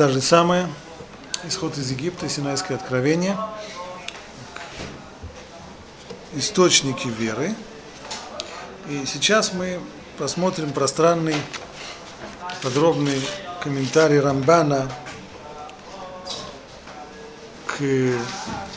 Та 0.00 0.08
же 0.10 0.20
самое, 0.20 0.68
исход 1.42 1.76
из 1.76 1.90
Египта, 1.90 2.28
Синайское 2.28 2.76
откровение, 2.76 3.36
источники 6.36 7.08
веры. 7.08 7.52
И 8.88 9.04
сейчас 9.06 9.52
мы 9.52 9.80
посмотрим 10.16 10.70
пространный, 10.70 11.34
подробный 12.62 13.20
комментарий 13.60 14.20
Рамбана 14.20 14.88
к 17.66 17.80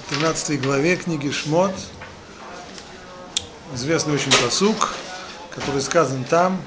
13 0.10 0.60
главе 0.60 0.96
книги 0.96 1.30
Шмот, 1.30 1.76
известный 3.76 4.16
очень 4.16 4.32
посук, 4.44 4.96
который 5.52 5.84
сказан 5.84 6.24
там, 6.24 6.60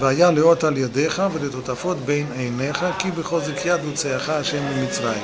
והיה 0.00 0.30
לאות 0.30 0.64
על 0.64 0.76
ידיך 0.76 1.22
ולטוטפות 1.32 1.96
בין 1.96 2.26
עיניך, 2.36 2.84
כי 2.98 3.10
בחוזק 3.10 3.66
יד 3.66 3.80
הוצאך 3.84 4.28
השם 4.28 4.62
ממצרים. 4.64 5.22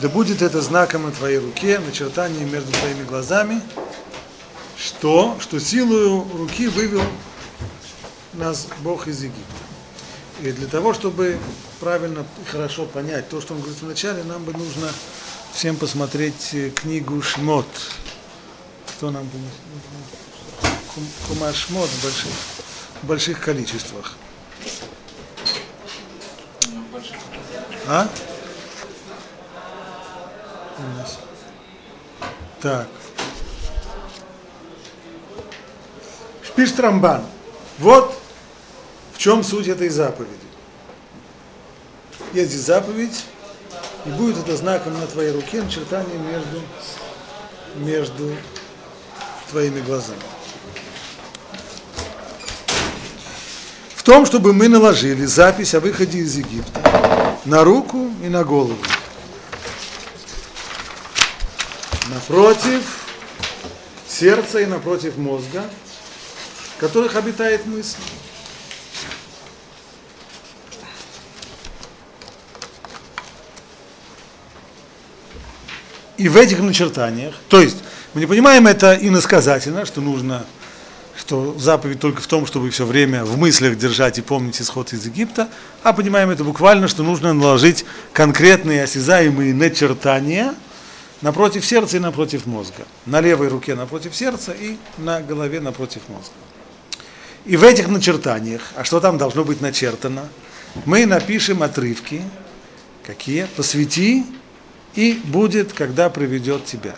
Да 0.00 0.08
будет 0.08 0.42
это 0.42 0.60
знаком 0.60 1.04
на 1.04 1.12
твоей 1.12 1.38
руке, 1.38 1.78
начертание 1.78 2.44
между 2.44 2.72
твоими 2.72 3.04
глазами, 3.04 3.62
что, 4.76 5.36
что 5.40 5.60
силою 5.60 6.26
руки 6.36 6.66
вывел 6.66 7.04
нас 8.32 8.66
Бог 8.80 9.06
из 9.06 9.22
Египта. 9.22 9.64
И 10.42 10.50
для 10.50 10.66
того, 10.66 10.94
чтобы 10.94 11.38
правильно 11.78 12.26
и 12.42 12.50
хорошо 12.50 12.86
понять 12.86 13.28
то, 13.28 13.40
что 13.40 13.54
он 13.54 13.60
говорит 13.60 13.80
вначале, 13.82 14.24
нам 14.24 14.42
бы 14.42 14.52
нужно 14.52 14.90
всем 15.52 15.76
посмотреть 15.76 16.56
книгу 16.74 17.22
Шмот. 17.22 17.68
Кто 18.88 19.12
нам 19.12 19.30
Кума 21.28 21.52
Шмот 21.52 21.90
больших 22.02 22.32
в 23.01 23.05
больших 23.05 23.41
количествах. 23.41 24.15
А? 27.87 28.07
Так. 32.61 32.87
Пишет 36.55 36.79
Рамбан. 36.79 37.23
Вот 37.77 38.19
в 39.13 39.17
чем 39.17 39.43
суть 39.43 39.67
этой 39.67 39.89
заповеди. 39.89 40.33
Есть 42.33 42.51
здесь 42.51 42.65
заповедь, 42.65 43.25
и 44.05 44.09
будет 44.09 44.37
это 44.37 44.55
знаком 44.55 44.99
на 44.99 45.07
твоей 45.07 45.31
руке, 45.31 45.61
начертание 45.61 46.17
между, 46.17 46.61
между 47.75 48.35
твоими 49.49 49.79
глазами. 49.81 50.21
Том, 54.09 54.25
чтобы 54.25 54.53
мы 54.53 54.67
наложили 54.69 55.23
запись 55.25 55.75
о 55.75 55.79
выходе 55.79 56.17
из 56.17 56.35
Египта 56.35 57.37
на 57.45 57.63
руку 57.63 58.09
и 58.23 58.27
на 58.27 58.43
голову. 58.43 58.75
Напротив 62.07 62.81
сердца 64.07 64.61
и 64.61 64.65
напротив 64.65 65.15
мозга, 65.17 65.63
в 66.75 66.79
которых 66.79 67.15
обитает 67.17 67.67
мысль. 67.67 67.99
И 76.17 76.27
в 76.29 76.35
этих 76.35 76.61
начертаниях, 76.61 77.35
то 77.47 77.61
есть 77.61 77.77
мы 78.15 78.21
не 78.21 78.25
понимаем 78.25 78.65
это 78.65 78.97
иносказательно, 78.99 79.85
что 79.85 80.01
нужно 80.01 80.47
что 81.19 81.53
заповедь 81.59 81.99
только 81.99 82.21
в 82.21 82.27
том, 82.27 82.45
чтобы 82.45 82.69
все 82.69 82.85
время 82.85 83.25
в 83.25 83.37
мыслях 83.37 83.77
держать 83.77 84.17
и 84.17 84.21
помнить 84.21 84.61
исход 84.61 84.93
из 84.93 85.05
Египта, 85.05 85.49
а 85.83 85.91
понимаем 85.91 86.29
это 86.29 86.45
буквально, 86.45 86.87
что 86.87 87.03
нужно 87.03 87.33
наложить 87.33 87.83
конкретные 88.13 88.83
осязаемые 88.83 89.53
начертания 89.53 90.55
напротив 91.21 91.65
сердца 91.65 91.97
и 91.97 91.99
напротив 91.99 92.45
мозга. 92.45 92.85
На 93.05 93.19
левой 93.19 93.49
руке 93.49 93.75
напротив 93.75 94.15
сердца 94.15 94.53
и 94.53 94.77
на 94.97 95.19
голове 95.19 95.59
напротив 95.59 96.03
мозга. 96.07 96.33
И 97.45 97.57
в 97.57 97.63
этих 97.63 97.89
начертаниях, 97.89 98.61
а 98.75 98.85
что 98.85 99.01
там 99.01 99.17
должно 99.17 99.43
быть 99.43 99.59
начертано, 99.59 100.29
мы 100.85 101.05
напишем 101.05 101.63
отрывки, 101.63 102.21
какие, 103.05 103.45
посвяти, 103.57 104.25
и 104.95 105.19
будет, 105.25 105.73
когда 105.73 106.09
приведет 106.09 106.65
тебя. 106.65 106.95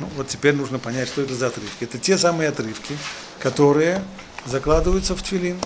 Ну, 0.00 0.08
вот 0.16 0.26
теперь 0.26 0.54
нужно 0.54 0.78
понять, 0.78 1.08
что 1.08 1.22
это 1.22 1.34
за 1.34 1.46
отрывки. 1.48 1.84
Это 1.84 1.98
те 1.98 2.18
самые 2.18 2.48
отрывки, 2.48 2.96
которые 3.38 4.02
закладываются 4.44 5.14
в 5.14 5.22
тфилин. 5.22 5.58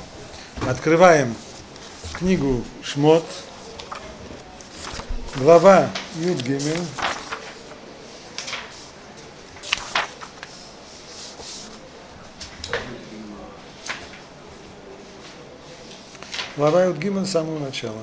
Открываем 0.68 1.34
книгу 2.12 2.62
Шмот, 2.82 3.24
глава 5.36 5.88
Юд 6.16 6.42
Гимель. 6.42 6.78
Глава 16.56 16.84
Юд 16.84 16.98
Гимель 16.98 17.24
с 17.24 17.30
самого 17.30 17.60
начала. 17.60 18.02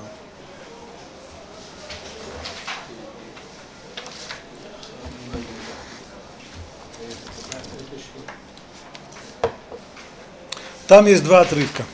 Там 10.88 11.06
есть 11.06 11.24
два 11.24 11.40
отрывка. 11.40 11.84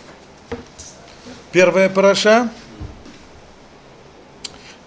Первая 1.51 1.89
параша. 1.89 2.51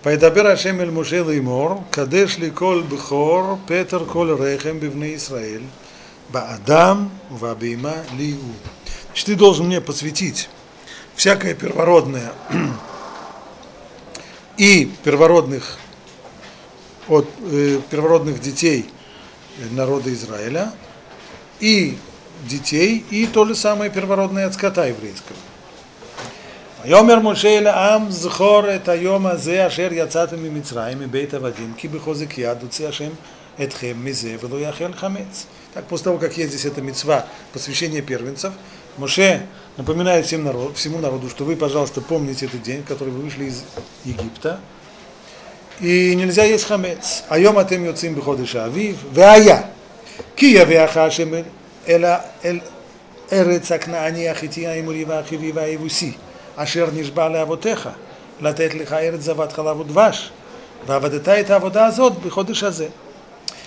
Пайдабер 0.03 0.45
Ашем 0.45 0.79
эль 0.79 0.91
Муше 0.91 1.23
леймор, 1.23 1.79
кадеш 1.89 2.37
ли 2.37 2.51
кол 2.51 2.81
бхор, 2.81 3.57
петер 3.67 4.05
кол 4.05 4.37
рехем 4.37 4.77
бивне 4.77 5.15
Исраэль, 5.15 5.65
баадам 6.29 7.09
вабима 7.31 7.95
лиу. 8.15 8.37
Значит, 9.07 9.25
ты 9.25 9.35
должен 9.35 9.65
мне 9.65 9.81
посвятить 9.81 10.49
всякое 11.15 11.55
первородное 11.55 12.31
и 14.57 14.91
первородных 15.03 15.79
от 17.07 17.27
э, 17.41 17.79
первородных 17.89 18.39
детей 18.39 18.87
народа 19.71 20.13
Израиля 20.13 20.71
и 21.59 21.97
детей 22.47 23.05
и 23.09 23.27
то 23.27 23.45
же 23.45 23.55
самое 23.55 23.91
первородное 23.91 24.47
от 24.47 24.53
скота 24.53 24.85
еврейского. 24.85 25.37
Йомер 26.85 27.19
Мошеля 27.19 27.95
Ам 27.95 28.11
Зхор 28.11 28.65
это 28.65 28.95
Йома 28.95 29.37
Зе 29.37 29.63
Ашер 29.63 29.91
Яцатам 29.91 30.43
Мицраим 30.53 31.01
и 31.01 31.07
Бейта 31.07 31.39
Вадим 31.39 31.73
Ки 31.73 31.87
Бехозик 31.87 32.37
Яду 32.37 32.67
Ашем 32.87 33.17
Этхем 33.57 34.03
Мизе 34.03 34.37
Вело 34.41 34.59
Яхел 34.59 34.93
Хамец. 34.93 35.47
Так, 35.73 35.85
после 35.85 36.05
того, 36.05 36.17
как 36.19 36.37
есть 36.37 36.51
здесь 36.53 36.65
эта 36.65 36.81
мецва 36.81 37.25
посвящение 37.53 38.01
первенцев, 38.01 38.53
Моше 38.97 39.45
напоминает 39.77 40.25
всем 40.25 40.43
народ, 40.43 40.77
всему 40.77 40.99
народу, 40.99 41.29
что 41.29 41.43
вы, 41.43 41.55
пожалуйста, 41.55 42.01
помните 42.01 42.45
этот 42.45 42.61
день, 42.61 42.83
в 42.83 42.85
который 42.85 43.09
вы 43.09 43.23
вышли 43.23 43.45
из 43.45 43.63
Египта, 44.05 44.59
и 45.81 46.15
нельзя 46.15 46.45
есть 46.45 46.65
хамец. 46.65 47.23
Айом 47.27 47.57
атем 47.57 47.83
йоцим 47.83 48.15
бходыша 48.15 48.65
авив, 48.65 48.97
веая. 49.11 49.65
Ки 50.35 50.45
явеаха 50.45 51.05
ашем 51.05 51.43
Эля 51.85 52.25
эль 52.43 52.61
Эрец 53.29 53.71
Акнаани 53.71 54.25
Ахития 54.25 54.79
Имурива 54.79 55.19
Ахивива 55.19 55.73
Ивуси, 55.73 56.17
Ашер 56.55 56.91
Нишбаля 56.91 57.43
Авотеха, 57.43 57.95
Латет 58.41 58.73
Лиха 58.73 59.05
Эрец 59.05 59.21
Зават 59.21 59.53
Халаву 59.53 59.83
Дваш, 59.83 60.31
Вавадета 60.85 61.35
это 61.35 61.55
Авода 61.55 61.87
Азот, 61.87 62.17
Биходыш 62.23 62.63
Азе. 62.63 62.91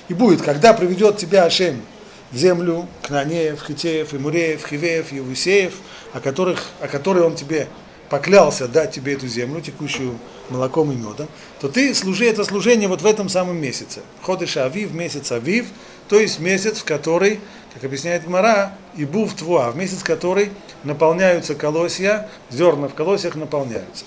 И 0.09 0.15
будет, 0.15 0.43
когда 0.43 0.73
приведет 0.73 1.17
тебя 1.17 1.45
Ашем 1.45 1.83
в 2.31 2.37
землю 2.37 2.87
Кнанеев, 3.03 3.63
Хитеев, 3.67 4.15
Имуреев, 4.15 4.67
Хивеев, 4.67 5.13
Евусеев, 5.13 5.75
о, 6.13 6.21
которых, 6.21 6.63
о 6.81 6.89
которой 6.89 7.25
он 7.25 7.35
тебе 7.35 7.69
поклялся 8.11 8.69
дать 8.69 8.93
тебе 8.93 9.15
эту 9.15 9.27
землю, 9.27 9.61
текущую 9.61 10.19
молоком 10.49 10.93
и 10.93 10.97
медом, 10.97 11.29
то 11.61 11.69
ты 11.69 11.95
служи 11.95 12.27
это 12.27 12.45
служение 12.45 12.89
вот 12.89 13.03
в 13.03 13.07
этом 13.07 13.29
самом 13.29 13.61
месяце. 13.61 14.01
Ходишь 14.23 14.57
Авив, 14.57 14.93
месяц 14.93 15.33
Авив, 15.33 15.67
то 16.09 16.19
есть 16.19 16.39
месяц, 16.39 16.79
в 16.79 16.85
который, 16.85 17.41
как 17.75 17.85
объясняет 17.85 18.27
Мара, 18.27 18.77
и 18.97 19.05
був 19.05 19.35
твуа, 19.35 19.71
в 19.71 19.77
месяц, 19.77 19.99
в 19.99 20.05
который 20.05 20.51
наполняются 20.85 21.55
колосья, 21.55 22.29
зерна 22.51 22.89
в 22.89 22.95
колосьях 22.95 23.35
наполняются. 23.35 24.05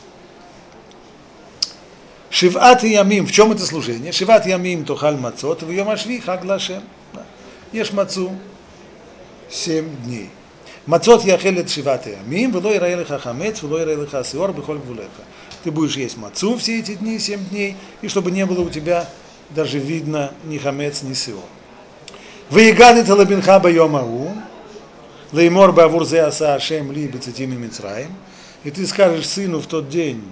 Шиват 2.32 2.84
ямим, 2.84 3.28
в 3.28 3.32
чем 3.32 3.52
это 3.52 3.66
служение? 3.66 4.12
Шиват 4.12 4.46
ямим 4.48 4.86
тохаль 4.86 5.18
мацот, 5.18 5.64
в 5.64 5.70
йомашви 5.70 6.20
хаглашем. 6.22 6.82
Ешь 7.72 7.92
мацу 7.92 8.32
семь 9.50 9.90
дней. 10.04 10.30
Мацот 10.88 11.24
яхел 11.24 11.54
шивате. 11.54 11.70
шиват 11.70 12.06
ямим, 12.08 12.52
вело 12.52 12.74
ирае 12.74 12.96
леха 12.96 13.20
хамец, 13.20 13.62
вело 13.62 13.80
ирае 13.82 13.98
леха 13.98 14.20
асиор, 14.20 14.52
бихоль 14.52 14.80
гвулеха. 14.80 15.24
Ты 15.64 15.72
будешь 15.72 15.96
есть 15.96 16.18
мацу 16.18 16.58
все 16.58 16.80
эти 16.80 16.96
дни, 16.96 17.20
семь 17.20 17.46
дней, 17.46 17.76
и 18.02 18.08
чтобы 18.08 18.32
не 18.32 18.46
было 18.48 18.62
у 18.62 18.70
тебя 18.70 19.08
даже 19.52 19.78
видно 19.78 20.34
ни 20.46 20.58
хамец, 20.58 21.04
ни 21.04 21.14
сиор. 21.14 21.44
Ваегады 22.50 23.14
лабинха 23.14 23.60
байомау, 23.60 24.32
леймор 25.32 25.72
бавурзе 25.72 26.24
аса 26.24 26.56
ашем 26.56 26.92
ли 26.92 27.08
бецитими 27.08 27.56
митраем. 27.56 28.14
И 28.64 28.72
ты 28.72 28.86
скажешь 28.88 29.28
сыну 29.28 29.60
в 29.60 29.68
тот 29.68 29.88
день, 29.88 30.24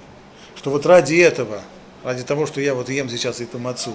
что 0.55 0.71
вот 0.71 0.85
ради 0.85 1.15
этого, 1.15 1.61
ради 2.03 2.23
того, 2.23 2.45
что 2.47 2.59
я 2.59 2.73
вот 2.73 2.89
ем 2.89 3.09
сейчас 3.09 3.39
эту 3.39 3.59
мацу, 3.59 3.93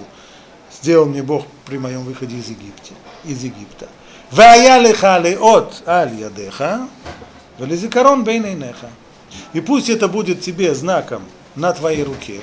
сделал 0.71 1.05
мне 1.05 1.21
Бог 1.21 1.45
при 1.65 1.77
моем 1.77 2.03
выходе 2.03 2.37
из 2.37 2.47
Египта. 2.49 2.93
Из 3.25 3.43
Египта. 3.43 3.87
והיה 4.34 4.78
לך 4.78 5.06
לאות 5.24 5.82
על 5.86 6.08
ידיך 6.18 6.64
ולזיכרון 7.60 8.24
בין 8.24 8.44
עיניך. 8.44 8.86
И 9.52 9.60
пусть 9.60 9.88
это 9.88 10.08
будет 10.08 10.40
тебе 10.40 10.74
знаком 10.74 11.22
на 11.54 11.72
твоей 11.72 12.02
руке, 12.02 12.40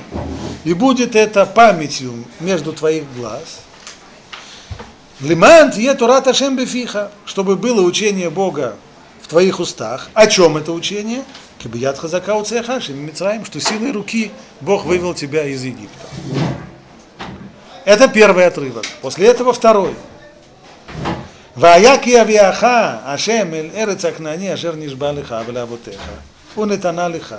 и 0.64 0.74
будет 0.74 1.16
это 1.16 1.46
памятью 1.46 2.14
между 2.40 2.74
твоих 2.74 3.04
глаз. 3.16 3.62
Лиман 5.20 5.72
тие 5.72 5.94
Торат 5.96 6.28
Ашем 6.28 6.56
бефиха, 6.56 7.12
чтобы 7.26 7.56
было 7.56 7.82
учение 7.82 8.30
Бога 8.30 8.76
в 9.22 9.28
твоих 9.28 9.60
устах. 9.60 10.10
О 10.14 10.28
чем 10.28 10.58
это 10.58 10.72
учение? 10.72 11.24
Кибият 11.58 11.98
хазака 11.98 12.36
у 12.36 12.44
цехаши, 12.44 12.94
Мицраим, 12.94 13.44
что 13.44 13.60
силой 13.60 13.92
руки 13.92 14.32
Бог 14.62 14.86
вывел 14.86 15.16
тебя 15.16 15.46
из 15.46 15.64
Египта. 15.64 16.08
Это 17.84 18.08
первый 18.08 18.46
отрывок. 18.46 18.86
После 19.02 19.28
этого 19.28 19.54
второй. 19.54 19.96
והיה 21.58 22.00
כי 22.00 22.22
אביאך 22.22 22.66
השם 23.04 23.54
אל 23.54 23.70
ארץ 23.76 24.06
הכנעני 24.06 24.54
אשר 24.54 24.76
נשבע 24.76 25.12
לך 25.12 25.36
ולאבותיך 25.46 26.02
ונתנה 26.58 27.08
לך 27.08 27.36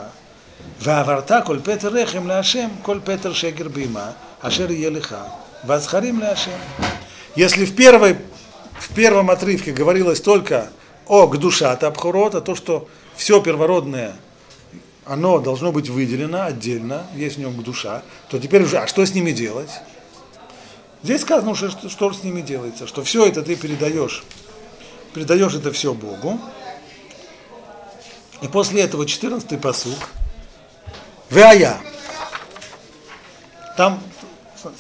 ועברת 0.81 1.32
כל 1.44 1.59
פטר 1.62 1.88
רחם 1.88 2.26
להשם 2.26 2.69
כל 2.82 2.99
פטר 3.05 3.32
שקר 3.32 3.69
בהמה 3.69 4.11
אשר 4.41 4.70
יהיה 4.70 4.91
לך 4.91 5.17
והזכרים 5.65 6.20
להשם. 6.20 6.59
Если 7.37 7.65
в, 7.65 7.76
первой, 7.76 8.17
в 8.81 8.94
первом 8.94 9.31
отрывке 9.31 9.73
говорилось 9.73 10.20
только 10.20 10.70
о 11.06 11.26
гдушат 11.26 11.85
абхурот, 11.85 12.35
а 12.35 12.41
то, 12.41 12.55
что 12.55 12.88
все 13.17 13.41
первородное, 13.41 14.17
оно 15.05 15.38
должно 15.38 15.70
быть 15.73 15.88
выделено 15.88 16.43
отдельно, 16.43 17.06
есть 17.15 17.37
в 17.37 17.41
нем 17.41 17.62
душа, 17.62 18.03
то 18.29 18.38
теперь 18.38 18.62
уже, 18.62 18.79
а 18.79 18.87
что 18.87 19.05
с 19.05 19.15
ними 19.15 19.32
делать? 19.32 19.70
Здесь 21.04 21.22
сказано, 21.22 21.54
что, 21.54 21.90
что, 21.90 22.14
с 22.14 22.24
ними 22.24 22.40
делается, 22.40 22.88
что 22.88 23.04
все 23.04 23.26
это 23.26 23.44
ты 23.44 23.58
передаешь, 23.58 24.24
передаешь 25.14 25.54
это 25.54 25.74
все 25.74 25.94
Богу. 25.94 26.40
И 28.42 28.48
после 28.48 28.82
этого 28.82 29.04
14-й 29.04 29.58
посуг. 29.58 29.98
Веая. 31.30 31.78
Там 33.76 34.02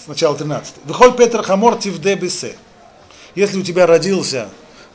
сначала 0.05 0.37
13. 0.37 0.75
Выхоль 0.85 1.13
Петр 1.13 1.43
Хамор 1.43 1.77
Тивде 1.77 2.15
Бесе. 2.15 2.55
Если 3.35 3.59
у 3.59 3.63
тебя 3.63 3.85
родился 3.85 4.49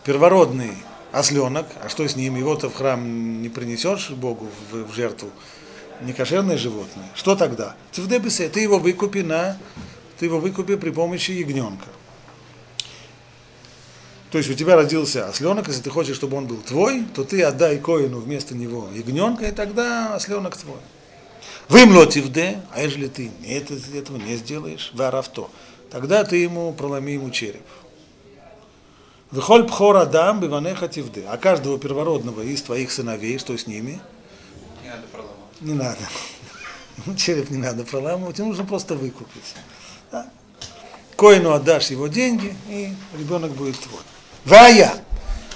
первородный 0.04 0.72
осленок, 1.12 1.66
а 1.82 1.90
что 1.90 2.06
с 2.06 2.16
ним? 2.16 2.36
Его-то 2.36 2.70
в 2.70 2.74
храм 2.74 3.42
не 3.42 3.48
принесешь 3.50 4.10
Богу 4.10 4.48
в, 4.70 4.84
в 4.84 4.94
жертву, 4.94 5.30
не 6.00 6.12
кошерное 6.12 6.56
животное. 6.56 7.08
Что 7.14 7.36
тогда? 7.36 7.74
Тивде 7.92 8.18
Бесе, 8.18 8.48
ты 8.48 8.60
его 8.60 8.78
выкупи 8.78 9.18
на 9.18 9.58
ты 10.18 10.26
его 10.26 10.40
выкупи 10.40 10.76
при 10.76 10.90
помощи 10.90 11.30
ягненка. 11.30 11.86
То 14.30 14.38
есть 14.38 14.50
у 14.50 14.54
тебя 14.54 14.76
родился 14.76 15.26
осленок, 15.26 15.68
если 15.68 15.82
ты 15.82 15.90
хочешь, 15.90 16.16
чтобы 16.16 16.36
он 16.36 16.46
был 16.46 16.58
твой, 16.58 17.04
то 17.14 17.24
ты 17.24 17.42
отдай 17.42 17.78
коину 17.78 18.20
вместо 18.20 18.54
него 18.54 18.88
ягненка, 18.94 19.46
и 19.46 19.52
тогда 19.52 20.14
осленок 20.14 20.56
твой. 20.56 20.80
Вымлотив 21.68 22.28
де, 22.28 22.60
а 22.72 22.82
если 22.82 23.08
ты 23.08 23.30
это, 23.46 23.74
этого 23.94 24.16
не 24.16 24.36
сделаешь, 24.36 24.90
варавто, 24.94 25.48
тогда 25.90 26.24
ты 26.24 26.36
ему 26.36 26.72
проломи 26.72 27.12
ему 27.12 27.30
череп. 27.30 27.62
Выхоль 29.30 29.66
пхор 29.66 29.96
адам 29.96 30.40
биванеха 30.40 30.88
тивде, 30.88 31.24
а 31.28 31.36
каждого 31.36 31.78
первородного 31.78 32.40
из 32.40 32.62
твоих 32.62 32.90
сыновей, 32.90 33.38
что 33.38 33.56
с 33.56 33.66
ними? 33.66 34.00
Не 34.82 34.88
надо 34.88 35.06
проламывать. 35.12 35.60
Не 35.60 35.74
надо. 35.74 37.16
Череп 37.18 37.50
не 37.50 37.58
надо 37.58 37.84
проламывать, 37.84 38.38
нужно 38.38 38.64
просто 38.64 38.94
выкупить. 38.94 39.54
Да? 40.10 40.28
Коину 41.16 41.52
отдашь 41.52 41.90
его 41.90 42.06
деньги, 42.06 42.54
и 42.68 42.94
ребенок 43.18 43.52
будет 43.52 43.78
твой. 43.80 44.00
Вая! 44.44 44.92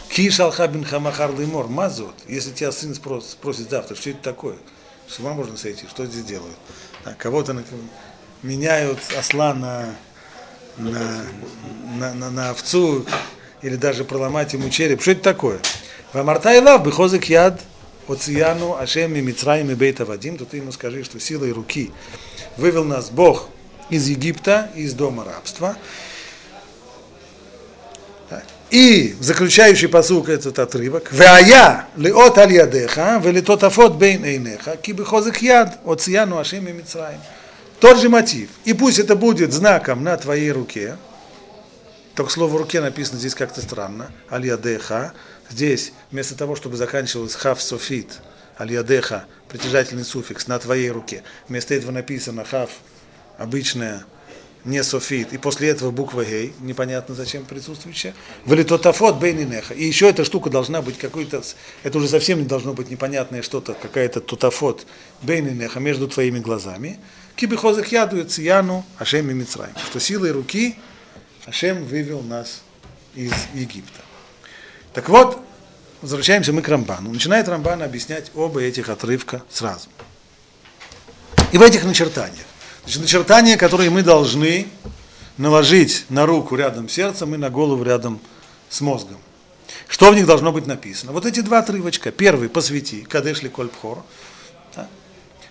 Киш 0.09 0.41
алхабин 0.41 0.85
хамахар 0.85 1.33
лимор, 1.39 1.69
мазот. 1.69 2.15
Если 2.27 2.51
тебя 2.51 2.73
сын 2.73 2.95
спросит, 2.95 3.31
спросит 3.31 3.71
завтра, 3.71 3.95
что 3.95 4.11
это 4.11 4.23
такое? 4.23 4.57
С 5.09 5.19
ума 5.19 5.33
можно 5.33 5.57
сойти, 5.57 5.87
что 5.89 6.05
здесь 6.07 6.25
делают? 6.25 6.57
Да, 7.05 7.15
кого-то 7.15 7.53
на, 7.53 7.65
меняют 8.43 8.99
осла 9.19 9.55
на, 9.55 9.95
на, 10.77 11.25
на, 11.99 12.15
на, 12.15 12.31
на 12.31 12.51
овцу, 12.51 13.07
или 13.63 13.77
даже 13.77 14.05
проломать 14.05 14.53
ему 14.53 14.69
череп. 14.69 15.01
Что 15.01 15.13
это 15.13 15.23
такое? 15.23 15.61
Вамартай 16.13 16.61
лав 16.61 16.85
бихозик 16.85 17.27
яд 17.27 17.61
оцияну 18.09 18.77
ашем 18.77 19.15
и 19.15 19.21
мицраим 19.21 19.71
и 19.71 19.75
бейта 19.75 20.05
вадим, 20.05 20.37
то 20.37 20.45
ты 20.45 20.59
ему 20.59 20.73
скажи, 20.73 21.05
что 21.05 21.19
силой 21.21 21.53
руки 21.53 21.91
вывел 22.57 22.85
нас 22.85 23.11
Бог 23.11 23.49
из 23.93 24.09
Египта, 24.09 24.71
из 24.75 24.95
дома 24.95 25.25
рабства. 25.25 25.77
И 28.71 29.15
заключающий 29.21 29.87
посук 29.87 30.31
этот 30.31 30.59
отрывок. 30.59 31.13
Вая 31.13 31.89
леот 31.95 32.39
аль 32.39 32.55
ядеха, 32.55 33.21
велитот 33.23 33.63
афот 33.65 33.97
бейн 33.97 34.25
эйнеха, 34.25 34.79
ки 34.79 34.93
бихозек 34.93 35.43
яд, 35.43 35.79
оцияну 35.85 36.39
ашем 36.39 36.67
и 36.67 36.73
мицраим. 36.73 37.21
Тот 37.81 38.01
же 38.01 38.09
мотив. 38.09 38.49
И 38.65 38.73
пусть 38.73 38.99
это 38.99 39.15
будет 39.15 39.53
знаком 39.53 40.03
на 40.03 40.17
твоей 40.17 40.51
руке. 40.53 40.97
Только 42.15 42.33
слово 42.33 42.59
руке 42.59 42.81
написано 42.81 43.19
здесь 43.19 43.35
как-то 43.35 43.61
странно. 43.61 44.11
Аль 44.31 44.47
ядеха. 44.47 45.13
Здесь 45.51 45.93
вместо 46.11 46.35
того, 46.35 46.57
чтобы 46.57 46.79
заканчивалось 46.79 47.35
хав 47.35 47.61
софит, 47.61 48.21
аль 48.59 48.73
ядеха, 48.73 49.27
притяжательный 49.51 50.05
суффикс 50.05 50.47
на 50.47 50.59
твоей 50.59 50.91
руке. 50.91 51.25
Вместо 51.47 51.75
этого 51.75 51.91
написано 51.91 52.43
хав 52.43 52.71
обычная, 53.43 54.05
не 54.65 54.85
софит, 54.85 55.33
и 55.33 55.39
после 55.39 55.71
этого 55.71 55.91
буква 55.91 56.25
гей, 56.25 56.53
непонятно 56.61 57.15
зачем 57.15 57.45
присутствующая, 57.45 58.15
валитотафот 58.45 59.17
бейнинеха. 59.19 59.75
И 59.75 59.85
еще 59.85 60.09
эта 60.09 60.25
штука 60.25 60.51
должна 60.51 60.83
быть 60.83 60.99
какой-то, 60.99 61.43
это 61.83 61.99
уже 61.99 62.09
совсем 62.09 62.39
не 62.39 62.45
должно 62.45 62.73
быть 62.73 62.89
непонятное 62.91 63.43
что-то, 63.43 63.75
какая-то 63.75 64.21
тутафот 64.21 64.87
бейнинеха 65.23 65.81
между 65.81 66.07
твоими 66.07 66.39
глазами. 66.39 67.01
Кибихозах 67.35 67.89
ядует 67.89 68.31
цияну 68.31 68.85
Ашем 68.99 69.31
и 69.31 69.35
Мицраим. 69.35 69.75
Что 69.87 69.99
силой 69.99 70.31
руки 70.31 70.77
Ашем 71.47 71.85
вывел 71.85 72.23
нас 72.23 72.63
из 73.15 73.33
Египта. 73.55 74.01
Так 74.93 75.09
вот, 75.09 75.43
возвращаемся 76.03 76.53
мы 76.53 76.63
к 76.63 76.69
Рамбану. 76.69 77.11
Начинает 77.11 77.49
Рамбан 77.49 77.83
объяснять 77.83 78.31
оба 78.35 78.63
этих 78.63 78.91
отрывка 78.91 79.43
сразу. 79.51 79.89
И 81.51 81.59
в 81.59 81.63
этих 81.63 81.85
начертаниях 81.85 82.47
Значит, 82.85 83.03
начертания, 83.03 83.57
которые 83.57 83.91
мы 83.91 84.03
должны 84.03 84.67
наложить 85.39 86.05
на 86.09 86.27
руку 86.27 86.57
рядом 86.57 86.89
с 86.89 86.93
сердцем 86.93 87.35
и 87.35 87.39
на 87.39 87.49
голову 87.49 87.85
рядом 87.85 88.21
с 88.69 88.81
мозгом. 88.81 89.19
Что 89.89 90.11
в 90.11 90.15
них 90.15 90.27
должно 90.27 90.53
быть 90.53 90.67
написано? 90.67 91.13
Вот 91.13 91.27
эти 91.27 91.41
два 91.41 91.61
отрывочка. 91.61 92.11
Первый– 92.11 92.49
посвяти, 92.51 93.03
кадешли 93.03 93.49
кольпхор. 93.49 94.03
Да? 94.75 94.89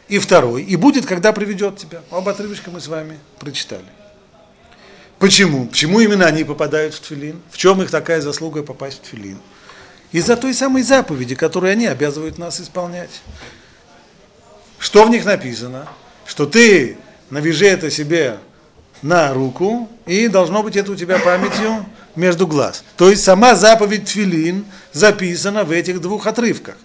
И 0.07 0.19
второй– 0.19 0.63
и 0.63 0.75
будет, 0.75 1.05
когда 1.05 1.31
приведет 1.31 1.77
тебя. 1.77 2.01
Оба 2.11 2.31
отрывочка 2.31 2.69
мы 2.69 2.81
с 2.81 2.87
вами 2.87 3.19
прочитали. 3.39 3.85
Почему? 5.19 5.67
Почему 5.67 5.99
именно 5.99 6.25
они 6.25 6.43
попадают 6.43 6.95
в 6.95 6.99
тфилин? 6.99 7.41
В 7.51 7.57
чем 7.57 7.81
их 7.81 7.91
такая 7.91 8.21
заслуга 8.21 8.63
попасть 8.63 8.97
в 8.97 9.01
тфилин? 9.01 9.37
Из-за 10.11 10.35
той 10.35 10.53
самой 10.53 10.81
заповеди, 10.81 11.35
которую 11.35 11.71
они 11.71 11.85
обязывают 11.85 12.37
нас 12.37 12.59
исполнять. 12.59 13.21
Что 14.79 15.05
в 15.05 15.09
них 15.09 15.23
написано? 15.23 15.87
Что 16.25 16.45
ты 16.45 16.97
навяжи 17.31 17.65
это 17.65 17.89
себе 17.89 18.37
на 19.01 19.33
руку, 19.33 19.89
и 20.05 20.27
должно 20.27 20.61
быть 20.61 20.75
это 20.75 20.91
у 20.91 20.95
тебя 20.95 21.17
памятью 21.17 21.85
между 22.15 22.45
глаз. 22.45 22.83
То 22.97 23.09
есть 23.09 23.23
сама 23.23 23.55
заповедь 23.55 24.05
Твилин 24.05 24.65
записана 24.93 25.63
в 25.63 25.71
этих 25.71 26.01
двух 26.01 26.27
отрывках. 26.27 26.75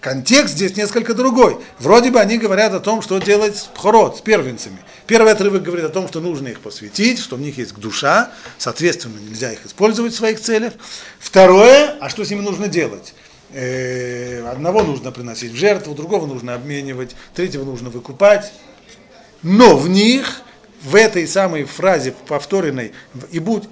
Контекст 0.00 0.54
здесь 0.54 0.76
несколько 0.76 1.12
другой. 1.12 1.58
Вроде 1.80 2.12
бы 2.12 2.20
они 2.20 2.38
говорят 2.38 2.72
о 2.72 2.78
том, 2.78 3.02
что 3.02 3.18
делать 3.18 3.56
с 3.56 3.62
пхорот, 3.62 4.18
с 4.18 4.20
первенцами. 4.20 4.78
Первый 5.08 5.32
отрывок 5.32 5.62
говорит 5.62 5.86
о 5.86 5.88
том, 5.88 6.06
что 6.06 6.20
нужно 6.20 6.48
их 6.48 6.60
посвятить, 6.60 7.18
что 7.18 7.34
в 7.34 7.40
них 7.40 7.58
есть 7.58 7.74
душа, 7.74 8.30
соответственно, 8.58 9.18
нельзя 9.18 9.50
их 9.50 9.66
использовать 9.66 10.12
в 10.12 10.16
своих 10.16 10.40
целях. 10.40 10.74
Второе, 11.18 11.96
а 12.00 12.08
что 12.08 12.24
с 12.24 12.30
ними 12.30 12.42
нужно 12.42 12.68
делать? 12.68 13.12
Э, 13.50 14.46
одного 14.48 14.82
нужно 14.82 15.10
приносить 15.10 15.52
в 15.52 15.56
жертву, 15.56 15.94
другого 15.94 16.26
нужно 16.26 16.54
обменивать, 16.54 17.16
третьего 17.34 17.64
нужно 17.64 17.88
выкупать, 17.88 18.52
но 19.42 19.76
в 19.76 19.88
них, 19.88 20.42
в 20.82 20.94
этой 20.94 21.26
самой 21.26 21.64
фразе 21.64 22.14
повторенной, 22.26 22.92
и 23.30 23.38
будь, 23.38 23.64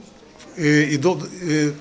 э, 0.56 0.82
и, 0.82 0.96
и, 0.96 1.72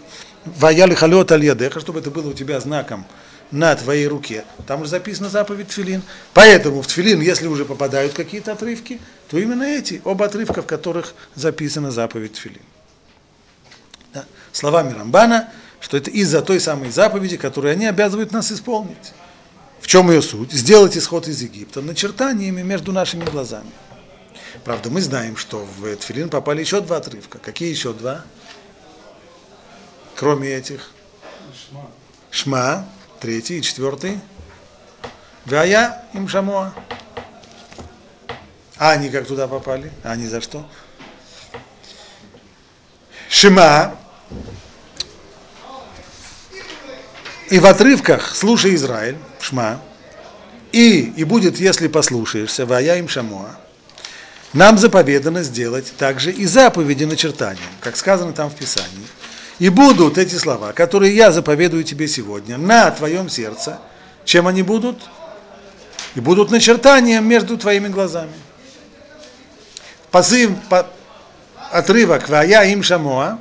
ваяли 0.45 0.93
халет 0.93 1.31
аль 1.31 1.71
чтобы 1.79 1.99
это 1.99 2.11
было 2.11 2.29
у 2.29 2.33
тебя 2.33 2.59
знаком 2.59 3.05
на 3.51 3.75
твоей 3.75 4.07
руке. 4.07 4.43
Там 4.67 4.81
уже 4.81 4.89
записана 4.91 5.29
заповедь 5.29 5.67
Тфилин. 5.67 6.01
Поэтому 6.33 6.81
в 6.81 6.87
Тфилин, 6.87 7.21
если 7.21 7.47
уже 7.47 7.65
попадают 7.65 8.13
какие-то 8.13 8.53
отрывки, 8.53 8.99
то 9.29 9.37
именно 9.37 9.63
эти, 9.63 10.01
оба 10.03 10.25
отрывка, 10.25 10.61
в 10.61 10.65
которых 10.65 11.13
записана 11.35 11.91
заповедь 11.91 12.33
Тфилин. 12.33 12.61
Да. 14.13 14.25
Словами 14.51 14.93
Рамбана, 14.97 15.49
что 15.79 15.97
это 15.97 16.09
из-за 16.09 16.41
той 16.41 16.59
самой 16.59 16.89
заповеди, 16.89 17.37
которую 17.37 17.71
они 17.71 17.85
обязывают 17.85 18.31
нас 18.31 18.51
исполнить. 18.51 19.13
В 19.79 19.87
чем 19.87 20.09
ее 20.09 20.21
суть? 20.21 20.51
Сделать 20.51 20.97
исход 20.97 21.27
из 21.27 21.41
Египта 21.41 21.81
начертаниями 21.81 22.61
между 22.61 22.91
нашими 22.91 23.23
глазами. 23.23 23.71
Правда, 24.63 24.89
мы 24.89 25.01
знаем, 25.01 25.37
что 25.37 25.63
в 25.63 25.95
Тфилин 25.95 26.29
попали 26.29 26.61
еще 26.61 26.81
два 26.81 26.97
отрывка. 26.97 27.37
Какие 27.39 27.69
еще 27.69 27.93
два? 27.93 28.23
Кроме 30.15 30.49
этих. 30.49 30.91
Шма. 31.69 31.91
Шма, 32.31 32.89
третий 33.19 33.59
и 33.59 33.61
четвертый. 33.61 34.19
Вая 35.45 36.03
им 36.13 36.27
шамоа. 36.27 36.73
А 38.77 38.91
они 38.91 39.09
как 39.09 39.27
туда 39.27 39.47
попали? 39.47 39.91
А 40.03 40.11
они 40.11 40.27
за 40.27 40.41
что? 40.41 40.67
Шима. 43.29 43.95
И 47.49 47.59
в 47.59 47.65
отрывках 47.65 48.35
«Слушай, 48.35 48.75
Израиль», 48.75 49.17
Шма, 49.39 49.79
и, 50.71 51.13
и 51.15 51.23
будет, 51.23 51.59
если 51.59 51.87
послушаешься, 51.87 52.65
Вая 52.65 52.97
им 52.97 53.07
Шамоа, 53.07 53.55
нам 54.53 54.77
заповедано 54.77 55.43
сделать 55.43 55.93
также 55.97 56.31
и 56.31 56.45
заповеди 56.45 57.03
начертанием, 57.03 57.69
как 57.81 57.97
сказано 57.97 58.33
там 58.33 58.49
в 58.49 58.55
Писании. 58.55 59.07
И 59.59 59.69
будут 59.69 60.17
эти 60.17 60.35
слова, 60.35 60.73
которые 60.73 61.15
я 61.15 61.31
заповедую 61.31 61.83
тебе 61.83 62.07
сегодня, 62.07 62.57
на 62.57 62.89
твоем 62.91 63.29
сердце, 63.29 63.79
чем 64.25 64.47
они 64.47 64.63
будут? 64.63 64.97
И 66.15 66.19
будут 66.19 66.51
начертанием 66.51 67.27
между 67.27 67.57
твоими 67.57 67.89
глазами. 67.89 68.33
Позыв, 70.11 70.51
по, 70.69 70.87
отрывок 71.71 72.27
«Вая 72.27 72.63
им 72.71 72.81
шамоа», 72.81 73.39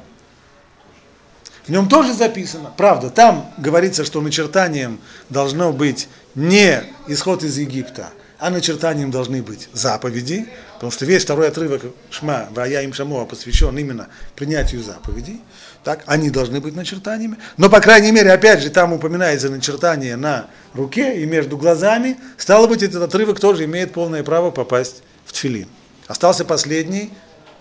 в 1.66 1.71
нем 1.71 1.88
тоже 1.88 2.12
записано, 2.12 2.73
правда, 2.76 3.11
там 3.11 3.50
говорится, 3.56 4.04
что 4.04 4.21
начертанием 4.21 5.00
должно 5.30 5.73
быть 5.73 6.09
не 6.35 6.83
исход 7.06 7.42
из 7.42 7.56
Египта, 7.56 8.11
а 8.38 8.50
начертанием 8.50 9.11
должны 9.11 9.42
быть 9.42 9.68
заповеди, 9.73 10.47
потому 10.75 10.92
что 10.92 11.06
весь 11.06 11.25
второй 11.25 11.49
отрывок 11.49 11.83
Шма, 12.11 12.49
Вая 12.50 12.83
им 12.83 12.92
Шамоа 12.92 13.25
посвящен 13.25 13.76
именно 13.78 14.09
принятию 14.37 14.83
заповедей, 14.83 15.40
так, 15.85 16.02
они 16.06 16.28
должны 16.30 16.61
быть 16.61 16.76
начертаниями, 16.76 17.37
но, 17.56 17.71
по 17.71 17.80
крайней 17.80 18.12
мере, 18.12 18.33
опять 18.33 18.62
же, 18.62 18.68
там 18.68 18.92
упоминается 18.92 19.49
начертание 19.49 20.16
на 20.16 20.47
руке 20.75 21.23
и 21.23 21.25
между 21.25 21.56
глазами, 21.56 22.18
стало 22.37 22.66
быть, 22.66 22.83
этот 22.83 23.02
отрывок 23.02 23.40
тоже 23.40 23.64
имеет 23.64 23.92
полное 23.92 24.23
право 24.23 24.50
попасть 24.50 25.02
в 25.25 25.33
тфилин. 25.33 25.68
Остался 26.06 26.44
последний 26.44 27.11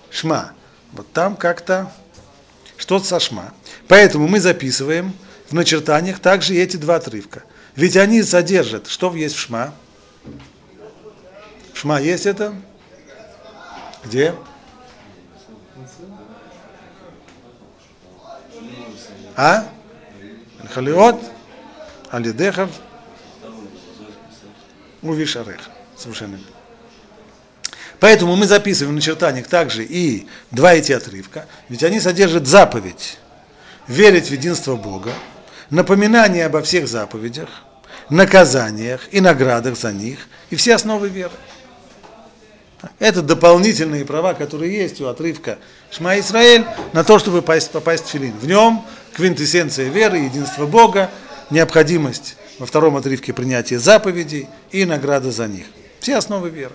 Шма. 0.10 0.52
Вот 0.92 1.12
там 1.12 1.36
как-то 1.36 1.92
что-то 2.78 3.06
со 3.06 3.20
Шма. 3.20 3.54
Поэтому 3.88 4.28
мы 4.28 4.40
записываем 4.40 5.14
в 5.50 5.54
начертаниях 5.54 6.20
также 6.20 6.56
эти 6.56 6.78
два 6.78 6.96
отрывка. 6.96 7.44
Ведь 7.76 7.98
они 7.98 8.24
содержат, 8.24 8.88
что 8.88 9.14
есть 9.16 9.36
в 9.36 9.40
Шма? 9.40 9.74
В 11.74 11.78
Шма 11.78 12.00
есть 12.00 12.26
это? 12.26 12.56
Где? 14.06 14.36
А? 19.36 19.68
Халиот, 20.70 21.22
Алидехов, 22.10 22.70
Увишарех. 25.02 25.60
Совершенно. 25.98 26.40
Поэтому 28.00 28.36
мы 28.36 28.48
записываем 28.48 28.94
в 28.94 28.96
начертаниях 28.96 29.48
также 29.48 29.84
и 29.84 30.28
два 30.52 30.74
эти 30.74 30.92
отрывка, 30.92 31.46
ведь 31.70 31.84
они 31.84 32.00
содержат 32.00 32.48
заповедь 32.48 33.18
верить 33.88 34.28
в 34.28 34.32
единство 34.32 34.76
Бога, 34.76 35.12
напоминание 35.70 36.46
обо 36.46 36.62
всех 36.62 36.88
заповедях, 36.88 37.50
наказаниях 38.10 39.02
и 39.12 39.22
наградах 39.22 39.78
за 39.78 39.92
них, 39.92 40.28
и 40.50 40.56
все 40.56 40.76
основы 40.76 41.10
веры. 41.10 41.34
Это 43.00 43.22
дополнительные 43.22 44.06
права, 44.06 44.34
которые 44.34 44.74
есть 44.76 45.00
у 45.00 45.08
отрывка 45.08 45.58
Шма 45.90 46.20
Исраэль 46.20 46.66
на 46.92 47.04
то, 47.04 47.18
чтобы 47.18 47.42
попасть, 47.42 47.72
попасть 47.72 48.06
в 48.06 48.10
Филин. 48.10 48.34
В 48.38 48.46
нем 48.46 48.86
квинтэссенция 49.14 49.90
веры, 49.90 50.18
единство 50.18 50.66
Бога, 50.66 51.10
необходимость 51.50 52.36
во 52.60 52.66
втором 52.66 52.98
отрывке 52.98 53.32
принятия 53.32 53.80
заповедей 53.80 54.48
и 54.72 54.86
награда 54.86 55.32
за 55.32 55.48
них. 55.48 55.66
Все 56.00 56.18
основы 56.18 56.50
веры. 56.50 56.74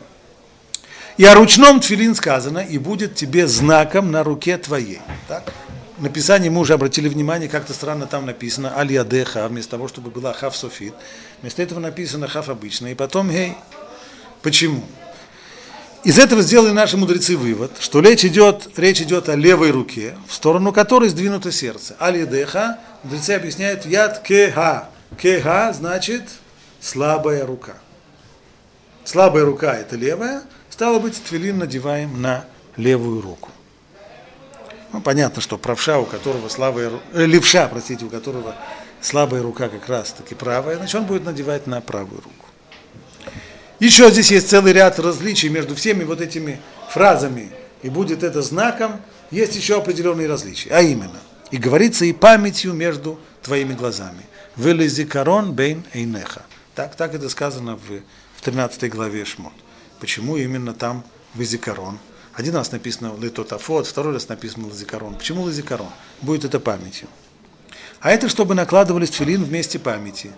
И 1.18 1.24
о 1.24 1.34
ручном 1.34 1.80
тфилин 1.80 2.14
сказано, 2.14 2.60
и 2.60 2.78
будет 2.78 3.14
тебе 3.14 3.46
знаком 3.46 4.10
на 4.10 4.22
руке 4.22 4.56
твоей. 4.56 5.00
Так? 5.26 5.52
Написании 6.02 6.48
мы 6.48 6.60
уже 6.60 6.74
обратили 6.74 7.08
внимание, 7.08 7.48
как-то 7.48 7.72
странно 7.72 8.06
там 8.06 8.26
написано 8.26 8.76
аль-ядеха, 8.76 9.48
вместо 9.48 9.72
того, 9.72 9.88
чтобы 9.88 10.10
была 10.10 10.32
хав 10.32 10.56
софит. 10.56 10.94
Вместо 11.40 11.62
этого 11.62 11.80
написано 11.80 12.28
хав 12.28 12.48
обычно, 12.48 12.88
и 12.88 12.94
потом 12.94 13.30
гей. 13.30 13.54
Почему? 14.42 14.84
Из 16.04 16.18
этого 16.18 16.42
сделали 16.42 16.72
наши 16.72 16.96
мудрецы 16.96 17.36
вывод, 17.36 17.72
что 17.80 18.00
речь 18.00 18.24
идет, 18.24 18.68
речь 18.76 19.00
идет 19.00 19.28
о 19.28 19.34
левой 19.34 19.70
руке, 19.70 20.16
в 20.28 20.34
сторону 20.34 20.72
которой 20.72 21.08
сдвинуто 21.08 21.50
сердце. 21.50 21.96
Аль-ядеха, 22.00 22.78
мудрецы 23.02 23.32
объясняют, 23.32 23.84
яд 23.84 24.22
кеха. 24.22 24.88
Кеха 25.20 25.72
значит 25.76 26.22
слабая 26.80 27.44
рука. 27.44 27.74
Слабая 29.04 29.44
рука 29.44 29.74
это 29.74 29.96
левая, 29.96 30.42
Стало 30.78 31.00
быть, 31.00 31.20
твилин 31.24 31.58
надеваем 31.58 32.22
на 32.22 32.44
левую 32.76 33.20
руку. 33.20 33.48
Ну, 34.92 35.00
понятно, 35.00 35.42
что 35.42 35.58
правша, 35.58 35.98
у 35.98 36.06
которого 36.06 36.48
слабая, 36.48 36.90
э, 37.12 37.26
левша, 37.26 37.68
простите, 37.68 38.04
у 38.04 38.08
которого 38.08 38.54
слабая 39.00 39.42
рука 39.42 39.68
как 39.68 39.88
раз 39.88 40.12
таки 40.12 40.34
правая, 40.34 40.76
значит, 40.76 40.94
он 40.94 41.04
будет 41.04 41.24
надевать 41.24 41.66
на 41.66 41.80
правую 41.80 42.22
руку. 42.22 42.46
Еще 43.78 44.10
здесь 44.10 44.30
есть 44.30 44.48
целый 44.48 44.72
ряд 44.72 44.98
различий 44.98 45.50
между 45.50 45.74
всеми 45.76 46.04
вот 46.04 46.20
этими 46.20 46.60
фразами, 46.90 47.50
и 47.82 47.90
будет 47.90 48.24
это 48.24 48.42
знаком, 48.42 49.00
есть 49.30 49.54
еще 49.54 49.76
определенные 49.76 50.26
различия, 50.26 50.70
а 50.70 50.80
именно, 50.80 51.20
и 51.50 51.58
говорится 51.58 52.04
и 52.04 52.12
памятью 52.12 52.72
между 52.72 53.20
твоими 53.42 53.74
глазами. 53.74 54.24
Велизикарон 54.56 55.52
бейн 55.52 55.84
эйнеха. 55.92 56.42
Так, 56.74 56.96
так 56.96 57.14
это 57.14 57.28
сказано 57.28 57.76
в, 57.76 58.00
в 58.36 58.42
13 58.42 58.90
главе 58.90 59.24
Шмот. 59.24 59.52
Почему 60.00 60.36
именно 60.36 60.74
там 60.74 61.04
Визикарон? 61.34 61.98
Один 62.38 62.54
раз 62.54 62.70
написано 62.70 63.12
Литотафот, 63.20 63.88
второй 63.88 64.14
раз 64.14 64.28
написано 64.28 64.68
Лазикарон. 64.68 65.16
Почему 65.16 65.42
Лазикарон? 65.42 65.90
Будет 66.22 66.44
это 66.44 66.60
памятью. 66.60 67.08
А 67.98 68.12
это 68.12 68.28
чтобы 68.28 68.54
накладывались 68.54 69.10
тфилин 69.10 69.42
вместе 69.42 69.80
памяти. 69.80 70.30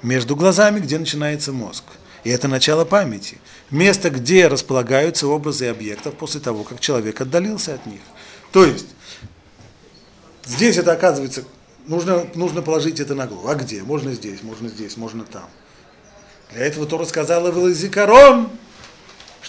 Между 0.00 0.36
глазами, 0.36 0.78
где 0.78 0.96
начинается 0.96 1.50
мозг. 1.50 1.82
И 2.22 2.30
это 2.30 2.46
начало 2.46 2.84
памяти. 2.84 3.38
Место, 3.68 4.10
где 4.10 4.46
располагаются 4.46 5.26
образы 5.26 5.66
объектов 5.66 6.14
после 6.14 6.40
того, 6.40 6.62
как 6.62 6.78
человек 6.78 7.20
отдалился 7.20 7.74
от 7.74 7.84
них. 7.84 8.00
То 8.52 8.64
есть, 8.64 8.86
здесь 10.44 10.76
это 10.76 10.92
оказывается, 10.92 11.42
нужно, 11.88 12.28
нужно 12.36 12.62
положить 12.62 13.00
это 13.00 13.16
на 13.16 13.26
голову. 13.26 13.48
А 13.48 13.56
где? 13.56 13.82
Можно 13.82 14.12
здесь, 14.12 14.44
можно 14.44 14.68
здесь, 14.68 14.96
можно 14.96 15.24
там. 15.24 15.50
Для 16.52 16.64
этого 16.64 16.86
Тора 16.86 17.06
сказала 17.06 17.50
Велазикарон, 17.50 18.50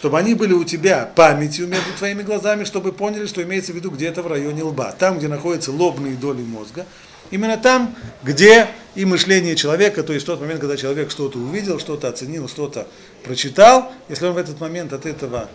чтобы 0.01 0.17
они 0.17 0.33
были 0.33 0.53
у 0.53 0.63
тебя 0.63 1.07
памятью 1.15 1.67
между 1.67 1.93
твоими 1.95 2.23
глазами, 2.23 2.63
чтобы 2.63 2.91
поняли, 2.91 3.27
что 3.27 3.43
имеется 3.43 3.71
в 3.71 3.75
виду 3.75 3.91
где-то 3.91 4.23
в 4.23 4.27
районе 4.27 4.63
лба, 4.63 4.95
там, 4.97 5.19
где 5.19 5.27
находятся 5.27 5.71
лобные 5.71 6.15
доли 6.15 6.41
мозга, 6.41 6.87
именно 7.29 7.55
там, 7.55 7.95
где 8.23 8.67
и 8.95 9.05
мышление 9.05 9.55
человека, 9.55 10.01
то 10.01 10.11
есть 10.11 10.25
тот 10.25 10.41
момент, 10.41 10.59
когда 10.59 10.75
человек 10.75 11.11
что-то 11.11 11.37
увидел, 11.37 11.79
что-то 11.79 12.07
оценил, 12.07 12.49
что-то 12.49 12.87
прочитал, 13.23 13.91
если 14.09 14.25
он 14.25 14.33
в 14.33 14.37
этот 14.37 14.59
момент 14.59 14.91
от 14.91 15.05
этого 15.05 15.49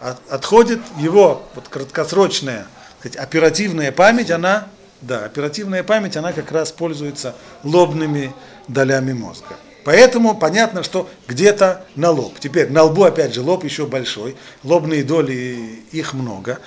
от, 0.00 0.18
отходит, 0.30 0.78
его 1.00 1.42
вот 1.56 1.66
краткосрочная, 1.66 2.68
сказать, 3.00 3.16
оперативная 3.16 3.90
память, 3.90 4.30
она, 4.30 4.68
да, 5.00 5.24
оперативная 5.24 5.82
память, 5.82 6.16
она 6.16 6.32
как 6.32 6.52
раз 6.52 6.70
пользуется 6.70 7.34
лобными 7.64 8.32
долями 8.68 9.12
мозга. 9.12 9.56
Поэтому 9.88 10.36
понятно, 10.36 10.82
что 10.82 11.08
где-то 11.28 11.86
на 11.96 12.10
лоб. 12.10 12.38
Теперь 12.38 12.70
на 12.70 12.82
лбу, 12.82 13.04
опять 13.04 13.32
же, 13.32 13.40
лоб 13.40 13.64
еще 13.64 13.86
большой, 13.86 14.36
лобные 14.62 15.02
доли, 15.02 15.82
их 15.92 16.12
много. 16.12 16.58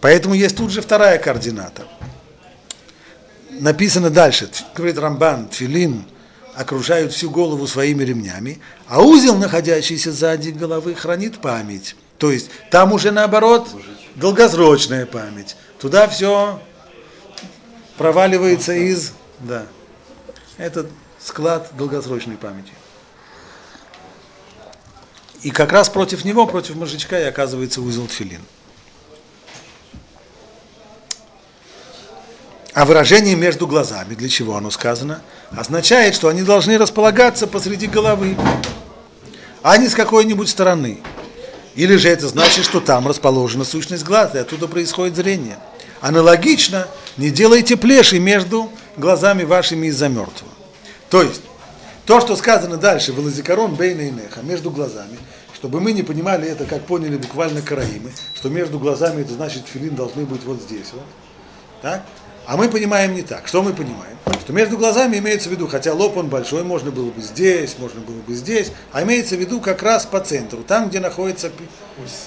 Поэтому 0.00 0.34
есть 0.34 0.56
тут 0.56 0.70
же 0.70 0.80
вторая 0.80 1.18
координата. 1.18 1.88
Написано 3.50 4.08
дальше, 4.08 4.48
говорит 4.72 4.98
Рамбан, 4.98 5.48
Тфилин 5.48 6.04
окружают 6.54 7.12
всю 7.12 7.28
голову 7.28 7.66
своими 7.66 8.04
ремнями, 8.04 8.60
а 8.86 9.02
узел, 9.02 9.36
находящийся 9.36 10.12
сзади 10.12 10.50
головы, 10.50 10.94
хранит 10.94 11.40
память. 11.40 11.96
То 12.18 12.30
есть 12.30 12.52
там 12.70 12.92
уже 12.92 13.10
наоборот 13.10 13.68
долгосрочная 14.14 15.06
память. 15.06 15.56
Туда 15.80 16.06
все 16.06 16.60
проваливается 17.98 18.74
из... 18.74 19.10
Да. 19.40 19.66
Это 20.56 20.86
склад 21.22 21.70
долгосрочной 21.76 22.36
памяти. 22.36 22.72
И 25.42 25.50
как 25.50 25.72
раз 25.72 25.88
против 25.88 26.24
него, 26.24 26.46
против 26.46 26.76
мозжечка 26.76 27.18
и 27.18 27.24
оказывается 27.24 27.80
узел 27.80 28.06
тфилин. 28.06 28.42
А 32.72 32.84
выражение 32.84 33.34
между 33.34 33.66
глазами, 33.66 34.14
для 34.14 34.28
чего 34.28 34.56
оно 34.56 34.70
сказано, 34.70 35.22
означает, 35.50 36.14
что 36.14 36.28
они 36.28 36.42
должны 36.42 36.78
располагаться 36.78 37.46
посреди 37.46 37.86
головы, 37.86 38.36
а 39.62 39.76
не 39.76 39.88
с 39.88 39.94
какой-нибудь 39.94 40.48
стороны. 40.48 41.00
Или 41.74 41.96
же 41.96 42.08
это 42.08 42.28
значит, 42.28 42.64
что 42.64 42.80
там 42.80 43.08
расположена 43.08 43.64
сущность 43.64 44.04
глаз, 44.04 44.34
и 44.34 44.38
оттуда 44.38 44.68
происходит 44.68 45.16
зрение. 45.16 45.58
Аналогично, 46.00 46.86
не 47.16 47.30
делайте 47.30 47.76
плеши 47.76 48.18
между 48.18 48.70
глазами 48.96 49.44
вашими 49.44 49.88
из-за 49.88 50.08
мертвого. 50.08 50.49
То 51.10 51.22
есть, 51.22 51.42
то, 52.06 52.20
что 52.20 52.36
сказано 52.36 52.76
дальше, 52.76 53.12
Велазикарон 53.12 53.74
Бейна 53.74 54.02
и 54.02 54.10
Неха, 54.10 54.42
между 54.42 54.70
глазами, 54.70 55.18
чтобы 55.54 55.80
мы 55.80 55.92
не 55.92 56.02
понимали 56.02 56.48
это, 56.48 56.64
как 56.64 56.82
поняли 56.82 57.16
буквально 57.16 57.60
караимы, 57.62 58.12
что 58.34 58.48
между 58.48 58.78
глазами 58.78 59.22
это 59.22 59.32
значит 59.34 59.66
филин 59.66 59.94
должны 59.94 60.24
быть 60.24 60.44
вот 60.44 60.60
здесь. 60.60 60.92
Вот. 60.92 61.02
Так? 61.82 62.02
А 62.46 62.56
мы 62.56 62.68
понимаем 62.68 63.14
не 63.14 63.22
так. 63.22 63.46
Что 63.46 63.62
мы 63.62 63.72
понимаем? 63.72 64.16
Что 64.40 64.52
между 64.52 64.78
глазами 64.78 65.18
имеется 65.18 65.48
в 65.48 65.52
виду, 65.52 65.68
хотя 65.68 65.92
лоб 65.92 66.16
он 66.16 66.28
большой, 66.28 66.64
можно 66.64 66.90
было 66.90 67.10
бы 67.10 67.20
здесь, 67.20 67.76
можно 67.78 68.00
было 68.00 68.20
бы 68.22 68.34
здесь, 68.34 68.72
а 68.92 69.02
имеется 69.02 69.36
в 69.36 69.40
виду 69.40 69.60
как 69.60 69.82
раз 69.82 70.06
по 70.06 70.20
центру, 70.20 70.62
там, 70.62 70.88
где 70.88 71.00
находится 71.00 71.50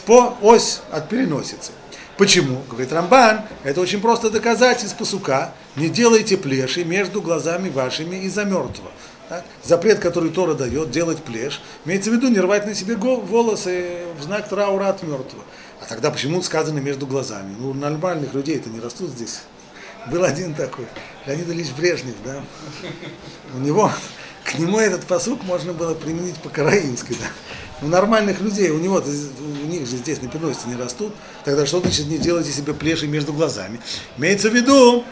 по 0.06 0.38
ось 0.42 0.82
от 0.92 1.10
переносицы. 1.10 1.72
Почему? 2.18 2.62
Говорит 2.70 2.94
Рамбан, 2.94 3.42
это 3.64 3.82
очень 3.82 4.00
просто 4.00 4.30
доказать 4.30 4.84
из 4.84 4.94
посука. 4.94 5.54
Не 5.76 5.90
делайте 5.90 6.38
плеши 6.38 6.84
между 6.84 7.22
глазами 7.22 7.70
вашими 7.70 8.18
из-за 8.18 8.46
мертвого. 8.46 8.92
Так? 9.30 9.44
Запрет, 9.64 10.00
который 10.00 10.30
Тора 10.30 10.54
дает, 10.54 10.92
делать 10.92 11.24
плешь, 11.24 11.62
имеется 11.86 12.12
в 12.12 12.14
виду 12.14 12.28
не 12.28 12.40
рвать 12.40 12.68
на 12.68 12.76
себе 12.76 12.96
волосы 12.96 14.02
в 14.20 14.24
знак 14.24 14.48
траура 14.48 14.90
от 14.90 15.02
мертвого. 15.02 15.44
А 15.82 15.86
тогда 15.86 16.12
почему 16.12 16.42
сказано 16.44 16.80
между 16.80 17.08
глазами? 17.08 17.56
Ну, 17.58 17.74
нормальных 17.74 18.34
людей 18.34 18.58
это 18.58 18.70
не 18.70 18.80
растут 18.80 19.10
здесь. 19.10 19.42
Был 20.12 20.24
один 20.24 20.54
такой, 20.54 20.86
Леонид 21.26 21.50
Ильич 21.50 21.72
Брежнев, 21.72 22.16
да. 22.26 22.44
У 23.56 23.60
него, 23.60 23.90
к 24.44 24.60
нему 24.60 24.78
этот 24.78 25.06
посук 25.06 25.44
можно 25.44 25.74
было 25.74 25.94
применить 25.94 26.36
по-караимски, 26.36 27.14
да. 27.14 27.28
У 27.82 27.88
нормальных 27.88 28.40
людей, 28.40 28.70
у 28.70 28.80
него, 28.80 29.02
у 29.02 29.68
них 29.68 29.88
же 29.88 29.98
здесь 29.98 30.22
на 30.22 30.30
переносице 30.30 30.68
не 30.68 30.76
растут, 30.76 31.14
тогда 31.44 31.66
что 31.66 31.82
значит 31.82 32.08
не 32.08 32.18
делайте 32.18 32.52
себе 32.52 32.74
плеши 32.74 33.08
между 33.08 33.34
глазами? 33.34 33.82
Имеется 34.18 34.50
в 34.50 34.54
виду, 34.54 35.04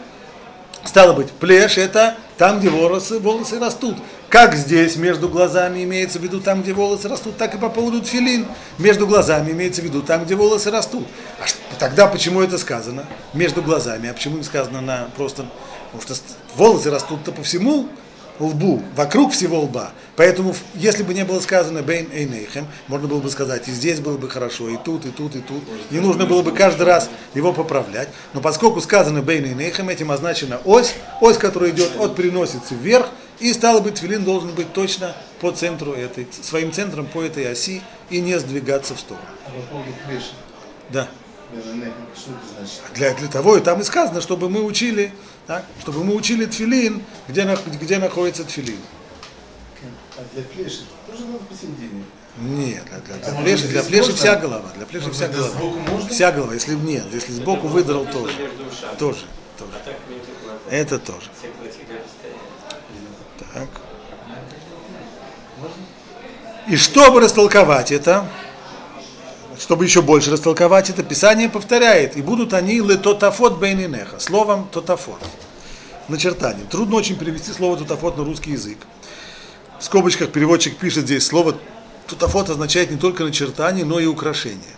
Стало 0.84 1.12
быть, 1.12 1.30
плешь 1.30 1.78
это 1.78 2.16
там, 2.36 2.58
где 2.58 2.68
волосы, 2.68 3.20
волосы 3.20 3.58
растут. 3.60 3.96
Как 4.28 4.54
здесь 4.56 4.96
между 4.96 5.28
глазами 5.28 5.84
имеется 5.84 6.18
в 6.18 6.22
виду 6.22 6.40
там, 6.40 6.62
где 6.62 6.72
волосы 6.72 7.08
растут, 7.08 7.36
так 7.36 7.54
и 7.54 7.58
по 7.58 7.68
поводу 7.68 8.02
тфилин. 8.02 8.46
Между 8.78 9.06
глазами 9.06 9.52
имеется 9.52 9.80
в 9.80 9.84
виду 9.84 10.02
там, 10.02 10.24
где 10.24 10.34
волосы 10.34 10.70
растут. 10.70 11.06
А 11.38 11.78
тогда 11.78 12.08
почему 12.08 12.40
это 12.40 12.58
сказано? 12.58 13.04
Между 13.32 13.62
глазами. 13.62 14.08
А 14.08 14.14
почему 14.14 14.38
не 14.38 14.44
сказано 14.44 14.80
на 14.80 15.08
просто... 15.16 15.46
Потому 15.92 16.02
что 16.02 16.24
волосы 16.56 16.90
растут-то 16.90 17.32
по 17.32 17.42
всему 17.42 17.88
лбу, 18.38 18.82
вокруг 18.96 19.32
всего 19.32 19.60
лба. 19.60 19.92
Поэтому, 20.16 20.54
если 20.74 21.02
бы 21.02 21.14
не 21.14 21.24
было 21.24 21.40
сказано 21.40 21.82
Бейн 21.82 22.08
Эйнейхем, 22.12 22.66
можно 22.88 23.08
было 23.08 23.20
бы 23.20 23.30
сказать, 23.30 23.68
и 23.68 23.72
здесь 23.72 24.00
было 24.00 24.16
бы 24.16 24.28
хорошо, 24.28 24.68
и 24.68 24.76
тут, 24.76 25.06
и 25.06 25.10
тут, 25.10 25.36
и 25.36 25.40
тут. 25.40 25.62
Не 25.90 26.00
нужно 26.00 26.26
было 26.26 26.42
бы 26.42 26.52
каждый 26.52 26.86
раз 26.86 27.08
его 27.34 27.52
поправлять. 27.52 28.08
Но 28.34 28.40
поскольку 28.40 28.80
сказано 28.80 29.22
Бейн 29.22 29.44
Эйнейхем, 29.44 29.88
этим 29.88 30.10
означена 30.10 30.60
ось, 30.64 30.94
ось, 31.20 31.38
которая 31.38 31.70
идет 31.70 31.92
от 31.98 32.14
переносицы 32.16 32.74
вверх, 32.74 33.08
и 33.40 33.52
стало 33.52 33.80
быть, 33.80 33.94
твилин 33.94 34.24
должен 34.24 34.50
быть 34.54 34.72
точно 34.72 35.16
по 35.40 35.50
центру 35.50 35.92
этой, 35.92 36.28
своим 36.42 36.72
центром 36.72 37.06
по 37.06 37.22
этой 37.22 37.50
оси 37.50 37.82
и 38.08 38.20
не 38.20 38.38
сдвигаться 38.38 38.94
в 38.94 39.00
сторону. 39.00 39.26
А? 39.46 39.50
Да. 40.90 41.08
Для, 42.94 43.14
для 43.14 43.28
того 43.28 43.56
и 43.56 43.60
там 43.60 43.80
и 43.80 43.84
сказано, 43.84 44.20
чтобы 44.20 44.48
мы 44.48 44.62
учили, 44.62 45.12
так, 45.46 45.64
чтобы 45.80 46.04
мы 46.04 46.14
учили 46.14 46.46
тфилин, 46.46 47.02
где, 47.28 47.58
где 47.80 47.98
находится 47.98 48.44
тфилин. 48.44 48.78
А 50.16 50.20
для 50.34 50.42
плеши 50.44 50.82
тоже 51.10 51.24
надо 51.26 51.38
посередине. 51.44 52.04
Нет, 52.38 52.84
для, 52.84 52.98
для, 53.16 53.16
для 53.30 53.38
А 53.38 53.42
плеши, 53.42 53.68
для 53.68 53.82
плеши 53.82 54.10
можно? 54.10 54.16
вся 54.16 54.36
голова, 54.36 54.70
для 54.76 54.86
плеши 54.86 55.06
Может, 55.06 55.16
вся 55.16 55.24
это 55.26 55.36
голова. 55.36 55.52
сбоку 55.54 55.78
можно? 55.80 56.08
Вся 56.08 56.32
голова, 56.32 56.54
если 56.54 56.74
нет, 56.74 57.04
если 57.12 57.32
сбоку 57.32 57.66
выдрал 57.68 58.06
тоже. 58.06 58.32
Тоже, 58.98 59.20
тоже. 59.58 59.70
А 59.74 59.84
так. 59.84 59.96
Это 60.70 60.98
тоже. 60.98 61.26
Так. 63.52 63.68
И 66.68 66.76
чтобы 66.76 67.20
растолковать 67.20 67.90
это, 67.92 68.26
чтобы 69.62 69.84
еще 69.84 70.02
больше 70.02 70.32
растолковать 70.32 70.90
это, 70.90 71.04
Писание 71.04 71.48
повторяет, 71.48 72.16
и 72.16 72.22
будут 72.22 72.52
они 72.52 72.80
летотафот 72.80 73.60
бейнинеха, 73.60 74.18
словом 74.18 74.66
тотафот, 74.72 75.20
начертанием. 76.08 76.66
Трудно 76.66 76.96
очень 76.96 77.16
перевести 77.16 77.52
слово 77.52 77.76
тотафот 77.76 78.16
на 78.16 78.24
русский 78.24 78.50
язык. 78.50 78.78
В 79.78 79.84
скобочках 79.84 80.32
переводчик 80.32 80.76
пишет 80.76 81.04
здесь, 81.04 81.24
слово 81.24 81.54
тотафот 82.08 82.50
означает 82.50 82.90
не 82.90 82.96
только 82.96 83.22
начертание, 83.22 83.84
но 83.84 84.00
и 84.00 84.06
украшение. 84.06 84.74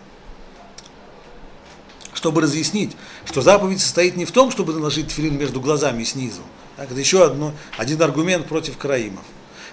Чтобы 2.12 2.42
разъяснить, 2.42 2.94
что 3.24 3.40
заповедь 3.40 3.80
состоит 3.80 4.16
не 4.16 4.26
в 4.26 4.32
том, 4.32 4.50
чтобы 4.50 4.74
наложить 4.74 5.08
тфилин 5.08 5.38
между 5.38 5.62
глазами 5.62 6.04
снизу. 6.04 6.42
Так, 6.76 6.90
это 6.90 7.00
еще 7.00 7.24
одно, 7.24 7.54
один 7.78 8.02
аргумент 8.02 8.48
против 8.48 8.76
караимов. 8.76 9.24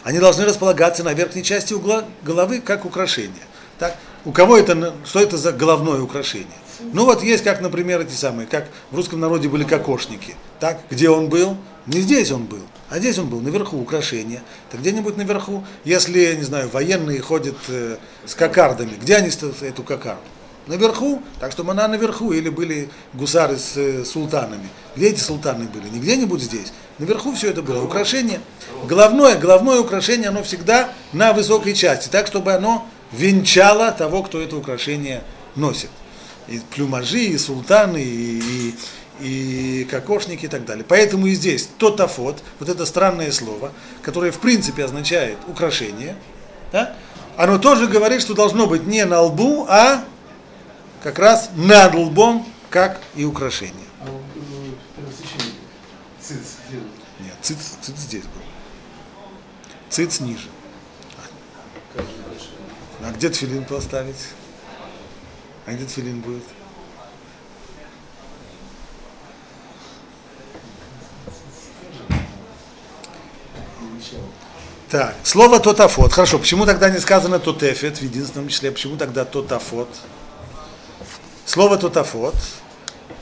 Они 0.03 0.19
должны 0.19 0.45
располагаться 0.45 1.03
на 1.03 1.13
верхней 1.13 1.43
части 1.43 1.73
угла 1.73 2.05
головы 2.23 2.61
как 2.61 2.85
украшение. 2.85 3.43
Так? 3.77 3.97
У 4.23 4.31
кого 4.31 4.57
это, 4.57 4.93
что 5.03 5.19
это 5.19 5.37
за 5.37 5.51
головное 5.51 6.01
украшение? 6.01 6.47
Ну 6.93 7.05
вот 7.05 7.23
есть, 7.23 7.43
как, 7.43 7.61
например, 7.61 8.01
эти 8.01 8.13
самые, 8.13 8.47
как 8.47 8.67
в 8.91 8.95
русском 8.95 9.19
народе 9.19 9.49
были 9.49 9.63
кокошники. 9.63 10.35
Так, 10.59 10.81
где 10.89 11.09
он 11.09 11.29
был? 11.29 11.57
Не 11.87 12.01
здесь 12.01 12.31
он 12.31 12.45
был, 12.45 12.61
а 12.89 12.99
здесь 12.99 13.17
он 13.17 13.27
был, 13.27 13.41
наверху, 13.41 13.79
украшение. 13.79 14.43
Так 14.69 14.81
где-нибудь 14.81 15.17
наверху, 15.17 15.63
если, 15.83 16.35
не 16.35 16.43
знаю, 16.43 16.69
военные 16.69 17.19
ходят 17.19 17.55
э, 17.69 17.97
с 18.25 18.35
кокардами, 18.35 18.93
где 19.01 19.15
они 19.15 19.29
эту 19.29 19.81
кокарду? 19.81 20.21
Наверху, 20.67 21.23
так 21.39 21.51
что 21.51 21.67
она 21.67 21.87
наверху, 21.87 22.33
или 22.33 22.49
были 22.49 22.89
гусары 23.13 23.57
с 23.57 23.75
э, 23.75 24.05
султанами. 24.05 24.69
Где 24.95 25.09
эти 25.09 25.19
султаны 25.19 25.65
были? 25.65 25.89
Не 25.89 25.99
где-нибудь 25.99 26.41
здесь. 26.41 26.71
Наверху 26.99 27.33
все 27.33 27.49
это 27.49 27.63
было. 27.63 27.83
Украшение. 27.83 28.39
Головное, 28.87 29.35
головное 29.37 29.79
украшение, 29.79 30.29
оно 30.29 30.43
всегда 30.43 30.89
на 31.13 31.33
высокой 31.33 31.73
части, 31.73 32.09
так, 32.09 32.27
чтобы 32.27 32.53
оно 32.53 32.87
венчало 33.11 33.91
того, 33.91 34.23
кто 34.23 34.41
это 34.41 34.55
украшение 34.55 35.23
носит. 35.55 35.89
И 36.47 36.59
плюмажи, 36.73 37.19
и 37.19 37.37
султаны, 37.37 38.01
и, 38.01 38.73
и, 39.19 39.81
и 39.81 39.83
кокошники 39.85 40.45
и 40.45 40.47
так 40.47 40.65
далее. 40.65 40.85
Поэтому 40.87 41.27
и 41.27 41.35
здесь 41.35 41.69
тотафот, 41.77 42.41
вот 42.59 42.69
это 42.69 42.85
странное 42.85 43.31
слово, 43.31 43.71
которое 44.01 44.31
в 44.31 44.39
принципе 44.39 44.85
означает 44.85 45.37
украшение, 45.47 46.15
да, 46.71 46.95
оно 47.37 47.57
тоже 47.57 47.87
говорит, 47.87 48.21
что 48.21 48.33
должно 48.33 48.67
быть 48.67 48.85
не 48.85 49.05
на 49.05 49.21
лбу, 49.21 49.65
а 49.69 50.03
как 51.03 51.19
раз 51.19 51.49
над 51.55 51.95
лбом, 51.95 52.45
как 52.69 52.99
и 53.15 53.25
украшение. 53.25 53.75
А 54.01 54.07
э? 56.29 56.33
Нет, 57.19 57.33
циц, 57.41 57.57
циц 57.81 57.95
здесь 57.95 58.23
был. 58.23 58.41
Циц 59.89 60.19
ниже. 60.19 60.47
А 63.03 63.11
где 63.11 63.29
тфилин 63.29 63.65
поставить? 63.65 64.27
А 65.65 65.73
где 65.73 65.85
тфилин 65.85 66.21
будет? 66.21 66.43
Так, 74.89 75.15
слово 75.23 75.59
тотафот. 75.59 76.11
Хорошо, 76.11 76.37
почему 76.37 76.65
тогда 76.65 76.89
не 76.89 76.99
сказано 76.99 77.39
тотефет 77.39 77.97
в 77.97 78.01
единственном 78.01 78.49
числе? 78.49 78.71
Почему 78.71 78.97
тогда 78.97 79.23
тотафот? 79.23 79.87
Слово 81.45 81.77
тотафот 81.77 82.35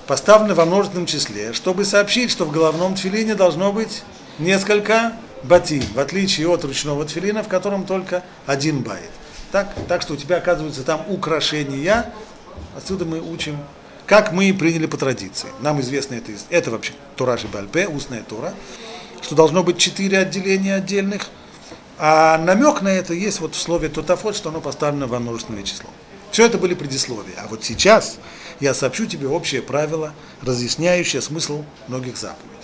поставлено 0.07 0.55
во 0.55 0.65
множественном 0.65 1.05
числе, 1.05 1.53
чтобы 1.53 1.85
сообщить, 1.85 2.31
что 2.31 2.45
в 2.45 2.51
головном 2.51 2.95
тфилине 2.95 3.35
должно 3.35 3.71
быть 3.71 4.03
несколько 4.39 5.13
батим, 5.43 5.83
в 5.93 5.99
отличие 5.99 6.49
от 6.49 6.65
ручного 6.65 7.05
тфилина, 7.05 7.43
в 7.43 7.47
котором 7.47 7.85
только 7.85 8.23
один 8.47 8.81
байт. 8.81 9.11
Так, 9.51 9.73
так 9.88 10.01
что 10.01 10.13
у 10.13 10.17
тебя 10.17 10.38
оказывается 10.38 10.83
там 10.83 11.03
украшения. 11.07 12.13
Отсюда 12.75 13.05
мы 13.05 13.19
учим, 13.19 13.57
как 14.05 14.31
мы 14.31 14.45
и 14.45 14.53
приняли 14.53 14.85
по 14.85 14.97
традиции. 14.97 15.49
Нам 15.62 15.81
известно 15.81 16.15
это, 16.15 16.31
это 16.49 16.71
вообще 16.71 16.93
Тураши 17.15 17.47
Бальпе, 17.47 17.88
устная 17.88 18.21
Тора, 18.21 18.53
что 19.21 19.35
должно 19.35 19.63
быть 19.63 19.77
четыре 19.77 20.19
отделения 20.19 20.75
отдельных, 20.75 21.29
а 21.97 22.38
намек 22.38 22.81
на 22.81 22.89
это 22.89 23.13
есть 23.13 23.39
вот 23.39 23.55
в 23.55 23.59
слове 23.59 23.89
тотафот, 23.89 24.35
что 24.35 24.49
оно 24.49 24.62
поставлено 24.62 25.07
во 25.07 25.19
множественное 25.19 25.63
число. 25.63 25.89
Все 26.31 26.45
это 26.45 26.57
были 26.57 26.73
предисловия. 26.73 27.35
А 27.38 27.47
вот 27.47 27.63
сейчас 27.63 28.19
я 28.59 28.73
сообщу 28.73 29.05
тебе 29.05 29.27
общее 29.27 29.62
правило, 29.62 30.13
разъясняющее 30.41 31.21
смысл 31.21 31.63
многих 31.88 32.17
заповедей. 32.17 32.55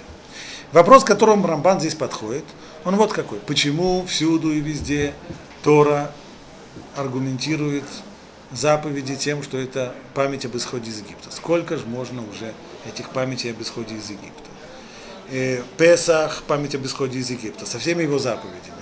Вопрос, 0.71 1.03
к 1.03 1.07
которому 1.07 1.47
Рамбан 1.47 1.79
здесь 1.79 1.95
подходит, 1.95 2.45
он 2.83 2.95
вот 2.95 3.11
какой. 3.11 3.39
Почему 3.39 4.05
всюду 4.05 4.51
и 4.51 4.59
везде 4.59 5.13
Тора 5.63 6.11
аргументирует 6.95 7.85
заповеди 8.51 9.15
тем, 9.15 9.43
что 9.43 9.57
это 9.57 9.93
память 10.13 10.45
об 10.45 10.55
исходе 10.55 10.89
из 10.89 10.99
Египта? 10.99 11.31
Сколько 11.31 11.77
же 11.77 11.85
можно 11.85 12.21
уже 12.27 12.53
этих 12.87 13.09
памятей 13.09 13.51
об 13.51 13.61
исходе 13.61 13.95
из 13.95 14.09
Египта? 14.09 14.49
э, 15.29 15.61
Песах, 15.77 16.43
память 16.43 16.75
об 16.75 16.85
исходе 16.85 17.19
из 17.19 17.29
Египта, 17.29 17.65
со 17.65 17.79
всеми 17.79 18.03
его 18.03 18.19
заповедями, 18.19 18.75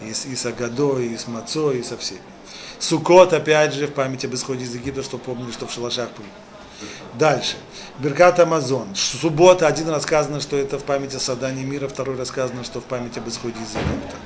и 0.00 0.12
с, 0.12 0.26
и 0.26 0.34
с 0.34 0.46
Агадой, 0.46 1.08
и 1.08 1.16
с 1.16 1.26
Мацой, 1.26 1.78
и 1.78 1.82
со 1.82 1.96
всеми. 1.96 2.20
Сукот, 2.78 3.32
опять 3.32 3.74
же, 3.74 3.86
в 3.86 3.92
память 3.92 4.24
об 4.24 4.34
исходе 4.34 4.64
из 4.64 4.74
Египта, 4.74 5.02
что 5.02 5.18
помнили, 5.18 5.52
что 5.52 5.66
в 5.66 5.72
шалашах 5.72 6.10
были. 6.16 6.28
Дальше. 7.14 7.56
Беркат 7.98 8.40
Амазон. 8.40 8.88
Суббота, 8.94 9.66
один 9.66 9.88
рассказано, 9.88 10.40
что 10.40 10.56
это 10.56 10.78
в 10.78 10.84
память 10.84 11.14
о 11.14 11.20
создании 11.20 11.64
мира, 11.64 11.86
второй 11.86 12.16
рассказано, 12.16 12.64
что 12.64 12.80
в 12.80 12.84
память 12.84 13.16
об 13.16 13.28
исходе 13.28 13.56
из 13.56 13.70
Египта. 13.70 14.16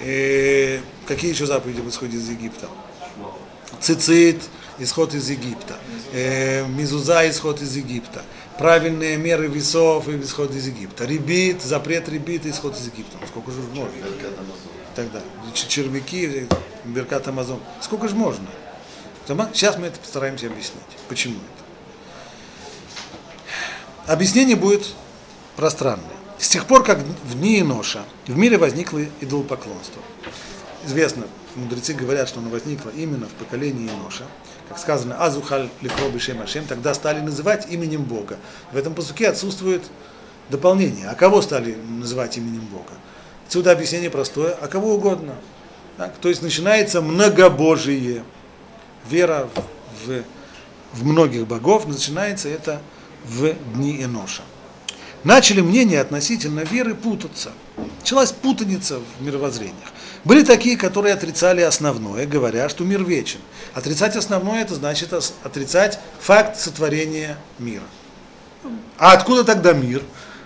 Э, 0.00 0.80
какие 1.06 1.30
еще 1.32 1.46
заповеди 1.46 1.80
об 1.80 1.88
исходе 1.88 2.16
из 2.16 2.28
Египта? 2.28 2.68
Цицит, 3.80 4.42
исход 4.78 5.14
из 5.14 5.28
Египта. 5.28 5.76
Э, 6.12 6.66
мизуза, 6.66 7.28
исход 7.30 7.60
из 7.62 7.76
Египта. 7.76 8.22
Правильные 8.58 9.16
меры 9.16 9.46
весов 9.48 10.08
и 10.08 10.20
исход 10.20 10.50
из 10.54 10.66
Египта. 10.66 11.04
Ребит, 11.04 11.62
запрет 11.62 12.08
ребит 12.08 12.44
и 12.46 12.50
исход 12.50 12.76
из 12.76 12.86
Египта. 12.86 13.16
Ну, 13.20 13.26
Сколько 13.26 13.50
же 13.52 13.60
можно? 13.60 13.94
И. 15.46 15.54
Ч- 15.54 15.68
Червяки, 15.68 16.46
Беркат 16.84 17.28
Амазон. 17.28 17.60
Сколько 17.80 18.08
же 18.08 18.14
можно? 18.14 18.46
Сейчас 19.54 19.78
мы 19.78 19.86
это 19.86 19.98
постараемся 19.98 20.46
объяснить. 20.46 20.82
Почему 21.08 21.36
это? 24.06 24.12
Объяснение 24.12 24.56
будет 24.56 24.86
пространное. 25.56 26.04
С 26.40 26.48
тех 26.48 26.66
пор, 26.66 26.82
как 26.82 26.98
в 26.98 27.38
дни 27.38 27.60
Иноша 27.60 28.02
в 28.26 28.34
мире 28.34 28.56
возникло 28.56 28.98
идолопоклонство. 29.20 30.00
Известно, 30.86 31.26
мудрецы 31.54 31.92
говорят, 31.92 32.30
что 32.30 32.40
оно 32.40 32.48
возникло 32.48 32.88
именно 32.96 33.26
в 33.26 33.32
поколении 33.32 33.90
Иноша. 33.90 34.24
Как 34.70 34.78
сказано, 34.78 35.22
Азухаль 35.22 35.68
ликроби 35.82 36.18
шем 36.18 36.40
Ашем, 36.40 36.64
тогда 36.64 36.94
стали 36.94 37.20
называть 37.20 37.70
именем 37.70 38.04
Бога. 38.04 38.38
В 38.72 38.78
этом 38.78 38.94
посуке 38.94 39.28
отсутствует 39.28 39.82
дополнение. 40.48 41.08
А 41.08 41.14
кого 41.14 41.42
стали 41.42 41.74
называть 41.74 42.38
именем 42.38 42.64
Бога? 42.72 42.94
Отсюда 43.46 43.72
объяснение 43.72 44.08
простое, 44.08 44.56
а 44.58 44.66
кого 44.66 44.94
угодно. 44.94 45.34
Так? 45.98 46.14
То 46.22 46.30
есть 46.30 46.40
начинается 46.40 47.02
многобожие. 47.02 48.24
Вера 49.10 49.46
в, 50.06 50.22
в 50.94 51.04
многих 51.04 51.46
богов 51.46 51.86
начинается 51.86 52.48
это 52.48 52.80
в 53.26 53.52
дни 53.74 54.02
Иноша. 54.02 54.42
Начали 55.22 55.60
мнения 55.60 56.00
относительно 56.00 56.60
веры 56.60 56.94
путаться. 56.94 57.52
Началась 58.00 58.32
путаница 58.32 58.98
в 58.98 59.22
мировоззрениях. 59.22 59.90
Были 60.24 60.42
такие, 60.44 60.76
которые 60.76 61.12
отрицали 61.12 61.60
основное, 61.60 62.26
говоря, 62.26 62.68
что 62.70 62.84
мир 62.84 63.04
вечен. 63.04 63.40
Отрицать 63.74 64.16
основное, 64.16 64.62
это 64.62 64.74
значит 64.74 65.12
отрицать 65.12 65.98
факт 66.20 66.58
сотворения 66.58 67.36
мира. 67.58 67.84
А 68.98 69.12
откуда 69.12 69.44
тогда 69.44 69.72
мир? 69.72 70.02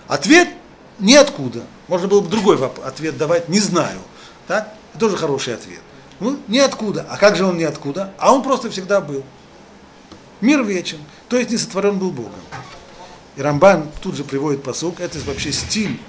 Ответ– 0.07 0.49
ниоткуда. 0.99 1.63
Можно 1.87 2.07
было 2.07 2.21
бы 2.21 2.29
другой 2.29 2.59
ответ 2.83 3.17
давать– 3.17 3.47
не 3.49 3.59
знаю. 3.59 3.99
Так? 4.47 4.73
Это 4.91 4.99
тоже 4.99 5.17
хороший 5.17 5.55
ответ. 5.55 5.81
Ну, 6.19 6.37
ниоткуда. 6.47 7.05
А 7.09 7.17
как 7.17 7.35
же 7.35 7.45
он 7.45 7.57
ниоткуда? 7.57 8.13
А 8.17 8.33
он 8.33 8.43
просто 8.43 8.69
всегда 8.69 9.01
был. 9.01 9.23
Мир 10.41 10.63
вечен, 10.63 10.99
то 11.29 11.37
есть 11.37 11.49
не 11.49 11.57
сотворен 11.57 11.97
был 11.97 12.11
Богом. 12.11 12.33
И 13.35 13.41
Рамбан 13.41 13.89
тут 14.01 14.15
же 14.15 14.23
приводит 14.23 14.63
посук, 14.63 14.99
это 15.01 15.19
вообще 15.19 15.51
стиль, 15.51 15.99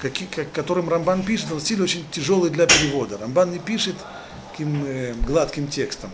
каки- 0.00 0.26
как- 0.26 0.50
которым 0.52 0.88
Рамбан 0.88 1.22
пишет, 1.22 1.52
он 1.52 1.60
стиль 1.60 1.80
очень 1.80 2.04
тяжелый 2.10 2.50
для 2.50 2.66
перевода. 2.66 3.18
Рамбан 3.18 3.52
не 3.52 3.58
пишет 3.58 3.94
таким 4.50 4.84
э, 4.84 5.14
гладким 5.26 5.68
текстом, 5.68 6.10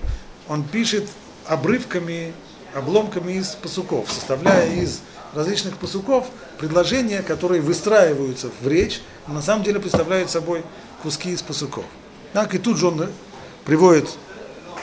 он 0.49 0.63
пишет 0.63 1.09
обрывками, 1.47 2.35
обломками 2.75 3.33
из 3.33 3.49
посуков, 3.49 4.11
составляя 4.13 4.71
из 4.75 5.01
различных 5.35 5.79
посуков 5.79 6.27
предложения, 6.59 7.23
которые 7.23 7.63
выстраиваются 7.63 8.51
в 8.61 8.69
речь, 8.69 9.01
но 9.27 9.35
на 9.35 9.43
самом 9.43 9.65
деле 9.65 9.81
представляют 9.81 10.31
собой 10.31 10.63
куски 11.03 11.31
из 11.31 11.41
посуков. 11.43 11.85
Так, 12.35 12.55
и 12.55 12.59
тут 12.59 12.77
же 12.77 12.89
он 12.89 13.09
приводит 13.65 14.09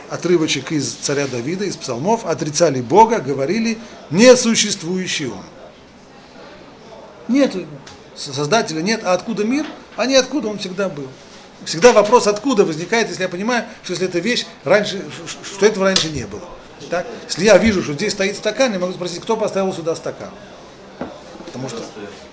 отрывочек 0.09 0.71
из 0.71 0.91
царя 0.93 1.27
Давида, 1.27 1.65
из 1.65 1.77
псалмов, 1.77 2.25
отрицали 2.25 2.81
Бога, 2.81 3.19
говорили, 3.19 3.77
несуществующий 4.09 5.27
он. 5.27 5.43
Нет. 7.29 7.55
Создателя 8.15 8.81
нет, 8.81 9.01
а 9.05 9.13
откуда 9.13 9.45
мир? 9.45 9.65
А 9.95 10.05
не 10.05 10.15
откуда 10.15 10.49
он 10.49 10.59
всегда 10.59 10.89
был. 10.89 11.07
Всегда 11.63 11.93
вопрос, 11.93 12.27
откуда 12.27 12.65
возникает, 12.65 13.07
если 13.09 13.23
я 13.23 13.29
понимаю, 13.29 13.65
что 13.83 13.93
если 13.93 14.07
эта 14.07 14.19
вещь 14.19 14.45
раньше, 14.63 15.01
что 15.43 15.65
этого 15.65 15.85
раньше 15.85 16.09
не 16.09 16.25
было. 16.25 16.43
Так? 16.89 17.05
Если 17.27 17.45
я 17.45 17.57
вижу, 17.57 17.83
что 17.83 17.93
здесь 17.93 18.13
стоит 18.13 18.35
стакан, 18.35 18.73
я 18.73 18.79
могу 18.79 18.93
спросить, 18.93 19.21
кто 19.21 19.37
поставил 19.37 19.73
сюда 19.73 19.95
стакан. 19.95 20.29
Потому 21.45 21.69
что, 21.69 21.81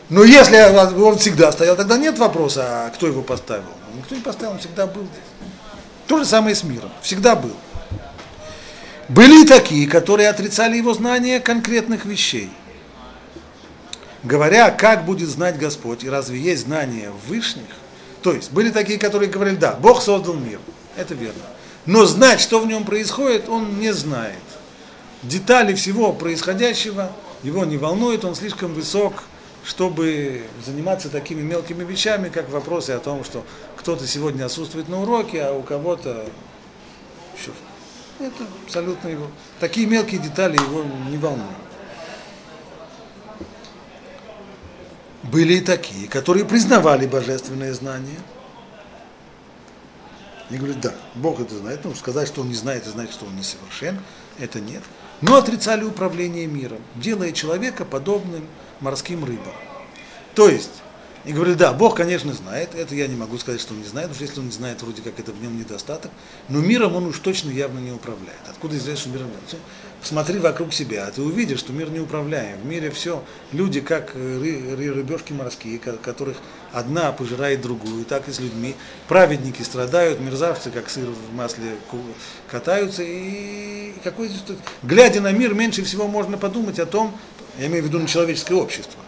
ну 0.09 0.23
если 0.23 0.57
он 1.01 1.19
всегда 1.19 1.53
стоял, 1.53 1.77
тогда 1.77 1.99
нет 1.99 2.19
вопроса, 2.19 2.87
а 2.87 2.91
кто 2.91 3.07
его 3.07 3.23
поставил. 3.23 3.65
Никто 3.97 4.15
не 4.15 4.21
поставил, 4.21 4.53
он 4.53 4.59
всегда 4.59 4.87
был 4.87 5.03
здесь. 5.03 5.51
То 6.07 6.19
же 6.19 6.25
самое 6.25 6.55
с 6.55 6.63
миром. 6.63 6.91
Всегда 7.03 7.35
был. 7.35 7.55
Были 9.09 9.47
такие, 9.47 9.89
которые 9.89 10.29
отрицали 10.29 10.77
его 10.77 10.95
знание 10.95 11.41
конкретных 11.41 12.05
вещей. 12.05 12.51
Говоря, 14.27 14.73
как 14.73 15.05
будет 15.05 15.29
знать 15.29 15.57
Господь, 15.57 16.03
и 16.03 16.11
разве 16.11 16.41
есть 16.41 16.65
знание 16.65 17.12
вышних? 17.29 17.69
То 18.23 18.33
есть, 18.33 18.51
были 18.51 18.71
такие, 18.71 18.99
которые 18.99 19.31
говорили, 19.31 19.55
да, 19.55 19.75
Бог 19.75 20.03
создал 20.03 20.35
мир, 20.35 20.59
это 20.97 21.15
верно. 21.15 21.43
Но 21.87 22.07
знать, 22.07 22.41
что 22.41 22.59
в 22.59 22.67
нем 22.67 22.85
происходит, 22.85 23.49
он 23.49 23.79
не 23.79 23.93
знает. 23.93 24.43
Детали 25.23 25.75
всего 25.75 26.12
происходящего 26.12 27.12
его 27.45 27.65
не 27.65 27.77
волнует, 27.77 28.25
он 28.25 28.35
слишком 28.35 28.75
высок, 28.75 29.23
чтобы 29.65 30.43
заниматься 30.65 31.09
такими 31.09 31.43
мелкими 31.43 31.85
вещами, 31.85 32.29
как 32.29 32.51
вопросы 32.51 32.91
о 32.91 32.99
том, 32.99 33.23
что 33.23 33.47
кто-то 33.77 34.09
сегодня 34.09 34.45
отсутствует 34.45 34.89
на 34.89 35.03
уроке, 35.03 35.43
а 35.43 35.53
у 35.53 35.62
кого-то 35.62 36.27
еще. 37.39 37.53
Это 38.19 38.45
абсолютно 38.65 39.07
его. 39.07 39.29
Такие 39.61 39.87
мелкие 39.87 40.19
детали 40.19 40.57
его 40.57 40.85
не 41.09 41.17
волнуют. 41.17 41.66
Были 45.37 45.57
и 45.57 45.61
такие, 45.61 46.09
которые 46.09 46.46
признавали 46.46 47.07
божественное 47.07 47.75
знание. 47.75 48.16
И 50.49 50.57
говорят, 50.57 50.81
да, 50.81 50.94
Бог 51.14 51.40
это 51.40 51.55
знает. 51.59 51.81
Ну, 51.85 51.94
сказать, 51.94 52.27
что 52.27 52.40
он 52.40 52.49
не 52.49 52.55
знает, 52.55 52.85
это 52.85 52.92
значит, 52.92 53.12
что 53.12 53.27
он 53.27 53.37
несовершен. 53.37 54.01
Это 54.38 54.61
нет. 54.61 54.83
Но 55.20 55.37
отрицали 55.37 55.85
управление 55.85 56.46
миром, 56.46 56.79
делая 56.94 57.33
человека 57.33 57.85
подобным 57.85 58.46
морским 58.81 59.27
рыбам. 59.27 59.53
То 60.35 60.49
есть, 60.49 60.83
и 61.27 61.33
говорили, 61.33 61.57
да, 61.57 61.73
Бог, 61.73 61.97
конечно, 61.97 62.33
знает, 62.33 62.75
это 62.77 62.95
я 62.95 63.09
не 63.09 63.17
могу 63.17 63.37
сказать, 63.39 63.61
что 63.61 63.75
он 63.75 63.81
не 63.81 63.87
знает, 63.87 64.09
потому 64.09 64.15
что 64.15 64.25
если 64.25 64.41
он 64.41 64.47
не 64.47 64.53
знает, 64.53 64.81
вроде 64.83 65.03
как 65.03 65.19
это 65.19 65.33
в 65.33 65.43
нем 65.43 65.59
недостаток, 65.59 66.12
но 66.49 66.61
миром 66.61 66.95
он 66.95 67.07
уж 67.07 67.19
точно 67.19 67.51
явно 67.51 67.81
не 67.81 67.91
управляет. 67.91 68.39
Откуда 68.49 68.77
известно, 68.77 69.01
что 69.01 69.11
миром 69.11 69.27
нет? 69.29 69.61
Смотри 70.03 70.39
вокруг 70.39 70.73
себя, 70.73 71.07
а 71.09 71.11
ты 71.11 71.23
увидишь, 71.23 71.59
что 71.59 71.73
мир 71.73 71.91
не 71.91 71.99
управляем. 71.99 72.61
В 72.61 72.67
мире 72.67 72.91
все, 72.91 73.25
люди 73.51 73.81
как 73.81 74.15
ры, 74.15 74.77
ры, 74.77 74.93
рыбешки 74.93 75.33
морские, 75.33 75.81
которых 75.81 76.37
одна 76.73 77.11
пожирает 77.11 77.61
другую, 77.61 78.05
так 78.05 78.29
и 78.29 78.33
с 78.33 78.39
людьми. 78.39 78.77
Праведники 79.09 79.62
страдают, 79.62 80.21
мерзавцы, 80.21 80.71
как 80.71 80.89
сыр 80.89 81.09
в 81.09 81.35
масле, 81.35 81.77
катаются. 82.49 83.03
И 83.03 83.95
какой 84.05 84.31
глядя 84.85 85.21
на 85.21 85.33
мир, 85.33 85.55
меньше 85.55 85.83
всего 85.83 86.07
можно 86.07 86.39
подумать 86.39 86.79
о 86.79 86.87
том, 86.87 87.19
я 87.59 87.67
имею 87.67 87.83
в 87.83 87.87
виду 87.87 87.99
на 87.99 88.07
человеческое 88.07 88.55
общество, 88.55 89.01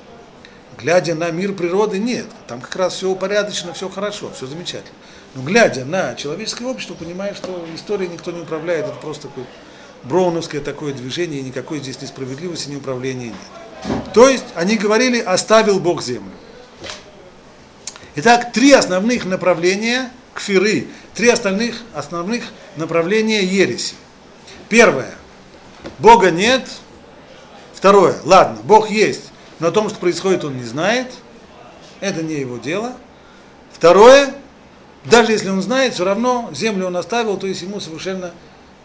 глядя 0.79 1.15
на 1.15 1.31
мир 1.31 1.53
природы, 1.53 1.99
нет. 1.99 2.27
Там 2.47 2.61
как 2.61 2.75
раз 2.77 2.95
все 2.95 3.11
упорядочено, 3.11 3.75
все 3.75 3.89
хорошо, 3.89 4.31
все 4.35 4.47
замечательно. 4.47 4.97
Но 5.35 5.43
глядя 5.43 5.85
на 5.85 6.15
человеческое 6.15 6.67
общество, 6.67 6.95
понимаешь, 6.95 7.37
что 7.37 7.67
история 7.75 8.09
никто 8.09 8.31
не 8.31 8.41
управляет, 8.41 8.87
это 8.87 8.97
просто 8.97 9.29
такое 9.29 9.45
броуновское 10.05 10.61
такое 10.61 10.95
движение, 10.95 11.43
никакой 11.43 11.81
здесь 11.81 12.01
несправедливости, 12.01 12.71
ни 12.71 12.77
управления 12.77 13.27
нет. 13.27 14.13
То 14.15 14.29
есть 14.29 14.45
они 14.55 14.77
говорили, 14.77 15.19
оставил 15.19 15.81
Бог 15.81 16.03
землю. 16.03 16.33
Итак, 18.17 18.53
три 18.53 18.73
основных 18.73 19.25
направления 19.25 20.11
кфиры, 20.35 20.87
три 21.15 21.29
остальных 21.29 21.83
основных 21.95 22.45
направления 22.77 23.43
ереси. 23.43 23.95
Первое. 24.69 25.15
Бога 25.99 26.31
нет. 26.31 26.69
Второе. 27.75 28.17
Ладно, 28.25 28.59
Бог 28.65 28.91
есть, 28.91 29.31
но 29.61 29.69
о 29.69 29.73
том, 29.73 29.89
что 29.89 29.99
происходит, 29.99 30.45
он 30.45 30.57
не 30.57 30.65
знает. 30.65 31.13
Это 32.01 32.23
не 32.23 32.35
его 32.35 32.59
дело. 32.59 32.95
Второе. 33.73 34.35
Даже 35.05 35.33
если 35.33 35.49
он 35.49 35.63
знает, 35.63 35.95
все 35.95 36.05
равно 36.05 36.51
землю 36.53 36.87
он 36.87 36.97
оставил, 36.97 37.37
то 37.37 37.47
есть 37.47 37.63
ему 37.63 37.81
совершенно 37.81 38.33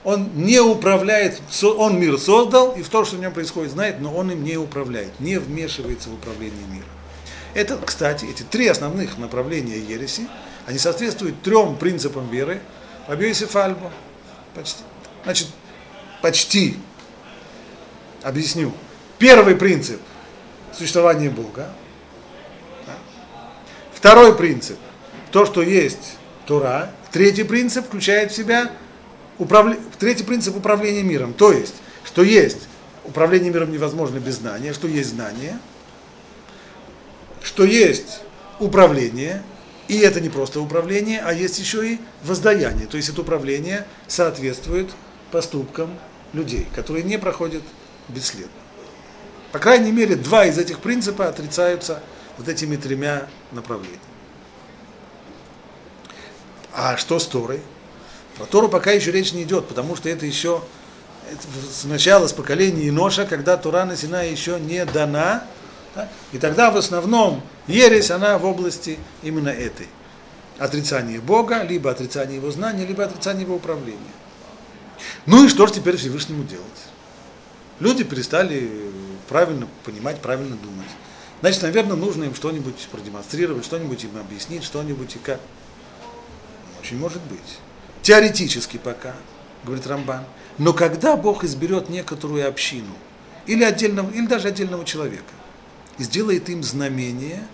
он 0.04 0.30
не 0.36 0.60
управляет, 0.60 1.42
он 1.64 2.00
мир 2.00 2.18
создал, 2.18 2.74
и 2.74 2.82
в 2.82 2.90
то, 2.90 3.06
что 3.06 3.16
в 3.16 3.20
нем 3.20 3.32
происходит, 3.32 3.72
знает, 3.72 4.02
но 4.02 4.14
он 4.14 4.32
им 4.32 4.44
не 4.44 4.58
управляет, 4.58 5.20
не 5.20 5.38
вмешивается 5.38 6.10
в 6.10 6.16
управление 6.16 6.66
миром. 6.68 6.90
Это, 7.54 7.78
кстати, 7.78 8.26
эти 8.26 8.44
три 8.44 8.68
основных 8.68 9.18
направления 9.18 9.78
ереси, 9.78 10.28
они 10.66 10.78
соответствуют 10.78 11.42
трем 11.42 11.78
принципам 11.78 12.30
веры. 12.30 12.62
Рабиоси 13.08 13.46
Фальбо. 13.46 13.92
Почти. 14.56 14.84
Значит, 15.24 15.48
почти. 16.22 16.78
Объясню. 18.24 18.72
Первый 19.20 19.56
принцип– 19.56 20.00
существование 20.78 21.30
Бога. 21.30 21.70
Второй 23.94 24.36
принцип. 24.36 24.78
То, 25.32 25.46
что 25.46 25.62
есть 25.62 26.18
Тура. 26.46 26.92
Третий 27.12 27.44
принцип 27.44 27.86
включает 27.86 28.32
в 28.32 28.36
себя 28.36 28.72
управля... 29.38 29.78
третий 30.00 30.24
принцип 30.24 30.56
управления 30.58 31.04
миром. 31.04 31.34
То 31.34 31.52
есть, 31.52 31.76
что 32.04 32.24
есть 32.24 32.68
управление 33.04 33.52
миром 33.52 33.72
невозможно 33.72 34.20
без 34.20 34.36
знания, 34.36 34.74
что 34.74 34.88
есть 34.88 35.10
знание, 35.10 35.58
что 37.42 37.64
есть 37.64 38.22
управление, 38.60 39.44
и 39.88 39.98
это 40.00 40.22
не 40.22 40.30
просто 40.30 40.60
управление, 40.62 41.22
а 41.24 41.34
есть 41.34 41.60
еще 41.60 41.94
и 41.94 42.00
воздаяние. 42.24 42.88
То 42.88 42.98
есть 42.98 43.10
это 43.10 43.22
управление 43.22 43.86
соответствует 44.08 44.92
поступкам 45.32 45.98
людей, 46.34 46.68
которые 46.76 47.04
не 47.04 47.18
проходят 47.18 47.64
бесследно. 48.08 48.63
По 49.54 49.60
крайней 49.60 49.92
мере, 49.92 50.16
два 50.16 50.48
из 50.48 50.58
этих 50.58 50.80
принципов 50.80 51.28
отрицаются 51.28 52.02
вот 52.40 52.50
этими 52.50 52.76
тремя 52.76 53.28
направлениями. 53.52 54.02
А 56.74 56.98
что 56.98 57.20
с 57.20 57.28
Торой? 57.28 57.62
Про 58.36 58.48
Тору 58.48 58.68
пока 58.68 58.92
еще 58.92 59.12
речь 59.12 59.32
не 59.32 59.44
идет, 59.44 59.68
потому 59.68 59.96
что 59.96 60.10
это 60.10 60.26
еще 60.26 60.64
это 61.32 61.44
сначала 61.72 62.26
с 62.26 62.34
поколения 62.34 62.90
Иноша, 62.90 63.26
когда 63.26 63.56
Тура 63.56 63.86
на 63.86 63.96
Синае 63.96 64.32
еще 64.32 64.60
не 64.60 64.84
дана, 64.86 65.46
да? 65.94 66.10
и 66.32 66.40
тогда 66.40 66.72
в 66.72 66.78
основном 66.78 67.44
ересь, 67.68 68.10
она 68.10 68.40
в 68.40 68.46
области 68.46 68.98
именно 69.22 69.50
этой. 69.50 69.88
Отрицание 70.58 71.22
Бога, 71.22 71.62
либо 71.62 71.92
отрицание 71.92 72.38
Его 72.38 72.50
знания, 72.50 72.88
либо 72.88 73.04
отрицание 73.04 73.44
Его 73.44 73.56
управления. 73.56 74.00
Ну 75.28 75.46
и 75.46 75.48
что 75.48 75.68
же 75.68 75.74
теперь 75.74 75.98
Всевышнему 75.98 76.44
делать? 76.44 76.66
Люди 77.80 78.04
перестали 78.04 78.92
правильно 79.28 79.68
понимать, 79.86 80.22
правильно 80.22 80.56
думать. 80.56 80.88
Значит, 81.42 81.62
наверное, 81.64 81.96
нужно 81.96 82.24
им 82.24 82.36
что-нибудь 82.36 82.88
продемонстрировать, 82.92 83.66
что-нибудь 83.66 84.04
им 84.04 84.18
объяснить, 84.18 84.64
что-нибудь 84.64 85.16
и 85.16 85.20
как. 85.20 85.40
Очень 86.82 86.98
может 86.98 87.22
быть. 87.24 87.60
Теоретически 88.02 88.78
пока, 88.78 89.16
говорит 89.64 89.88
Рамбан. 89.88 90.24
Но 90.58 90.74
когда 90.74 91.18
Бог 91.18 91.44
изберет 91.44 91.90
некоторую 91.90 92.48
общину, 92.48 92.94
или, 93.46 93.64
отдельного, 93.64 94.10
или 94.12 94.26
даже 94.26 94.48
отдельного 94.48 94.86
человека, 94.86 95.34
и 95.98 96.04
сделает 96.04 96.50
им 96.50 96.64
знамение, 96.64 97.46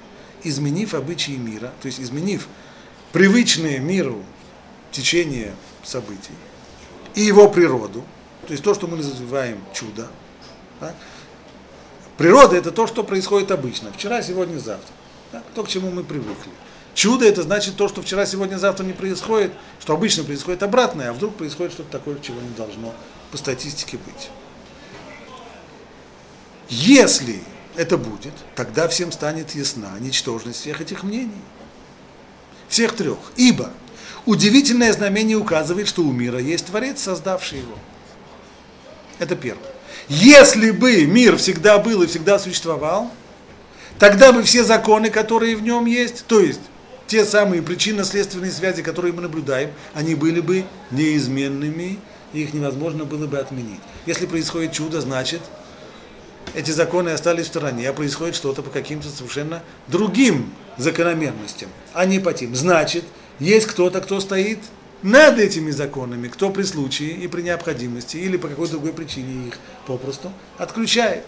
изменив 0.43 0.93
обычаи 0.93 1.31
мира, 1.31 1.71
то 1.81 1.87
есть 1.87 1.99
изменив 1.99 2.47
привычное 3.11 3.79
миру 3.79 4.23
течение 4.91 5.53
событий 5.83 6.33
и 7.15 7.21
его 7.21 7.49
природу, 7.49 8.03
то 8.47 8.51
есть 8.51 8.63
то, 8.63 8.73
что 8.73 8.87
мы 8.87 8.97
называем 8.97 9.59
чудо. 9.73 10.07
Да? 10.79 10.93
Природа 12.19 12.57
это 12.57 12.71
то, 12.71 12.85
что 12.85 13.05
происходит 13.05 13.49
обычно, 13.49 13.93
вчера, 13.93 14.21
сегодня, 14.21 14.59
завтра. 14.59 14.93
Да? 15.31 15.41
То, 15.55 15.63
к 15.63 15.69
чему 15.69 15.89
мы 15.89 16.03
привыкли. 16.03 16.51
Чудо 16.93 17.25
это 17.25 17.43
значит 17.43 17.77
то, 17.77 17.87
что 17.87 18.01
вчера, 18.01 18.25
сегодня, 18.25 18.57
завтра 18.57 18.83
не 18.83 18.91
происходит, 18.91 19.53
что 19.79 19.93
обычно 19.93 20.25
происходит 20.25 20.61
обратное, 20.61 21.11
а 21.11 21.13
вдруг 21.13 21.35
происходит 21.35 21.71
что-то 21.71 21.89
такое, 21.89 22.19
чего 22.19 22.41
не 22.41 22.49
должно 22.57 22.93
по 23.31 23.37
статистике 23.37 23.97
быть. 24.05 24.29
Если 26.67 27.41
это 27.77 27.97
будет, 27.97 28.33
тогда 28.53 28.89
всем 28.89 29.13
станет 29.13 29.55
ясна 29.55 29.97
ничтожность 30.01 30.59
всех 30.59 30.81
этих 30.81 31.03
мнений. 31.03 31.41
Всех 32.67 32.97
трех. 32.97 33.19
Ибо 33.37 33.69
удивительное 34.25 34.91
знамение 34.91 35.37
указывает, 35.37 35.87
что 35.87 36.01
у 36.01 36.11
мира 36.11 36.39
есть 36.39 36.65
Творец, 36.65 37.01
создавший 37.01 37.59
его. 37.59 37.77
Это 39.19 39.37
первое. 39.37 39.78
Если 40.09 40.71
бы 40.71 41.05
мир 41.05 41.37
всегда 41.37 41.77
был 41.77 42.01
и 42.01 42.07
всегда 42.07 42.39
существовал, 42.39 43.11
тогда 43.99 44.31
бы 44.31 44.41
все 44.41 44.63
законы, 44.63 45.11
которые 45.11 45.55
в 45.55 45.61
нем 45.61 45.85
есть, 45.85 46.25
то 46.25 46.39
есть 46.39 46.61
те 47.05 47.23
самые 47.23 47.61
причинно-следственные 47.61 48.51
связи, 48.51 48.81
которые 48.81 49.13
мы 49.13 49.21
наблюдаем, 49.21 49.71
они 49.93 50.15
были 50.15 50.41
бы 50.41 50.65
неизменными, 50.89 51.99
и 52.33 52.41
их 52.41 52.53
невозможно 52.53 53.05
было 53.05 53.27
бы 53.27 53.37
отменить. 53.37 53.79
Если 54.07 54.25
происходит 54.25 54.71
чудо, 54.71 54.99
значит, 54.99 55.41
эти 56.55 56.71
законы 56.71 57.09
остались 57.09 57.45
в 57.45 57.49
стороне, 57.49 57.87
а 57.87 57.93
происходит 57.93 58.35
что-то 58.35 58.63
по 58.63 58.71
каким-то 58.71 59.09
совершенно 59.09 59.61
другим 59.87 60.51
закономерностям, 60.77 61.69
а 61.93 62.05
не 62.05 62.19
по 62.19 62.33
тем. 62.33 62.55
Значит, 62.55 63.03
есть 63.39 63.67
кто-то, 63.67 64.01
кто 64.01 64.19
стоит 64.19 64.59
над 65.01 65.39
этими 65.39 65.71
законами, 65.71 66.27
кто 66.27 66.49
при 66.49 66.63
случае 66.63 67.11
и 67.11 67.27
при 67.27 67.41
необходимости 67.41 68.17
или 68.17 68.37
по 68.37 68.47
какой-то 68.47 68.73
другой 68.73 68.93
причине 68.93 69.47
их 69.47 69.59
попросту 69.87 70.31
отключает. 70.57 71.25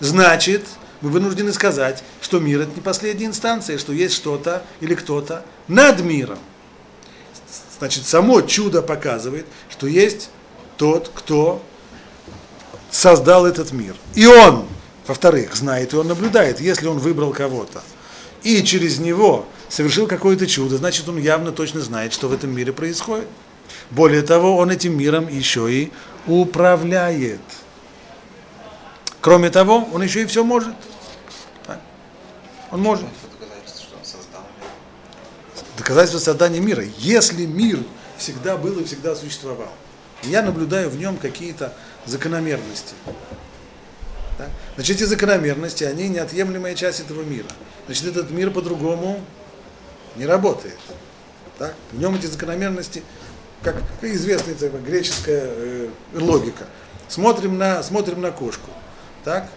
Значит, 0.00 0.62
мы 1.00 1.10
вынуждены 1.10 1.52
сказать, 1.52 2.02
что 2.20 2.38
мир 2.38 2.62
это 2.62 2.72
не 2.74 2.80
последняя 2.80 3.26
инстанция, 3.26 3.78
что 3.78 3.92
есть 3.92 4.14
что-то 4.14 4.62
или 4.80 4.94
кто-то 4.94 5.44
над 5.68 6.00
миром. 6.00 6.38
Значит, 7.78 8.06
само 8.06 8.40
чудо 8.42 8.82
показывает, 8.82 9.46
что 9.68 9.86
есть 9.86 10.30
тот, 10.76 11.10
кто 11.14 11.62
создал 12.90 13.46
этот 13.46 13.72
мир. 13.72 13.94
И 14.14 14.26
он, 14.26 14.66
во-вторых, 15.06 15.54
знает 15.54 15.92
и 15.92 15.96
он 15.96 16.08
наблюдает, 16.08 16.60
если 16.60 16.86
он 16.86 16.98
выбрал 16.98 17.32
кого-то, 17.32 17.82
и 18.42 18.62
через 18.62 18.98
него 18.98 19.46
совершил 19.68 20.06
какое-то 20.06 20.46
чудо, 20.46 20.76
значит, 20.76 21.08
он 21.08 21.18
явно 21.18 21.52
точно 21.52 21.80
знает, 21.80 22.12
что 22.12 22.28
в 22.28 22.32
этом 22.32 22.54
мире 22.54 22.72
происходит. 22.72 23.28
Более 23.90 24.22
того, 24.22 24.56
он 24.56 24.70
этим 24.70 24.96
миром 24.96 25.28
еще 25.28 25.72
и 25.72 25.92
управляет. 26.26 27.40
Кроме 29.20 29.50
того, 29.50 29.88
он 29.92 30.02
еще 30.02 30.22
и 30.22 30.26
все 30.26 30.44
может. 30.44 30.74
Он 32.70 32.80
может. 32.80 33.06
доказательство, 35.76 36.18
создания 36.18 36.60
мира. 36.60 36.84
Если 36.98 37.46
мир 37.46 37.78
всегда 38.16 38.56
был 38.56 38.78
и 38.80 38.84
всегда 38.84 39.14
существовал, 39.14 39.72
я 40.22 40.42
наблюдаю 40.42 40.90
в 40.90 40.96
нем 40.96 41.16
какие-то 41.16 41.72
закономерности, 42.06 42.94
да? 44.38 44.48
значит, 44.74 44.96
эти 44.96 45.04
закономерности, 45.04 45.84
они 45.84 46.08
неотъемлемая 46.08 46.74
часть 46.74 47.00
этого 47.00 47.22
мира. 47.22 47.48
Значит, 47.86 48.06
этот 48.06 48.30
мир 48.30 48.50
по-другому 48.50 49.20
не 50.16 50.26
работает. 50.26 50.78
Да? 51.58 51.72
В 51.92 51.98
нем 51.98 52.14
эти 52.14 52.26
закономерности, 52.26 53.02
как 53.62 53.76
известная 54.02 54.54
типа, 54.54 54.76
греческая 54.76 55.44
э, 55.46 55.88
логика. 56.14 56.64
Смотрим 57.08 57.56
на, 57.58 57.82
смотрим 57.82 58.20
на 58.20 58.30
кошку. 58.30 58.70
Так? 59.24 59.48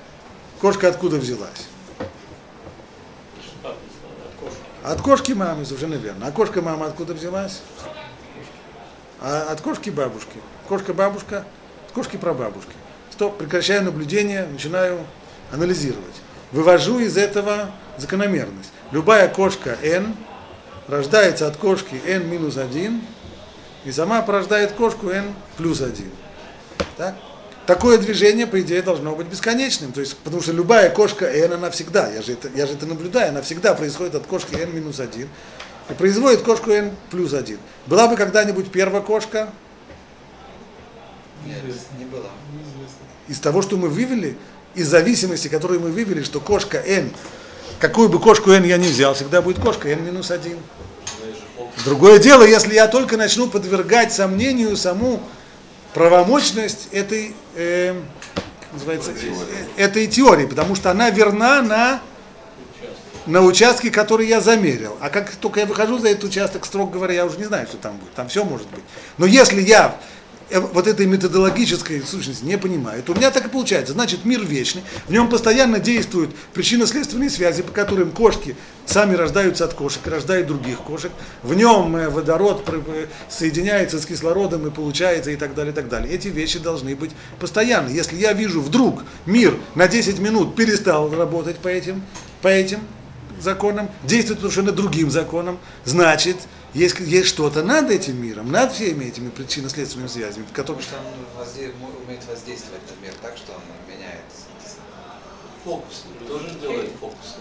Кошка 0.62 0.88
откуда 0.88 1.18
взялась? 1.18 1.68
От 4.84 5.02
кошки 5.02 5.34
мамы, 5.34 5.66
совершенно 5.66 5.96
верно. 5.96 6.28
А 6.28 6.32
кошка 6.32 6.62
мама 6.62 6.88
откуда 6.88 7.14
взялась? 7.14 7.62
А 9.22 9.52
от 9.52 9.62
кошки 9.62 9.90
бабушки. 9.90 10.38
Кошка 10.68 10.94
бабушка, 10.94 11.46
от 11.88 11.92
кошки 11.92 12.18
прабабушки. 12.18 12.72
Стоп, 13.12 13.38
прекращаю 13.38 13.84
наблюдение, 13.84 14.48
начинаю 14.48 15.00
анализировать. 15.52 16.16
Вывожу 16.52 17.00
из 17.00 17.18
этого 17.18 17.72
закономерность. 17.98 18.72
Любая 18.92 19.28
кошка 19.28 19.78
n 19.84 20.16
рождается 20.90 21.48
от 21.48 21.58
кошки 21.58 22.02
n 22.06 22.28
минус 22.30 22.58
1 22.58 23.02
и 23.86 23.92
сама 23.92 24.22
порождает 24.22 24.74
кошку 24.74 25.10
n 25.10 25.34
плюс 25.58 25.82
1. 25.82 26.10
Так? 26.98 27.16
Такое 27.66 28.00
движение, 28.00 28.48
по 28.48 28.60
идее, 28.60 28.82
должно 28.82 29.16
быть 29.16 29.28
бесконечным. 29.28 29.92
То 29.92 30.02
есть, 30.02 30.18
потому 30.18 30.42
что 30.42 30.52
любая 30.52 30.90
кошка 30.90 31.26
n, 31.26 31.54
она 31.54 31.70
всегда, 31.70 32.12
я 32.12 32.22
же, 32.22 32.34
это, 32.34 32.50
я 32.56 32.66
же 32.66 32.74
это 32.74 32.88
наблюдаю, 32.88 33.30
она 33.30 33.42
всегда 33.42 33.76
происходит 33.76 34.16
от 34.16 34.26
кошки 34.26 34.56
n 34.56 34.74
минус 34.74 35.00
1 35.00 35.30
и 35.90 35.94
производит 35.94 36.42
кошку 36.42 36.72
n 36.72 36.92
плюс 37.12 37.34
1. 37.34 37.60
Была 37.86 38.08
бы 38.08 38.16
когда-нибудь 38.16 38.72
первая 38.72 39.02
кошка? 39.02 39.50
Нет, 41.46 41.58
не 42.00 42.06
было. 42.06 42.30
Из 43.28 43.40
того, 43.40 43.62
что 43.62 43.78
мы 43.78 43.88
вывели, 43.88 44.36
из 44.74 44.88
зависимости, 44.88 45.48
которую 45.48 45.80
мы 45.80 45.92
вывели, 45.92 46.24
что 46.24 46.40
кошка 46.40 46.80
n, 46.80 47.12
какую 47.80 48.10
бы 48.10 48.20
кошку 48.20 48.52
n 48.52 48.66
я 48.66 48.78
ни 48.78 48.88
взял, 48.88 49.14
всегда 49.14 49.42
будет 49.42 49.60
кошка 49.60 49.90
n 49.90 50.04
минус 50.04 50.32
1. 50.32 50.58
Другое 51.86 52.20
дело, 52.20 52.44
если 52.44 52.74
я 52.74 52.88
только 52.88 53.16
начну 53.18 53.48
подвергать 53.48 54.14
сомнению 54.14 54.76
саму 54.76 55.22
правомочность 55.94 56.90
этой, 56.92 57.36
э, 57.56 57.96
как 58.36 58.74
называется, 58.74 59.12
э, 59.12 59.82
этой 59.82 60.08
теории, 60.08 60.46
потому 60.46 60.76
что 60.76 60.92
она 60.92 61.10
верна 61.10 61.62
на, 61.62 62.02
на 63.26 63.42
участке, 63.42 63.90
который 63.90 64.28
я 64.28 64.42
замерил. 64.42 64.98
А 65.00 65.10
как 65.10 65.32
только 65.36 65.62
я 65.62 65.66
выхожу 65.66 66.00
за 66.00 66.10
этот 66.10 66.26
участок, 66.26 66.66
строго 66.66 66.92
говоря, 66.92 67.14
я 67.14 67.26
уже 67.26 67.38
не 67.38 67.46
знаю, 67.46 67.66
что 67.68 67.78
там 67.78 67.96
будет. 67.98 68.14
Там 68.14 68.28
все 68.28 68.44
может 68.44 68.68
быть. 68.70 68.84
Но 69.18 69.26
если 69.26 69.62
я 69.62 69.96
э, 70.50 70.60
вот 70.60 70.88
этой 70.88 71.06
методологической 71.06 72.02
сущности 72.02 72.44
не 72.44 72.58
понимаю, 72.58 73.04
то 73.04 73.14
у 73.14 73.16
меня 73.16 73.32
так 73.32 73.46
и 73.46 73.50
получается. 73.50 73.94
Значит, 73.94 74.26
мир 74.26 74.44
вечный, 74.44 74.84
в 75.08 75.12
нем 75.12 75.30
постоянно 75.30 75.80
действуют 75.80 76.32
причинно-следственные 76.54 77.30
связи, 77.30 77.62
по 77.62 77.72
которым 77.72 78.12
кошки 78.12 78.56
сами 78.86 79.16
рождаются 79.16 79.66
от 79.66 79.74
кошек, 79.74 80.06
рождают 80.06 80.48
других 80.48 80.80
кошек. 80.80 81.12
В 81.44 81.54
нем 81.54 81.96
э, 81.96 82.10
водород 82.10 82.64
э, 82.68 83.08
соединяется 83.30 84.00
с 84.00 84.06
кислородом 84.06 84.68
и 84.68 84.72
получается 84.72 85.32
и 85.32 85.36
так 85.36 85.54
далее, 85.54 85.72
и 85.72 85.76
так 85.76 85.90
далее. 85.90 86.14
Эти 86.14 86.28
вещи 86.28 86.60
должны 86.60 86.96
быть 86.96 87.12
постоянны. 87.40 87.90
Если 87.90 88.16
я 88.16 88.34
вижу 88.34 88.62
вдруг 88.62 89.04
мир 89.26 89.58
на 89.76 89.88
10 89.88 90.20
минут 90.20 90.56
перестал 90.56 91.14
работать 91.14 91.58
по 91.58 91.68
этим, 91.68 92.04
по 92.42 92.48
этим 92.48 92.80
законом, 93.40 93.90
действует 94.04 94.40
совершенно 94.40 94.72
другим 94.72 95.12
законом, 95.12 95.60
значит, 95.86 96.38
есть, 96.74 97.00
есть 97.00 97.28
что-то 97.28 97.64
над 97.64 97.90
этим 97.90 98.22
миром, 98.22 98.52
над 98.52 98.74
всеми 98.74 99.06
этими 99.06 99.30
причинно-следственными 99.30 100.08
связями, 100.08 100.46
которые... 100.54 100.84
Потому 100.84 101.04
что 101.04 101.10
он 101.10 101.46
возде... 101.46 101.72
умеет 102.06 102.26
воздействовать 102.26 102.82
на 102.90 103.06
мир 103.06 103.14
так, 103.22 103.38
что 103.38 103.54
он 103.54 103.62
меняет. 103.88 104.24
Фокус. 105.64 106.06
Тоже 106.28 106.50
делает 106.62 106.92
фокус. 107.00 107.38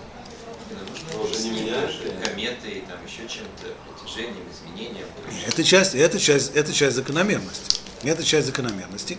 Но 1.14 1.22
уже 1.22 1.38
не 1.40 1.50
меняешь. 1.50 2.00
Кометы 2.24 2.68
и 2.68 2.80
там 2.80 2.98
еще 3.06 3.28
чем-то, 3.28 3.74
притяжением, 3.86 4.44
изменением. 4.52 5.06
Это 5.46 5.64
часть, 5.64 5.94
это 5.94 6.18
часть, 6.18 6.54
это 6.54 6.72
часть 6.72 6.96
закономерности. 6.96 7.80
Это 8.02 8.22
часть 8.22 8.46
закономерности. 8.46 9.18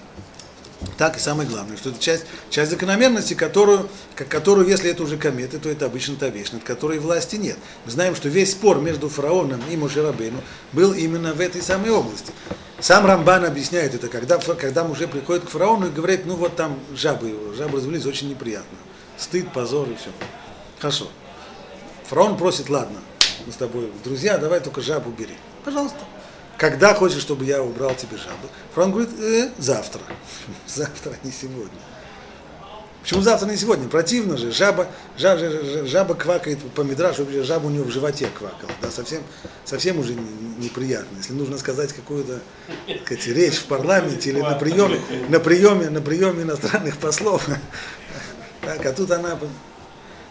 Так 0.98 1.18
и 1.18 1.20
самое 1.20 1.48
главное, 1.48 1.76
что 1.76 1.90
это 1.90 2.00
часть, 2.00 2.26
часть 2.50 2.72
закономерности, 2.72 3.34
которую, 3.34 3.90
которую, 4.16 4.68
если 4.68 4.90
это 4.90 5.04
уже 5.04 5.18
кометы, 5.18 5.60
то 5.60 5.70
это 5.70 5.86
обычно 5.86 6.16
та 6.16 6.30
вещь, 6.30 6.52
над 6.52 6.64
которой 6.64 7.00
власти 7.00 7.36
нет. 7.36 7.58
Мы 7.86 7.92
знаем, 7.92 8.16
что 8.16 8.30
весь 8.30 8.52
спор 8.52 8.80
между 8.80 9.10
фараоном 9.10 9.62
и 9.70 9.76
Мушерабейну 9.76 10.42
был 10.72 10.94
именно 10.94 11.34
в 11.34 11.42
этой 11.42 11.62
самой 11.62 11.90
области. 11.90 12.32
Сам 12.80 13.06
Рамбан 13.06 13.44
объясняет 13.44 13.94
это, 13.94 14.08
когда, 14.08 14.38
когда 14.38 14.86
Муше 14.86 15.08
приходит 15.08 15.44
к 15.46 15.50
фараону 15.50 15.88
и 15.88 15.92
говорит, 15.92 16.26
ну 16.26 16.36
вот 16.36 16.56
там 16.56 16.80
жабы, 16.96 17.54
жабы 17.58 17.78
развелись 17.78 18.06
очень 18.06 18.30
неприятно. 18.30 18.78
Стыд, 19.18 19.52
позор 19.52 19.90
и 19.90 19.96
все. 19.96 20.12
Хорошо. 20.80 21.10
Фараон 22.08 22.38
просит, 22.38 22.70
ладно, 22.70 23.00
мы 23.46 23.52
с 23.52 23.58
тобой 23.58 23.92
друзья, 24.06 24.38
давай 24.38 24.62
только 24.62 24.80
жабу 24.80 25.12
бери. 25.12 25.36
Пожалуйста. 25.66 26.00
Когда 26.60 26.94
хочешь, 26.94 27.22
чтобы 27.22 27.46
я 27.46 27.64
убрал 27.64 27.96
тебе 27.96 28.18
жабы? 28.18 28.50
Фараон 28.74 28.92
говорит, 28.92 29.10
«Э, 29.18 29.50
завтра. 29.58 30.02
Завтра, 30.68 31.14
не 31.24 31.32
сегодня. 31.32 31.80
Почему 33.02 33.22
завтра, 33.22 33.48
не 33.48 33.56
сегодня? 33.56 33.88
Противно 33.88 34.36
же, 34.38 34.52
жаба, 34.52 34.88
жаба, 35.18 35.86
жаба, 35.86 36.16
квакает 36.16 36.60
по 36.74 36.82
мидрашу, 36.82 37.26
жаба 37.44 37.68
у 37.68 37.70
него 37.70 37.86
в 37.86 37.92
животе 37.92 38.28
квакала. 38.28 38.72
Да, 38.82 38.92
совсем, 38.92 39.24
совсем 39.64 40.00
уже 40.00 40.14
не- 40.16 40.66
неприятно. 40.66 41.16
Если 41.18 41.32
нужно 41.32 41.58
сказать 41.58 41.94
какую-то 41.94 42.40
сказать, 43.06 43.26
речь 43.28 43.56
в 43.56 43.66
парламенте 43.66 44.32
или 44.32 44.42
на 44.42 44.56
приеме, 44.56 45.00
на 45.30 45.40
приеме, 45.40 45.90
на 45.90 46.02
приеме 46.02 46.44
иностранных 46.44 46.98
послов. 46.98 47.48
Так, 48.62 48.86
а 48.86 48.92
тут 48.92 49.10
она 49.10 49.40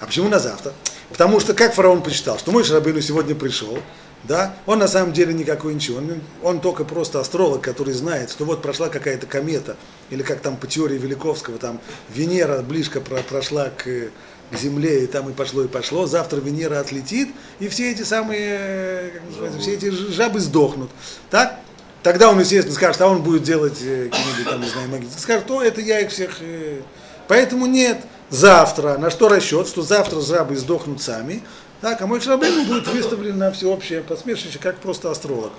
а 0.00 0.06
почему 0.06 0.28
на 0.28 0.38
завтра? 0.38 0.72
Потому 1.08 1.40
что 1.40 1.54
как 1.54 1.74
фараон 1.74 2.02
посчитал, 2.02 2.38
что 2.38 2.52
мой 2.52 2.62
Шарабейну 2.62 3.00
сегодня 3.00 3.34
пришел, 3.34 3.78
да, 4.24 4.54
он 4.66 4.78
на 4.80 4.88
самом 4.88 5.12
деле 5.12 5.32
никакой 5.32 5.74
ничего, 5.74 5.98
он, 5.98 6.20
он 6.42 6.60
только 6.60 6.84
просто 6.84 7.20
астролог, 7.20 7.62
который 7.62 7.94
знает, 7.94 8.30
что 8.30 8.44
вот 8.44 8.62
прошла 8.62 8.88
какая-то 8.88 9.26
комета, 9.26 9.76
или 10.10 10.22
как 10.22 10.40
там 10.40 10.56
по 10.56 10.66
теории 10.66 10.98
Великовского, 10.98 11.58
там 11.58 11.80
Венера 12.08 12.62
близко 12.62 13.00
про- 13.00 13.22
прошла 13.22 13.70
к, 13.70 13.84
к 13.84 14.56
Земле, 14.56 15.04
и 15.04 15.06
там 15.06 15.28
и 15.30 15.32
пошло, 15.32 15.62
и 15.62 15.68
пошло, 15.68 16.06
завтра 16.06 16.40
Венера 16.40 16.80
отлетит, 16.80 17.28
и 17.60 17.68
все 17.68 17.92
эти 17.92 18.02
самые, 18.02 19.10
как 19.10 19.24
называется, 19.24 19.60
все 19.60 19.74
эти 19.74 19.90
жабы 19.90 20.40
сдохнут, 20.40 20.90
так? 21.30 21.60
Тогда 22.02 22.30
он, 22.30 22.38
естественно, 22.38 22.74
скажет, 22.74 23.00
а 23.02 23.08
он 23.08 23.22
будет 23.22 23.42
делать 23.42 23.78
э, 23.82 24.08
там, 24.44 24.60
не 24.60 24.68
знаю, 24.68 24.88
магические. 24.88 25.20
Скажет, 25.20 25.50
о, 25.50 25.62
это 25.62 25.80
я 25.80 26.00
их 26.00 26.10
всех... 26.10 26.36
э». 26.40 26.80
Поэтому 27.26 27.66
нет, 27.66 27.98
завтра, 28.30 28.96
на 28.98 29.10
что 29.10 29.28
расчет, 29.28 29.66
что 29.66 29.82
завтра 29.82 30.20
жабы 30.20 30.56
сдохнут 30.56 31.02
сами, 31.02 31.42
так, 31.80 32.00
а 32.00 32.06
мой 32.06 32.20
Шрабейн 32.20 32.66
будет 32.66 32.88
выставлен 32.88 33.38
на 33.38 33.52
всеобщее 33.52 34.02
посмешище, 34.02 34.58
как 34.58 34.78
просто 34.78 35.10
астролог. 35.10 35.52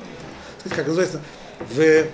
Знаете, 0.62 0.76
как 0.76 0.88
называется, 0.88 1.22
в, 1.60 2.08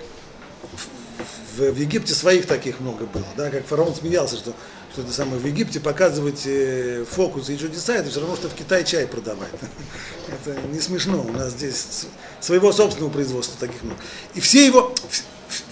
в, 1.56 1.72
в 1.72 1.76
Египте 1.76 2.14
своих 2.14 2.46
таких 2.46 2.80
много 2.80 3.06
было, 3.06 3.26
да, 3.36 3.50
как 3.50 3.66
фараон 3.66 3.94
смеялся, 3.94 4.36
что, 4.36 4.52
что 4.92 5.02
это 5.02 5.12
самое, 5.12 5.40
в 5.40 5.46
Египте 5.46 5.80
показывать 5.80 6.42
э, 6.44 7.04
фокусы 7.10 7.54
и 7.54 7.58
чудеса, 7.58 7.96
это 7.96 8.10
все 8.10 8.20
равно, 8.20 8.36
что 8.36 8.48
в 8.48 8.54
Китае 8.54 8.84
чай 8.84 9.06
продавать. 9.06 9.50
Это 10.28 10.58
не 10.72 10.80
смешно, 10.80 11.22
у 11.22 11.32
нас 11.32 11.52
здесь 11.52 12.06
своего 12.40 12.72
собственного 12.72 13.12
производства 13.12 13.56
таких 13.58 13.82
много. 13.82 14.00
И 14.34 14.40
все 14.40 14.66
его, 14.66 14.92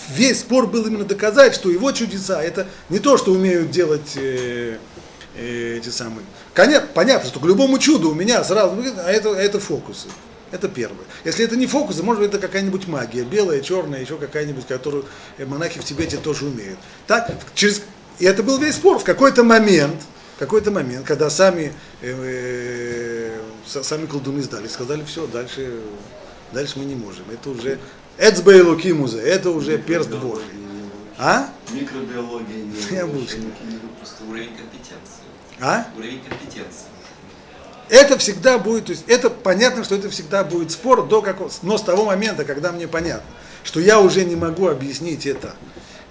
весь 0.08 0.40
спор 0.40 0.66
был 0.66 0.86
именно 0.86 1.04
доказать, 1.04 1.54
что 1.54 1.70
его 1.70 1.90
чудеса, 1.92 2.42
это 2.42 2.66
не 2.88 2.98
то, 2.98 3.16
что 3.16 3.32
умеют 3.32 3.70
делать 3.70 4.16
э, 4.16 4.78
эти 5.36 5.88
самые. 5.88 6.24
Конечно, 6.52 6.88
понятно, 6.94 7.28
что 7.28 7.40
к 7.40 7.44
любому 7.44 7.78
чуду 7.78 8.10
у 8.10 8.14
меня 8.14 8.42
сразу, 8.44 8.74
ну, 8.74 8.84
а 8.98 9.10
это, 9.10 9.30
это 9.30 9.58
фокусы. 9.60 10.08
Это 10.50 10.68
первое. 10.68 11.04
Если 11.24 11.44
это 11.44 11.56
не 11.56 11.66
фокусы, 11.66 12.02
может 12.02 12.22
быть, 12.22 12.30
это 12.30 12.38
какая-нибудь 12.38 12.86
магия, 12.86 13.24
белая, 13.24 13.60
черная, 13.60 14.00
еще 14.00 14.16
какая-нибудь, 14.16 14.66
которую 14.66 15.04
монахи 15.38 15.80
в 15.80 15.84
Тибете 15.84 16.16
тоже 16.16 16.46
умеют. 16.46 16.78
Так, 17.06 17.32
через... 17.54 17.82
И 18.20 18.24
это 18.24 18.44
был 18.44 18.58
весь 18.58 18.76
спор. 18.76 19.00
В 19.00 19.04
какой-то 19.04 19.42
момент, 19.42 20.00
какой-то 20.38 20.70
момент, 20.70 21.04
когда 21.06 21.28
сами, 21.28 21.72
э, 22.02 23.32
э, 23.32 23.40
са- 23.66 23.82
сами 23.82 24.06
колдуны 24.06 24.42
сдали, 24.42 24.68
сказали, 24.68 25.02
все, 25.02 25.26
дальше, 25.26 25.80
дальше 26.52 26.78
мы 26.78 26.84
не 26.84 26.94
можем. 26.94 27.24
Это 27.32 27.50
уже 27.50 27.80
Эцбей 28.16 28.60
Лукимузе, 28.60 29.18
это 29.18 29.50
уже 29.50 29.78
перст 29.78 30.10
Божий. 30.10 30.44
А? 31.18 31.48
Микробиологии 31.72 32.62
не 32.62 32.96
не 32.96 33.02
выпускали. 33.02 33.52
Просто 33.98 34.24
уровень 34.28 34.56
компетенции. 34.56 35.23
А? 35.60 35.86
Уровень 35.96 36.22
компетенции. 36.22 36.86
Это 37.88 38.18
всегда 38.18 38.58
будет, 38.58 38.86
то 38.86 38.92
есть 38.92 39.04
это 39.08 39.28
понятно, 39.28 39.84
что 39.84 39.94
это 39.94 40.08
всегда 40.08 40.42
будет 40.42 40.70
спор 40.70 41.06
до 41.06 41.20
какого, 41.20 41.50
но 41.62 41.76
с 41.76 41.82
того 41.82 42.06
момента, 42.06 42.44
когда 42.44 42.72
мне 42.72 42.88
понятно, 42.88 43.26
что 43.62 43.78
я 43.78 44.00
уже 44.00 44.24
не 44.24 44.36
могу 44.36 44.68
объяснить 44.68 45.26
это 45.26 45.54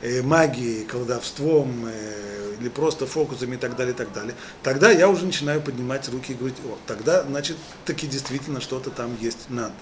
э, 0.01 0.21
магией, 0.21 0.85
колдовством 0.85 1.87
э, 1.87 2.55
или 2.59 2.69
просто 2.69 3.07
фокусами 3.07 3.55
и 3.55 3.57
так 3.57 3.75
далее, 3.75 3.93
и 3.93 3.97
так 3.97 4.13
далее, 4.13 4.35
тогда 4.61 4.91
я 4.91 5.09
уже 5.09 5.25
начинаю 5.25 5.61
поднимать 5.61 6.07
руки 6.09 6.33
и 6.33 6.35
говорить, 6.35 6.57
о, 6.65 6.77
тогда, 6.85 7.23
значит, 7.23 7.57
таки 7.85 8.05
действительно 8.05 8.61
что-то 8.61 8.91
там 8.91 9.17
есть 9.19 9.49
надо. 9.49 9.73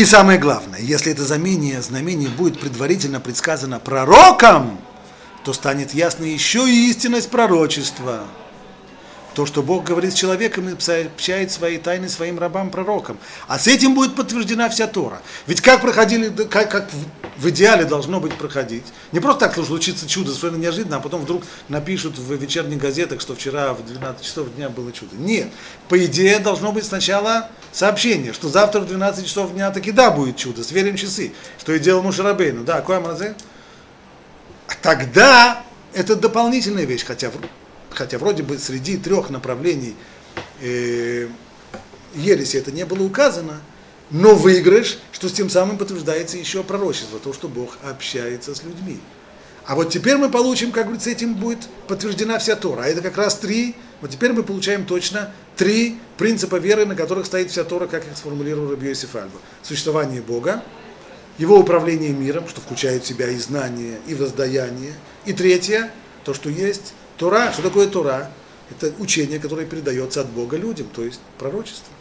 И 0.00 0.04
самое 0.06 0.38
главное, 0.38 0.80
если 0.80 1.12
это 1.12 1.24
знамение, 1.24 1.82
знамение 1.82 2.30
будет 2.30 2.58
предварительно 2.58 3.20
предсказано 3.20 3.78
пророком, 3.78 4.80
то 5.44 5.52
станет 5.52 5.92
ясна 5.92 6.24
еще 6.24 6.66
и 6.66 6.88
истинность 6.88 7.28
пророчества. 7.28 8.20
То, 9.34 9.46
что 9.46 9.62
Бог 9.62 9.84
говорит 9.84 10.12
с 10.12 10.16
человеком 10.16 10.68
и 10.68 10.80
сообщает 10.80 11.52
свои 11.52 11.78
тайны 11.78 12.08
своим 12.08 12.38
рабам-пророкам. 12.38 13.18
А 13.46 13.58
с 13.58 13.66
этим 13.66 13.94
будет 13.94 14.16
подтверждена 14.16 14.68
вся 14.68 14.86
Тора. 14.86 15.22
Ведь 15.46 15.60
как 15.60 15.80
проходили, 15.80 16.28
как, 16.44 16.70
как 16.70 16.88
в, 17.36 17.48
идеале 17.48 17.84
должно 17.84 18.20
быть 18.20 18.34
проходить. 18.34 18.84
Не 19.12 19.20
просто 19.20 19.46
так 19.46 19.64
случится 19.64 20.08
чудо, 20.08 20.32
совершенно 20.32 20.60
неожиданно, 20.60 20.96
а 20.96 21.00
потом 21.00 21.22
вдруг 21.22 21.44
напишут 21.68 22.18
в 22.18 22.32
вечерних 22.34 22.78
газетах, 22.78 23.20
что 23.20 23.34
вчера 23.34 23.72
в 23.72 23.84
12 23.84 24.22
часов 24.22 24.54
дня 24.54 24.68
было 24.68 24.92
чудо. 24.92 25.16
Нет. 25.16 25.48
По 25.88 26.04
идее 26.04 26.38
должно 26.40 26.72
быть 26.72 26.84
сначала 26.84 27.48
сообщение, 27.72 28.32
что 28.32 28.48
завтра 28.48 28.80
в 28.80 28.86
12 28.86 29.26
часов 29.26 29.52
дня 29.52 29.70
таки 29.70 29.92
да 29.92 30.10
будет 30.10 30.36
чудо, 30.36 30.64
сверим 30.64 30.96
часы. 30.96 31.32
Что 31.58 31.72
и 31.72 31.78
делал 31.78 32.02
Мушарабейну. 32.02 32.64
Да, 32.64 32.80
Коам 32.80 33.06
Разе? 33.06 33.34
А 34.66 34.72
тогда 34.82 35.62
это 35.94 36.16
дополнительная 36.16 36.84
вещь, 36.84 37.04
хотя, 37.04 37.30
хотя 37.90 38.18
вроде 38.18 38.42
бы 38.42 38.58
среди 38.58 38.96
трех 38.96 39.30
направлений 39.30 39.94
э, 40.60 41.28
ереси 42.14 42.56
это 42.56 42.72
не 42.72 42.84
было 42.84 43.02
указано, 43.02 43.60
но 44.10 44.34
выигрыш, 44.34 44.98
что 45.12 45.28
с 45.28 45.32
тем 45.32 45.48
самым 45.50 45.78
подтверждается 45.78 46.36
еще 46.36 46.62
пророчество, 46.62 47.18
то, 47.18 47.32
что 47.32 47.48
Бог 47.48 47.76
общается 47.82 48.54
с 48.54 48.62
людьми. 48.62 48.98
А 49.66 49.76
вот 49.76 49.90
теперь 49.90 50.16
мы 50.16 50.30
получим, 50.30 50.72
как 50.72 50.86
говорится, 50.86 51.10
этим 51.10 51.34
будет 51.34 51.60
подтверждена 51.86 52.38
вся 52.38 52.56
Тора. 52.56 52.82
А 52.82 52.86
это 52.86 53.02
как 53.02 53.16
раз 53.16 53.36
три, 53.36 53.76
вот 54.00 54.10
теперь 54.10 54.32
мы 54.32 54.42
получаем 54.42 54.84
точно 54.84 55.32
три 55.56 55.98
принципа 56.16 56.56
веры, 56.56 56.86
на 56.86 56.96
которых 56.96 57.26
стоит 57.26 57.50
вся 57.50 57.62
Тора, 57.62 57.86
как 57.86 58.04
их 58.04 58.16
сформулировал 58.16 58.70
Раби 58.70 58.88
Йосиф. 58.88 59.14
Существование 59.62 60.22
Бога, 60.22 60.64
его 61.38 61.56
управление 61.56 62.10
миром, 62.10 62.48
что 62.48 62.60
включает 62.60 63.04
в 63.04 63.06
себя 63.06 63.28
и 63.28 63.36
знание, 63.36 64.00
и 64.08 64.14
воздаяние. 64.14 64.94
И 65.24 65.32
третье, 65.32 65.92
то, 66.24 66.34
что 66.34 66.50
есть 66.50 66.94
Тора. 67.20 67.52
Что 67.52 67.62
такое 67.62 67.86
Тора? 67.86 68.30
Это 68.70 68.94
учение, 68.98 69.38
которое 69.38 69.66
передается 69.66 70.22
от 70.22 70.30
Бога 70.30 70.56
людям, 70.56 70.88
то 70.88 71.04
есть 71.04 71.20
пророчество. 71.38 71.92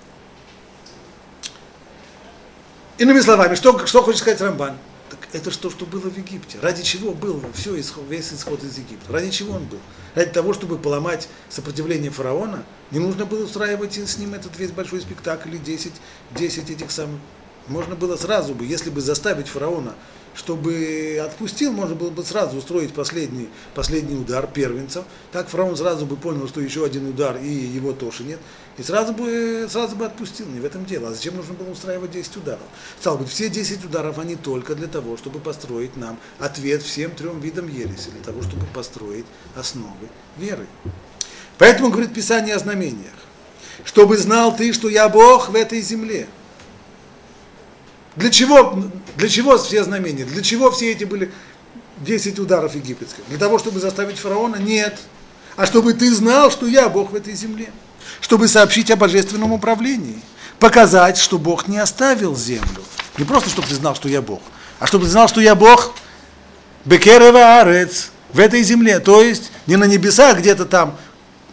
Иными 2.97 3.20
словами, 3.20 3.55
что, 3.55 3.86
что 3.86 4.01
хочет 4.01 4.22
сказать 4.22 4.39
Рамбан? 4.39 4.78
Так 5.09 5.20
это 5.34 5.51
что, 5.51 5.70
что 5.70 5.86
было 5.86 6.09
в 6.09 6.17
Египте. 6.17 6.57
Ради 6.61 6.84
чего 6.84 7.11
был 7.11 7.43
все 7.53 7.76
весь 8.07 8.34
исход 8.34 8.63
из 8.63 8.78
Египта? 8.78 9.11
Ради 9.11 9.30
чего 9.30 9.55
он 9.55 9.65
был? 9.65 9.80
Ради 10.15 10.32
того, 10.32 10.53
чтобы 10.53 10.78
поломать 10.78 11.28
сопротивление 11.49 12.11
фараона? 12.11 12.63
Не 12.91 12.99
нужно 12.99 13.26
было 13.26 13.43
устраивать 13.43 13.97
с 13.97 14.17
ним 14.17 14.36
этот 14.36 14.57
весь 14.57 14.72
большой 14.72 15.01
спектакль 15.01 15.55
и 15.55 15.57
10, 15.57 15.93
10 16.36 16.70
этих 16.70 16.91
самых. 16.91 17.20
можно 17.67 17.95
было 17.95 18.15
сразу 18.15 18.53
бы, 18.53 18.65
если 18.65 18.89
бы 18.89 19.01
заставить 19.01 19.47
фараона, 19.47 19.95
чтобы 20.39 21.21
отпустил, 21.21 21.73
можно 21.73 21.95
было 21.95 22.09
бы 22.09 22.23
сразу 22.23 22.57
устроить 22.57 22.93
последний, 22.93 23.49
последний 23.75 24.15
удар 24.15 24.47
первенцев. 24.47 25.03
Так 25.33 25.49
фараон 25.49 25.75
сразу 25.75 26.05
бы 26.05 26.15
понял, 26.15 26.47
что 26.47 26.61
еще 26.61 26.85
один 26.85 27.09
удар 27.09 27.37
и 27.37 27.49
его 27.49 27.91
тоже 27.91 28.23
нет. 28.23 28.39
И 28.77 28.83
сразу 28.83 29.11
бы, 29.11 29.67
сразу 29.69 29.97
бы 29.97 30.05
отпустил, 30.05 30.47
не 30.47 30.61
в 30.61 30.65
этом 30.65 30.85
дело. 30.85 31.09
А 31.09 31.13
зачем 31.13 31.35
нужно 31.35 31.55
было 31.55 31.69
устраивать 31.69 32.11
10 32.11 32.37
ударов? 32.37 32.61
Стало 33.01 33.17
быть, 33.17 33.27
все 33.27 33.49
10 33.49 33.83
ударов, 33.83 34.17
они 34.17 34.37
только 34.37 34.75
для 34.75 34.87
того, 34.87 35.17
чтобы 35.17 35.39
построить 35.39 35.97
нам 35.97 36.17
ответ 36.39 36.83
всем 36.83 37.11
трем 37.11 37.41
видам 37.41 37.67
ереси, 37.67 38.09
для 38.09 38.23
того, 38.23 38.41
чтобы 38.41 38.65
построить 38.67 39.25
основы 39.57 40.07
веры. 40.37 40.67
Поэтому 41.57 41.89
говорит 41.89 42.13
Писание 42.13 42.55
о 42.55 42.59
знамениях. 42.59 43.11
Чтобы 43.83 44.15
знал 44.17 44.55
ты, 44.55 44.71
что 44.71 44.87
я 44.87 45.09
Бог 45.09 45.49
в 45.49 45.55
этой 45.55 45.81
земле. 45.81 46.29
Для 48.20 48.30
чего, 48.30 48.84
для 49.15 49.30
чего 49.30 49.57
все 49.57 49.82
знамения? 49.86 50.26
Для 50.26 50.41
чего 50.41 50.70
все 50.72 50.91
эти 50.91 51.05
были 51.05 51.32
10 52.01 52.38
ударов 52.39 52.76
египетских? 52.76 53.24
Для 53.30 53.38
того, 53.38 53.57
чтобы 53.59 53.80
заставить 53.80 54.20
фараона? 54.20 54.57
Нет. 54.57 54.99
А 55.55 55.65
чтобы 55.65 55.93
ты 55.93 56.13
знал, 56.13 56.51
что 56.51 56.67
я 56.67 56.89
Бог 56.89 57.11
в 57.11 57.15
этой 57.15 57.34
земле. 57.34 57.72
Чтобы 58.20 58.49
сообщить 58.49 58.91
о 58.91 58.97
божественном 58.97 59.53
управлении. 59.53 60.20
Показать, 60.59 61.17
что 61.17 61.38
Бог 61.38 61.70
не 61.70 61.78
оставил 61.78 62.36
землю. 62.36 62.84
Не 63.17 63.24
просто, 63.24 63.49
чтобы 63.49 63.70
ты 63.70 63.76
знал, 63.76 63.95
что 63.95 64.09
я 64.09 64.22
Бог, 64.22 64.41
а 64.80 64.88
чтобы 64.88 65.05
ты 65.05 65.11
знал, 65.11 65.30
что 65.30 65.39
я 65.39 65.55
Бог 65.55 65.93
Бекерева 66.84 67.61
Арец, 67.61 68.11
в 68.34 68.39
этой 68.39 68.63
земле. 68.63 68.99
То 68.99 69.22
есть 69.22 69.49
не 69.65 69.78
на 69.78 69.86
небесах 69.86 70.39
где-то 70.39 70.65
там 70.65 70.97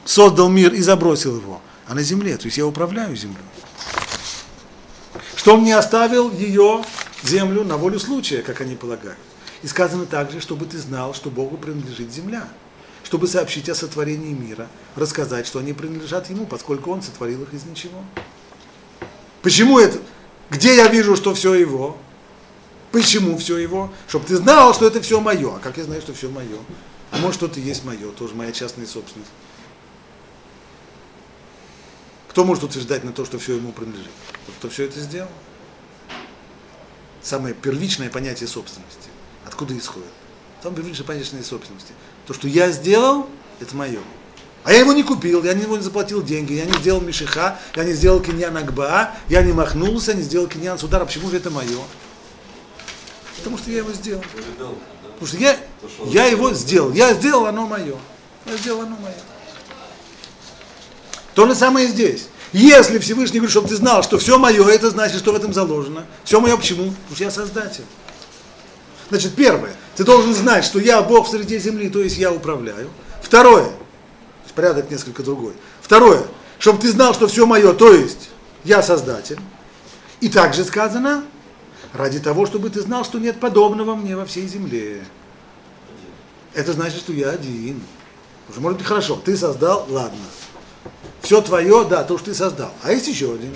создал 0.05 0.49
мир 0.49 0.75
и 0.75 0.83
забросил 0.83 1.37
его, 1.37 1.63
а 1.87 1.95
на 1.95 2.03
земле. 2.03 2.37
То 2.37 2.47
есть 2.47 2.59
я 2.59 2.67
управляю 2.67 3.15
землей 3.15 3.39
что 5.47 5.55
он 5.55 5.63
не 5.63 5.71
оставил 5.71 6.33
ее, 6.33 6.83
землю, 7.23 7.63
на 7.63 7.77
волю 7.77 8.01
случая, 8.01 8.43
как 8.43 8.61
они 8.63 8.75
полагают. 8.75 9.17
И 9.63 9.69
сказано 9.69 10.05
также, 10.05 10.41
чтобы 10.41 10.67
ты 10.67 10.77
знал, 10.77 11.15
что 11.15 11.31
Богу 11.31 11.57
принадлежит 11.57 12.13
земля, 12.13 12.49
чтобы 13.05 13.29
сообщить 13.29 13.69
о 13.69 13.77
сотворении 13.77 14.33
мира, 14.33 14.67
рассказать, 14.97 15.47
что 15.47 15.61
они 15.61 15.73
принадлежат 15.73 16.29
Ему, 16.31 16.47
поскольку 16.47 16.91
Он 16.91 17.01
сотворил 17.01 17.45
их 17.45 17.55
из 17.55 17.65
ничего. 17.65 18.03
Почему 19.43 19.79
это? 19.79 19.99
Где 20.51 20.75
я 20.75 20.89
вижу, 20.89 21.15
что 21.15 21.33
все 21.33 21.55
Его? 21.55 21.97
Почему 22.91 23.39
все 23.39 23.57
Его? 23.57 23.93
Чтобы 24.09 24.27
ты 24.27 24.39
знал, 24.39 24.75
что 24.75 24.85
это 24.85 25.01
все 25.01 25.21
мое. 25.21 25.55
А 25.55 25.61
как 25.61 25.77
я 25.77 25.85
знаю, 25.85 26.03
что 26.03 26.13
все 26.13 26.29
мое? 26.29 26.59
А 27.13 27.19
может, 27.19 27.37
что-то 27.37 27.61
есть 27.61 27.85
мое, 27.85 28.11
тоже 28.19 28.35
моя 28.35 28.51
частная 28.51 28.87
собственность. 28.87 29.31
Кто 32.37 32.45
может 32.45 32.65
утверждать 32.65 33.03
на 33.03 33.13
то, 33.13 33.25
что 33.25 33.39
все 33.39 33.55
ему 33.57 33.73
принадлежит? 33.73 34.11
Тот, 34.45 34.55
кто 34.57 34.69
все 34.69 34.85
это 34.85 35.01
сделал. 35.01 35.31
Самое 37.23 37.55
первичное 37.55 38.11
понятие 38.11 38.47
собственности. 38.47 39.09
Откуда 39.47 39.75
исходит? 39.75 40.11
Самое 40.63 40.83
первичное 40.83 41.07
понятие 41.07 41.43
собственности. 41.43 41.95
То, 42.27 42.35
что 42.35 42.47
я 42.47 42.71
сделал, 42.73 43.27
это 43.59 43.75
мое. 43.75 44.01
А 44.65 44.73
я 44.75 44.81
его 44.81 44.93
не 44.93 45.03
купил, 45.03 45.43
я 45.45 45.55
него 45.55 45.79
не 45.79 45.83
заплатил 45.83 46.23
деньги, 46.23 46.53
я 46.53 46.67
не 46.67 46.75
сделал 46.75 47.01
мишиха, 47.01 47.59
я 47.75 47.85
не 47.85 47.95
сделал 47.95 48.21
киньян 48.21 48.55
акба, 48.55 49.13
я 49.31 49.41
не 49.41 49.55
махнулся, 49.55 50.13
не 50.13 50.21
сделал 50.21 50.47
киньян 50.47 50.79
судара. 50.79 51.07
Почему 51.07 51.31
же 51.31 51.39
это 51.39 51.49
мое? 51.49 51.79
Потому 53.39 53.57
что 53.57 53.71
я 53.71 53.79
его 53.79 53.95
сделал. 53.95 54.23
Потому 55.15 55.27
что 55.27 55.39
я, 55.39 55.57
я 56.05 56.27
его 56.27 56.53
сделал. 56.53 56.93
Я 56.93 57.15
сделал, 57.15 57.47
оно 57.47 57.67
мое. 57.67 57.97
Я 58.45 58.57
сделал, 58.59 58.83
оно 58.83 58.97
мое. 58.97 59.15
То 61.37 61.47
же 61.47 61.55
самое 61.55 61.87
и 61.87 61.91
здесь. 61.91 62.29
Если 62.55 62.99
Всевышний 62.99 63.41
говорит, 63.41 63.51
чтобы 63.51 63.69
ты 63.69 63.77
знал, 63.77 64.03
что 64.03 64.17
все 64.17 64.39
мое, 64.39 64.67
это 64.69 64.89
значит, 64.89 65.19
что 65.19 65.33
в 65.33 65.37
этом 65.37 65.53
заложено. 65.53 66.07
Все 66.25 66.41
мое 66.41 66.57
почему? 66.57 66.85
Потому 66.85 67.15
что 67.15 67.25
я 67.25 67.31
создатель. 67.31 67.85
Значит, 69.11 69.35
первое, 69.35 69.77
ты 69.97 70.05
должен 70.05 70.33
знать, 70.33 70.65
что 70.65 70.79
я 70.79 71.03
Бог 71.03 71.29
в 71.29 71.31
среде 71.31 71.59
земли, 71.59 71.91
то 71.91 72.01
есть 72.01 72.17
я 72.17 72.33
управляю. 72.33 72.89
Второе, 73.23 73.69
порядок 74.55 74.91
несколько 74.91 75.23
другой. 75.23 75.53
Второе, 75.83 76.23
чтобы 76.59 76.81
ты 76.81 76.91
знал, 76.91 77.13
что 77.13 77.29
все 77.29 77.45
мое, 77.45 77.75
то 77.75 77.93
есть 77.93 78.31
я 78.65 78.83
создатель. 78.83 79.39
И 80.23 80.31
также 80.31 80.65
сказано, 80.65 81.23
ради 81.93 82.19
того, 82.19 82.47
чтобы 82.47 82.71
ты 82.71 82.81
знал, 82.81 83.05
что 83.05 83.19
нет 83.19 83.39
подобного 83.39 83.95
мне 83.95 84.17
во 84.17 84.25
всей 84.25 84.49
земле. 84.49 85.05
Это 86.55 86.73
значит, 86.73 87.01
что 87.01 87.13
я 87.13 87.29
один. 87.29 87.83
Уже 88.49 88.61
может 88.61 88.79
быть 88.79 88.87
хорошо, 88.87 89.21
ты 89.23 89.37
создал, 89.37 89.87
ладно 89.91 90.17
все 91.27 91.41
твое, 91.41 91.85
да, 91.85 92.05
то, 92.05 92.19
что 92.19 92.27
ты 92.27 92.35
создал. 92.37 92.73
А 92.85 92.93
есть 92.93 93.09
еще 93.09 93.35
один. 93.35 93.53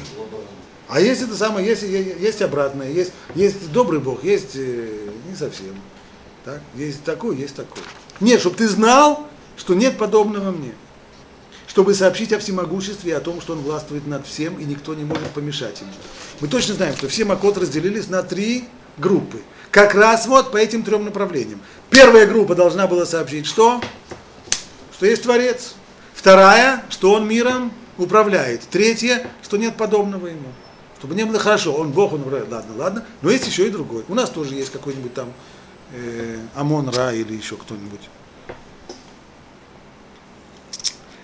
А 0.89 1.01
есть 1.01 1.23
это 1.23 1.37
самое, 1.37 1.65
есть, 1.65 1.85
есть 1.85 2.43
обратное, 2.43 2.91
есть, 2.91 3.13
есть 3.37 3.71
добрый 3.71 4.01
Бог, 4.01 4.25
есть 4.25 4.57
э, 4.57 5.09
не 5.29 5.37
совсем. 5.37 5.81
Так? 6.45 6.61
Есть 6.75 7.05
такой, 7.05 7.37
есть 7.37 7.55
такой. 7.55 7.85
Нет, 8.19 8.41
чтобы 8.41 8.57
ты 8.57 8.67
знал, 8.67 9.29
что 9.57 9.75
нет 9.75 9.99
подобного 9.99 10.51
мне. 10.51 10.73
Чтобы 11.69 11.95
сообщить 11.95 12.33
о 12.33 12.41
всемогуществе 12.41 13.13
и 13.13 13.15
о 13.15 13.21
том, 13.21 13.41
что 13.41 13.53
он 13.53 13.61
властвует 13.61 14.05
над 14.05 14.27
всем, 14.27 14.59
и 14.59 14.65
никто 14.65 14.95
не 14.95 15.05
может 15.05 15.29
помешать 15.29 15.81
ему. 15.81 15.93
Мы 16.41 16.49
точно 16.49 16.75
знаем, 16.75 16.97
что 16.97 17.07
все 17.07 17.25
Макот 17.25 17.57
разделились 17.57 18.09
на 18.09 18.25
три 18.25 18.65
группы. 18.99 19.39
Как 19.71 19.95
раз 19.95 20.27
вот 20.27 20.51
по 20.51 20.57
этим 20.57 20.83
трем 20.83 21.05
направлениям. 21.05 21.61
Первая 21.89 22.27
группа 22.27 22.57
должна 22.57 22.89
была 22.89 23.07
сообщить 23.07 23.47
что? 23.47 23.81
Что 24.93 25.07
есть 25.07 25.23
Творец. 25.23 25.75
Вторая, 26.21 26.85
что 26.91 27.15
он 27.15 27.27
миром 27.27 27.73
управляет. 27.97 28.61
Третье, 28.69 29.27
что 29.43 29.57
нет 29.57 29.79
подобного 29.79 30.27
ему. 30.27 30.49
Чтобы 30.99 31.15
не 31.15 31.25
было 31.25 31.39
хорошо, 31.39 31.73
он 31.73 31.93
Бог, 31.93 32.13
он 32.13 32.21
управляет. 32.21 32.53
Ладно, 32.53 32.77
ладно. 32.77 33.05
Но 33.23 33.31
есть 33.31 33.47
еще 33.47 33.67
и 33.67 33.71
другой. 33.71 34.05
У 34.07 34.15
нас 34.15 34.29
тоже 34.29 34.55
есть 34.55 34.71
какой-нибудь 34.71 35.15
там 35.15 35.33
э, 35.95 36.39
Амон 36.55 36.91
Ра 36.91 37.15
или 37.15 37.33
еще 37.33 37.57
кто-нибудь. 37.57 38.03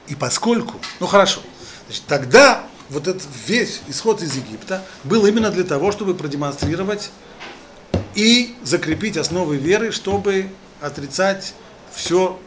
И 0.07 0.15
поскольку, 0.15 0.81
ну 0.99 1.07
хорошо, 1.07 1.43
значит, 1.89 2.05
тогда 2.07 2.65
вот 2.89 3.07
этот 3.07 3.25
весь 3.47 3.83
исход 3.89 4.23
из 4.23 4.35
Египта 4.35 4.83
был 5.05 5.27
именно 5.27 5.51
для 5.51 5.65
того, 5.65 5.93
чтобы 5.93 6.15
продемонстрировать 6.15 7.11
и 8.15 8.57
закрепить 8.63 9.19
основы 9.19 9.59
веры, 9.59 9.93
чтобы 9.93 10.49
отрицать 10.81 11.53
все 11.95 12.41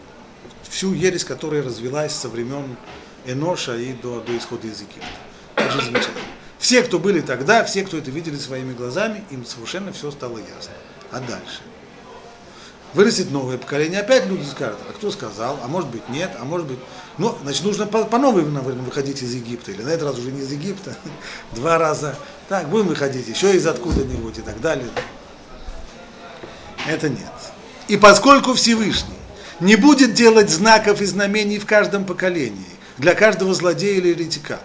всю 0.69 0.93
ересь, 0.93 1.23
которая 1.23 1.63
развелась 1.63 2.13
со 2.13 2.29
времен 2.29 2.77
Эноша 3.25 3.75
и 3.75 3.93
до, 3.93 4.21
до 4.21 4.37
исхода 4.37 4.67
из 4.67 4.81
Египта. 4.81 5.07
Очень 5.57 5.85
замечательно. 5.85 6.21
Все, 6.57 6.83
кто 6.83 6.99
были 6.99 7.21
тогда, 7.21 7.63
все, 7.63 7.83
кто 7.83 7.97
это 7.97 8.11
видели 8.11 8.37
своими 8.37 8.73
глазами, 8.73 9.23
им 9.29 9.45
совершенно 9.45 9.93
все 9.93 10.11
стало 10.11 10.37
ясно. 10.37 10.73
А 11.11 11.19
дальше? 11.19 11.61
Вырастет 12.93 13.31
новое 13.31 13.57
поколение, 13.57 13.99
опять 13.99 14.25
люди 14.25 14.43
скажут, 14.43 14.79
а 14.89 14.93
кто 14.93 15.11
сказал, 15.11 15.59
а 15.63 15.67
может 15.67 15.89
быть 15.89 16.09
нет, 16.09 16.31
а 16.39 16.43
может 16.43 16.67
быть... 16.67 16.79
Ну, 17.17 17.37
значит, 17.43 17.63
нужно 17.63 17.85
по, 17.85 18.03
по 18.03 18.17
новой, 18.17 18.43
наверное, 18.43 18.83
выходить 18.83 19.21
из 19.21 19.33
Египта, 19.33 19.71
или 19.71 19.83
на 19.83 19.89
этот 19.89 20.09
раз 20.09 20.17
уже 20.17 20.31
не 20.31 20.41
из 20.41 20.51
Египта, 20.51 20.97
два 21.53 21.77
раза. 21.77 22.15
Так, 22.47 22.67
будем 22.69 22.87
выходить 22.87 23.27
еще 23.27 23.55
из 23.55 23.67
откуда-нибудь 23.67 24.39
и 24.39 24.41
так 24.41 24.59
далее. 24.59 24.89
Это 26.87 27.09
нет. 27.09 27.31
И 27.87 27.95
поскольку 27.95 28.53
Всевышний 28.53 29.18
не 29.59 29.75
будет 29.75 30.13
делать 30.13 30.49
знаков 30.49 31.01
и 31.01 31.05
знамений 31.05 31.59
в 31.59 31.65
каждом 31.65 32.05
поколении, 32.05 32.65
для 32.97 33.15
каждого 33.15 33.53
злодея 33.53 33.97
или 33.97 34.09
еретика. 34.09 34.59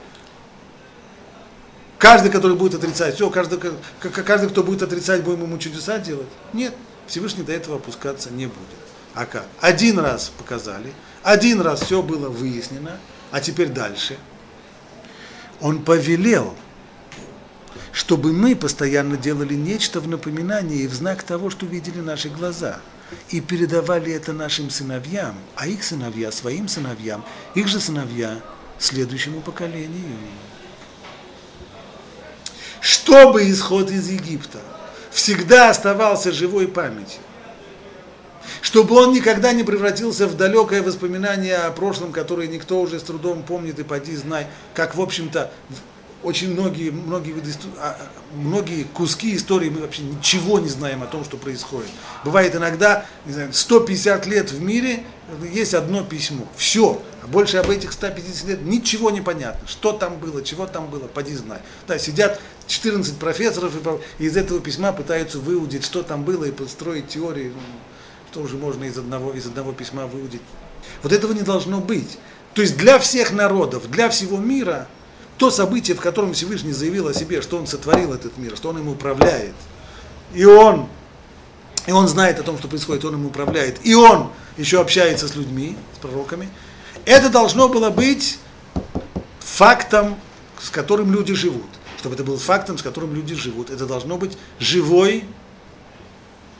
Каждый, 1.99 2.31
который 2.31 2.57
будет 2.57 2.75
отрицать, 2.75 3.15
все, 3.15 3.31
каждый, 3.31 3.59
каждый, 3.99 4.51
кто 4.51 4.63
будет 4.63 4.83
отрицать, 4.83 5.23
будем 5.23 5.45
ему 5.45 5.59
чудеса 5.59 5.99
делать. 5.99 6.27
Нет, 6.53 6.75
Всевышний 7.07 7.43
до 7.43 7.53
этого 7.53 7.77
опускаться 7.77 8.31
не 8.31 8.47
будет. 8.47 8.59
А 9.15 9.27
как? 9.27 9.47
Один 9.61 9.99
раз 9.99 10.31
показали, 10.37 10.93
один 11.23 11.61
раз 11.61 11.83
все 11.83 12.03
было 12.03 12.29
выяснено, 12.29 12.99
а 13.31 13.41
теперь 13.41 13.69
дальше. 13.69 14.19
Он 15.61 15.83
повелел, 15.83 16.55
чтобы 17.93 18.33
мы 18.33 18.55
постоянно 18.55 19.17
делали 19.17 19.55
нечто 19.55 20.01
в 20.01 20.09
напоминание 20.09 20.81
и 20.81 20.89
в 20.89 20.95
знак 20.95 21.23
того, 21.23 21.49
что 21.49 21.65
видели 21.65 22.01
наши 22.01 22.29
глаза– 22.29 22.81
и 23.31 23.41
передавали 23.41 24.13
это 24.13 24.33
нашим 24.33 24.71
сыновьям, 24.71 25.37
а 25.57 25.67
их 25.67 25.85
сыновья 25.85 26.33
своим 26.33 26.69
сыновьям, 26.69 27.25
их 27.55 27.69
же 27.69 27.81
сыновья 27.81 28.41
следующему 28.79 29.41
поколению. 29.41 30.19
Чтобы 32.81 33.51
исход 33.51 33.91
из 33.91 34.09
Египта 34.11 34.59
всегда 35.11 35.71
оставался 35.71 36.33
живой 36.33 36.69
памятью, 36.69 37.21
чтобы 38.61 38.97
он 38.97 39.13
никогда 39.13 39.53
не 39.53 39.63
превратился 39.63 40.27
в 40.27 40.37
далекое 40.37 40.83
воспоминание 40.83 41.57
о 41.57 41.71
прошлом, 41.71 42.13
которое 42.13 42.49
никто 42.49 42.81
уже 42.81 43.01
с 43.01 43.03
трудом 43.03 43.43
помнит 43.43 43.79
и 43.79 43.85
поди 43.85 44.17
знай, 44.17 44.49
как, 44.75 44.95
в 44.95 45.01
общем-то, 45.01 45.51
очень 46.25 46.53
многие, 46.53 46.91
многие, 46.91 47.33
виды, 47.33 47.53
а, 47.79 47.97
многие 48.35 48.85
куски 48.85 49.37
истории 49.37 49.69
мы 49.69 49.83
вообще 49.83 50.03
ничего 50.03 50.59
не 50.59 50.69
знаем 50.69 51.03
о 51.03 51.07
том, 51.07 51.25
что 51.25 51.37
происходит. 51.37 51.91
Бывает 52.25 52.57
иногда, 52.57 53.05
не 53.27 53.35
знаю, 53.35 53.53
150 53.53 54.27
лет 54.27 54.51
в 54.51 54.61
мире, 54.61 55.05
есть 55.53 55.75
одно 55.75 56.03
письмо. 56.03 56.47
Все. 56.57 57.01
А 57.23 57.27
больше 57.27 57.59
об 57.59 57.71
этих 57.71 57.93
150 57.93 58.49
лет 58.49 58.63
ничего 58.63 59.11
не 59.11 59.21
понятно. 59.21 59.69
Что 59.69 59.93
там 59.93 60.17
было, 60.17 60.43
чего 60.43 60.67
там 60.67 60.89
было, 60.89 61.07
поди 61.07 61.35
знай. 61.35 61.61
Да, 61.87 61.99
сидят 61.99 62.41
14 62.67 63.19
профессоров 63.19 63.73
и 64.19 64.25
из 64.25 64.37
этого 64.37 64.61
письма 64.61 64.93
пытаются 64.93 65.39
выудить, 65.39 65.85
что 65.85 66.03
там 66.03 66.25
было, 66.25 66.45
и 66.45 66.51
построить 66.51 67.09
теории, 67.09 67.53
ну, 67.55 67.61
что 68.31 68.41
уже 68.41 68.57
можно 68.57 68.85
из 68.85 68.97
одного, 68.97 69.33
из 69.33 69.47
одного 69.47 69.73
письма 69.73 70.07
выудить. 70.07 70.43
Вот 71.03 71.13
этого 71.13 71.33
не 71.33 71.43
должно 71.43 71.81
быть. 71.81 72.19
То 72.55 72.63
есть 72.63 72.77
для 72.77 72.99
всех 72.99 73.33
народов, 73.33 73.91
для 73.91 74.09
всего 74.09 74.39
мира, 74.39 74.89
то 75.39 75.51
событие, 75.51 75.97
в 75.97 76.01
котором 76.01 76.33
Всевышний 76.33 76.73
заявил 76.73 77.09
о 77.09 77.15
себе, 77.15 77.43
что 77.43 77.59
он 77.59 77.67
сотворил 77.67 78.13
этот 78.13 78.39
мир, 78.39 78.57
что 78.57 78.71
он 78.71 78.79
им 78.79 78.89
управляет, 78.89 79.55
и 80.33 80.45
он, 80.45 80.89
и 81.87 81.93
он 81.93 82.09
знает 82.09 82.39
о 82.39 82.43
том, 82.43 82.59
что 82.59 82.69
происходит, 82.69 83.05
он 83.05 83.15
им 83.15 83.27
управляет, 83.27 83.85
и 83.85 83.95
он 83.95 84.31
еще 84.57 84.81
общается 84.81 85.29
с 85.29 85.35
людьми, 85.35 85.77
с 85.97 85.99
пророками, 85.99 86.49
это 87.05 87.29
должно 87.29 87.69
было 87.69 87.91
быть 87.91 88.39
фактом, 89.41 90.17
с 90.61 90.71
которым 90.71 91.13
люди 91.13 91.35
живут. 91.35 91.67
Чтобы 91.99 92.15
это 92.15 92.25
был 92.25 92.39
фактом, 92.39 92.79
с 92.79 92.83
которым 92.83 93.15
люди 93.15 93.35
живут. 93.35 93.71
Это 93.71 93.87
должно 93.87 94.17
быть 94.17 94.37
живой 94.59 95.25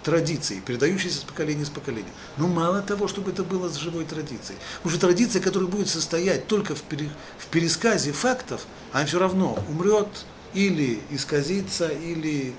традицией, 0.05 0.61
передающейся 0.61 1.19
с 1.19 1.23
поколения 1.23 1.65
в 1.65 1.71
поколение. 1.71 2.13
Но 2.37 2.47
мало 2.47 2.83
того, 2.83 3.09
чтобы 3.09 3.33
это 3.33 3.43
было 3.43 3.69
с 3.69 3.77
живой 3.77 4.05
традицией. 4.05 4.59
Уже 4.85 4.99
традиция, 4.99 5.41
которая 5.43 5.69
будет 5.69 5.89
состоять 5.89 6.47
только 6.47 6.75
в, 6.75 6.83
пере, 6.83 7.11
в 7.39 7.47
пересказе 7.47 8.13
фактов, 8.13 8.67
она 8.93 9.07
все 9.07 9.19
равно 9.19 9.59
умрет 9.69 10.09
или 10.53 11.01
исказится, 11.11 11.89
или... 11.89 12.55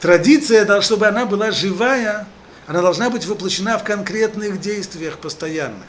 Традиция, 0.00 0.80
чтобы 0.80 1.06
она 1.06 1.26
была 1.26 1.50
живая, 1.50 2.28
она 2.66 2.82
должна 2.82 3.10
быть 3.10 3.26
воплощена 3.26 3.78
в 3.78 3.84
конкретных 3.84 4.60
действиях 4.60 5.18
постоянных, 5.18 5.88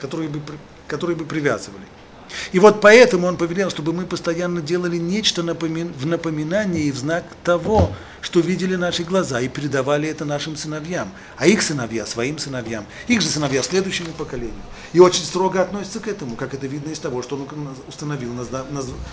которые 0.00 0.28
бы, 0.28 0.40
которые 0.86 1.16
бы 1.16 1.24
привязывали. 1.24 1.84
И 2.52 2.58
вот 2.58 2.80
поэтому 2.80 3.26
он 3.26 3.36
повелел, 3.36 3.70
чтобы 3.70 3.92
мы 3.92 4.06
постоянно 4.06 4.60
делали 4.60 4.96
нечто 4.96 5.42
в 5.42 6.06
напоминание 6.06 6.84
и 6.84 6.92
в 6.92 6.96
знак 6.96 7.24
того, 7.44 7.92
что 8.20 8.40
видели 8.40 8.74
наши 8.74 9.04
глаза, 9.04 9.40
и 9.40 9.48
передавали 9.48 10.08
это 10.08 10.24
нашим 10.24 10.56
сыновьям, 10.56 11.10
а 11.36 11.46
их 11.46 11.62
сыновья 11.62 12.04
своим 12.04 12.38
сыновьям, 12.38 12.84
их 13.06 13.20
же 13.20 13.28
сыновья 13.28 13.62
следующему 13.62 14.12
поколению. 14.12 14.54
И 14.92 15.00
очень 15.00 15.24
строго 15.24 15.62
относится 15.62 16.00
к 16.00 16.08
этому, 16.08 16.34
как 16.36 16.52
это 16.54 16.66
видно 16.66 16.90
из 16.90 16.98
того, 16.98 17.22
что 17.22 17.36
он 17.36 17.76
установил 17.86 18.32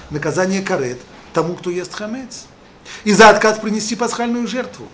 наказание 0.10 0.62
карет 0.62 1.00
тому, 1.34 1.56
кто 1.56 1.70
ест 1.70 1.94
хамец. 1.94 2.46
И 3.04 3.14
за 3.14 3.30
отказ 3.30 3.60
принести 3.60 3.96
пасхальную 3.96 4.48
жертву. 4.48 4.88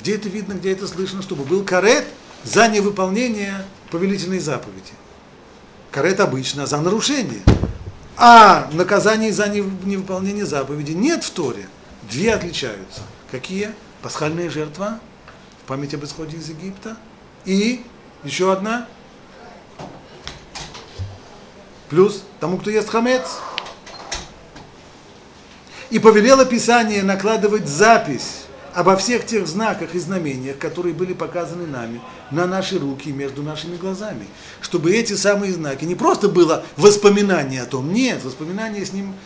Где 0.00 0.14
это 0.14 0.28
видно, 0.28 0.52
где 0.52 0.72
это 0.72 0.86
слышно, 0.86 1.22
чтобы 1.22 1.44
был 1.44 1.64
карет 1.64 2.04
за 2.44 2.68
невыполнение 2.68 3.64
повелительной 3.90 4.38
заповеди. 4.38 4.92
Карет 5.90 6.20
обычно 6.20 6.66
за 6.66 6.80
нарушение. 6.80 7.42
А 8.16 8.68
наказание 8.72 9.32
за 9.32 9.48
невыполнение 9.48 10.44
заповеди 10.44 10.92
нет 10.92 11.24
в 11.24 11.30
Торе. 11.30 11.68
Две 12.10 12.34
отличаются. 12.34 13.02
Какие? 13.30 13.74
Пасхальная 14.02 14.50
жертва, 14.50 15.00
память 15.66 15.94
об 15.94 16.04
исходе 16.04 16.36
из 16.36 16.48
Египта. 16.48 16.96
И 17.44 17.84
еще 18.24 18.52
одна. 18.52 18.86
Плюс 21.88 22.24
тому, 22.40 22.58
кто 22.58 22.70
ест 22.70 22.90
хамец. 22.90 23.38
И 25.90 25.98
повелело 25.98 26.44
Писание 26.44 27.02
накладывать 27.02 27.66
запись 27.66 28.47
обо 28.78 28.96
всех 28.96 29.26
тех 29.26 29.48
знаках 29.48 29.96
и 29.96 29.98
знамениях, 29.98 30.56
которые 30.56 30.94
были 30.94 31.12
показаны 31.12 31.66
нами 31.66 32.00
на 32.30 32.46
наши 32.46 32.78
руки 32.78 33.10
между 33.10 33.42
нашими 33.42 33.76
глазами, 33.76 34.24
чтобы 34.60 34.92
эти 34.92 35.14
самые 35.14 35.52
знаки 35.52 35.84
не 35.84 35.96
просто 35.96 36.28
было 36.28 36.64
воспоминание 36.76 37.62
о 37.62 37.66
том, 37.66 37.92
нет, 37.92 38.22
воспоминание 38.22 38.86
с 38.86 38.92
ним, 38.92 39.16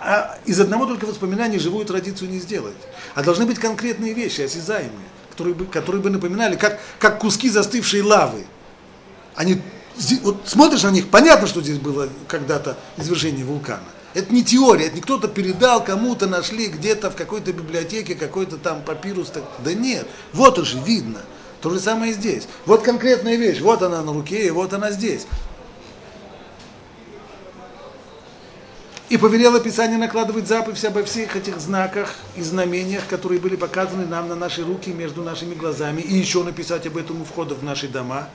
а 0.00 0.38
из 0.46 0.58
одного 0.58 0.86
только 0.86 1.04
воспоминания 1.04 1.58
живую 1.58 1.84
традицию 1.84 2.30
не 2.30 2.38
сделать, 2.38 2.76
а 3.14 3.22
должны 3.22 3.44
быть 3.44 3.58
конкретные 3.58 4.14
вещи, 4.14 4.40
осязаемые, 4.40 5.08
которые 5.32 5.54
бы, 5.54 5.66
которые 5.66 6.00
бы 6.00 6.08
напоминали, 6.08 6.56
как, 6.56 6.80
как 6.98 7.18
куски 7.18 7.50
застывшей 7.50 8.00
лавы. 8.00 8.46
Они, 9.34 9.60
вот 10.22 10.44
смотришь 10.46 10.84
на 10.84 10.90
них, 10.90 11.10
понятно, 11.10 11.46
что 11.46 11.60
здесь 11.60 11.76
было 11.76 12.08
когда-то 12.26 12.78
извержение 12.96 13.44
вулкана. 13.44 13.84
Это 14.12 14.32
не 14.34 14.42
теория, 14.42 14.86
это 14.86 14.96
не 14.96 15.00
кто-то 15.00 15.28
передал, 15.28 15.84
кому-то 15.84 16.26
нашли 16.26 16.66
где-то 16.66 17.10
в 17.10 17.16
какой-то 17.16 17.52
библиотеке 17.52 18.14
какой-то 18.14 18.56
там 18.56 18.82
папирус. 18.82 19.32
Да 19.64 19.72
нет, 19.72 20.06
вот 20.32 20.58
уже 20.58 20.78
видно. 20.80 21.20
То 21.60 21.70
же 21.70 21.78
самое 21.78 22.12
здесь. 22.12 22.48
Вот 22.66 22.82
конкретная 22.82 23.36
вещь, 23.36 23.60
вот 23.60 23.82
она 23.82 24.02
на 24.02 24.12
руке, 24.12 24.46
и 24.46 24.50
вот 24.50 24.72
она 24.72 24.90
здесь. 24.90 25.26
И 29.10 29.16
повелело 29.16 29.58
Писание 29.58 29.98
накладывать 29.98 30.46
заповедь 30.46 30.84
обо 30.84 31.02
всех 31.02 31.34
этих 31.34 31.58
знаках 31.60 32.14
и 32.36 32.42
знамениях, 32.42 33.06
которые 33.08 33.40
были 33.40 33.56
показаны 33.56 34.06
нам 34.06 34.28
на 34.28 34.36
наши 34.36 34.64
руки 34.64 34.90
между 34.90 35.22
нашими 35.22 35.54
глазами, 35.54 36.00
и 36.00 36.14
еще 36.14 36.44
написать 36.44 36.86
об 36.86 36.96
этом 36.96 37.20
у 37.20 37.24
входа 37.24 37.56
в 37.56 37.64
наши 37.64 37.88
дома. 37.88 38.28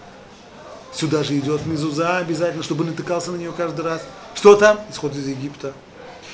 Сюда 0.96 1.24
же 1.24 1.38
идет 1.38 1.66
мизуза 1.66 2.18
обязательно, 2.18 2.64
чтобы 2.64 2.86
натыкался 2.86 3.32
на 3.32 3.36
нее 3.36 3.52
каждый 3.56 3.84
раз. 3.84 4.02
Что 4.34 4.56
там? 4.56 4.80
Исход 4.90 5.14
из 5.14 5.28
Египта. 5.28 5.74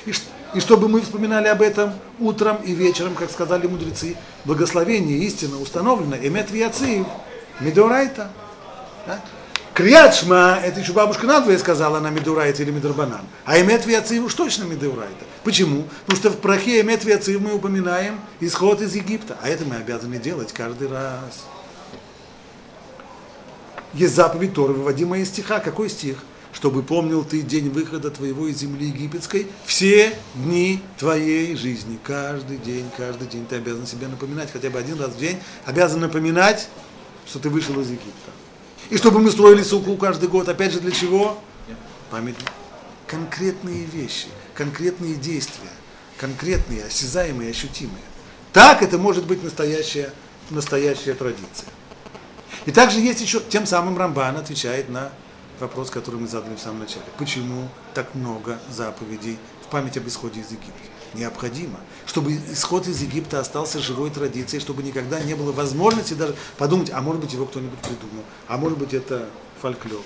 И, 0.06 0.14
и 0.54 0.60
чтобы 0.60 0.88
мы 0.88 1.02
вспоминали 1.02 1.48
об 1.48 1.64
этом 1.64 1.94
утром 2.20 2.58
и 2.58 2.74
вечером, 2.74 3.16
как 3.16 3.32
сказали 3.32 3.66
мудрецы, 3.66 4.16
благословение 4.46 5.18
истина 5.20 5.60
установлено, 5.60 6.16
эмет 6.16 6.52
вияцив, 6.52 7.08
медорайта. 7.60 8.30
Да? 9.08 9.20
Крият 9.74 10.14
шма, 10.14 10.60
это 10.64 10.80
еще 10.80 10.94
бабушка 10.94 11.26
надвое 11.26 11.58
сказала, 11.58 11.98
она 11.98 12.12
медурайта 12.12 12.62
или 12.62 12.70
медорбанан. 12.70 13.22
А 13.46 13.60
эмет 13.60 13.88
вияцив 13.88 14.24
уж 14.24 14.34
точно 14.36 14.66
медурайта. 14.66 15.26
Почему? 15.44 15.88
Потому 16.06 16.18
что 16.20 16.30
в 16.30 16.38
прахе 16.38 16.82
эмет 16.82 17.04
вияцив 17.04 17.42
мы 17.42 17.54
упоминаем 17.54 18.20
исход 18.40 18.82
из 18.82 18.94
Египта. 18.94 19.38
А 19.42 19.50
это 19.50 19.66
мы 19.66 19.78
обязаны 19.78 20.20
делать 20.20 20.54
каждый 20.54 20.88
раз. 20.88 21.46
Есть 23.94 24.16
заповедь 24.16 24.54
Торы, 24.54 24.74
выводимая 24.74 25.22
из 25.22 25.30
стиха. 25.30 25.60
Какой 25.60 25.90
стих? 25.90 26.18
чтобы 26.54 26.84
помнил 26.84 27.24
ты 27.24 27.42
день 27.42 27.70
выхода 27.70 28.12
твоего 28.12 28.48
из 28.48 28.58
земли 28.58 28.88
египетской, 28.88 29.48
все 29.66 30.18
дни 30.36 30.82
твоей 30.98 31.56
жизни. 31.56 31.98
Каждый 32.04 32.58
день, 32.58 32.90
каждый 32.98 33.28
день 33.28 33.46
ты 33.46 33.56
обязан 33.56 33.88
себе 33.88 34.08
напоминать, 34.08 34.52
хотя 34.52 34.70
бы 34.70 34.78
один 34.78 35.00
раз 35.00 35.12
в 35.12 35.18
день, 35.18 35.40
обязан 35.66 36.02
напоминать, 36.02 36.68
что 37.26 37.40
ты 37.40 37.50
вышел 37.50 37.80
из 37.80 37.88
Египта. 37.88 38.32
И 38.90 38.98
чтобы 38.98 39.20
мы 39.20 39.32
строили 39.32 39.64
суку 39.64 39.96
каждый 39.96 40.28
год, 40.28 40.50
опять 40.50 40.74
же 40.74 40.80
для 40.80 40.92
чего? 40.92 41.40
Память. 42.10 42.36
Конкретные 43.08 43.86
вещи, 43.86 44.28
конкретные 44.54 45.16
действия, 45.16 45.70
конкретные, 46.18 46.86
осязаемые, 46.86 47.52
ощутимые. 47.52 48.04
Так 48.52 48.84
это 48.84 48.98
может 48.98 49.26
быть 49.26 49.44
настоящая, 49.44 50.14
настоящая 50.50 51.14
традиция. 51.14 51.70
И 52.66 52.72
также 52.72 53.00
есть 53.00 53.22
еще, 53.22 53.40
тем 53.40 53.66
самым 53.66 53.98
Рамбан 53.98 54.38
отвечает 54.38 54.90
на 54.90 55.10
вопрос, 55.60 55.90
который 55.90 56.20
мы 56.20 56.28
задали 56.28 56.56
в 56.56 56.60
самом 56.60 56.80
начале. 56.80 57.06
Почему 57.18 57.68
так 57.94 58.14
много 58.14 58.60
заповедей 58.70 59.40
в 59.64 59.68
память 59.68 59.98
об 59.98 60.08
исходе 60.08 60.42
из 60.42 60.52
Египта? 60.52 60.72
Необходимо, 61.14 61.78
чтобы 62.06 62.34
исход 62.52 62.88
из 62.88 63.02
Египта 63.02 63.40
остался 63.40 63.80
живой 63.80 64.12
традицией, 64.12 64.62
чтобы 64.62 64.82
никогда 64.82 65.20
не 65.20 65.34
было 65.34 65.52
возможности 65.52 66.14
даже 66.14 66.36
подумать, 66.58 66.90
а 66.92 67.02
может 67.02 67.22
быть 67.22 67.34
его 67.34 67.46
кто-нибудь 67.46 67.80
придумал, 67.80 68.24
а 68.48 68.58
может 68.58 68.78
быть 68.78 68.94
это 68.94 69.28
фольклор. 69.62 70.02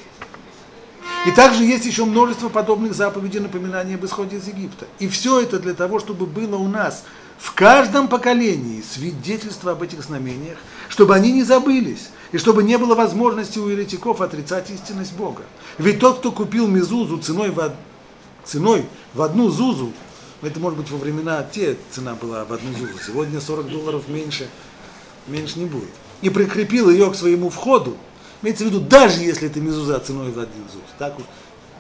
И 1.28 1.32
также 1.32 1.64
есть 1.64 1.86
еще 1.86 2.06
множество 2.06 2.50
подобных 2.50 2.94
заповедей 2.94 3.40
напоминания 3.40 3.96
об 3.96 4.06
исходе 4.06 4.38
из 4.38 4.48
Египта. 4.48 4.88
И 5.00 5.08
все 5.08 5.42
это 5.42 5.60
для 5.60 5.74
того, 5.74 6.00
чтобы 6.00 6.26
было 6.26 6.56
у 6.56 6.68
нас 6.68 7.04
в 7.38 7.54
каждом 7.54 8.08
поколении 8.08 8.82
свидетельство 8.82 9.74
об 9.74 9.82
этих 9.82 10.02
знамениях, 10.04 10.58
чтобы 10.88 11.16
они 11.16 11.32
не 11.32 11.44
забылись, 11.44 12.10
и 12.36 12.38
чтобы 12.38 12.64
не 12.64 12.78
было 12.78 12.96
возможности 12.96 13.60
у 13.60 13.70
еретиков 13.70 14.20
отрицать 14.20 14.70
истинность 14.70 15.14
Бога. 15.14 15.44
Ведь 15.78 16.00
тот, 16.00 16.20
кто 16.20 16.34
купил 16.34 16.68
мезузу 16.68 17.18
ценой 17.18 17.50
в, 17.50 17.74
ценой 18.44 18.84
в 19.14 19.22
одну 19.22 19.48
зузу, 19.50 19.94
это 20.42 20.60
может 20.60 20.78
быть 20.78 20.92
во 20.92 20.98
времена 20.98 21.48
те 21.50 21.78
цена 21.92 22.14
была 22.14 22.44
в 22.44 22.52
одну 22.52 22.74
зузу, 22.74 22.92
сегодня 23.08 23.40
40 23.40 23.70
долларов 23.70 24.10
меньше, 24.10 24.50
меньше 25.28 25.60
не 25.60 25.66
будет, 25.66 25.88
и 26.22 26.30
прикрепил 26.30 26.90
ее 26.90 27.10
к 27.10 27.16
своему 27.16 27.50
входу, 27.50 27.96
имеется 28.42 28.66
в 28.66 28.68
виду, 28.68 28.82
даже 28.82 29.22
если 29.22 29.48
это 29.48 29.62
мезуза 29.62 29.98
ценой 30.02 30.34
в 30.34 30.38
один 30.38 30.64
зуз, 30.74 30.84
так 31.00 31.16
вот, 31.18 31.26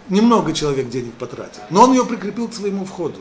немного 0.07 0.53
человек 0.53 0.87
денег 0.87 1.15
потратил, 1.15 1.63
но 1.69 1.83
он 1.83 1.91
ее 1.91 2.05
прикрепил 2.05 2.47
к 2.47 2.53
своему 2.53 2.85
входу. 2.85 3.19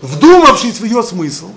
Вдумавшись 0.00 0.80
в 0.80 0.84
ее 0.84 1.04
смысл, 1.04 1.52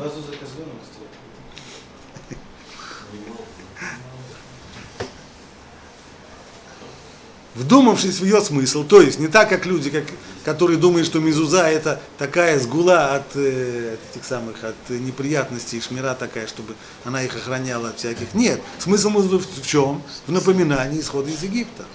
вдумавшись 7.55 8.19
в 8.19 8.25
ее 8.25 8.41
смысл, 8.41 8.83
то 8.83 9.01
есть 9.01 9.17
не 9.17 9.27
так, 9.27 9.49
как 9.49 9.65
люди, 9.65 9.89
как, 9.89 10.03
которые 10.43 10.77
думают, 10.77 11.07
что 11.07 11.19
мизуза 11.19 11.67
это 11.67 12.01
такая 12.17 12.59
сгула 12.59 13.15
от 13.15 13.35
э, 13.35 13.95
этих 14.11 14.25
самых, 14.25 14.63
от 14.63 14.75
неприятностей, 14.89 15.81
шмира 15.81 16.13
такая, 16.13 16.47
чтобы 16.47 16.75
она 17.05 17.23
их 17.23 17.35
охраняла 17.35 17.89
от 17.89 17.99
всяких. 17.99 18.33
Нет, 18.33 18.61
смысл 18.77 19.09
мизузы 19.09 19.37
в, 19.37 19.65
чем? 19.65 20.03
В 20.27 20.31
напоминании 20.31 20.99
исхода 20.99 21.31
из 21.31 21.41
Египта. 21.41 21.85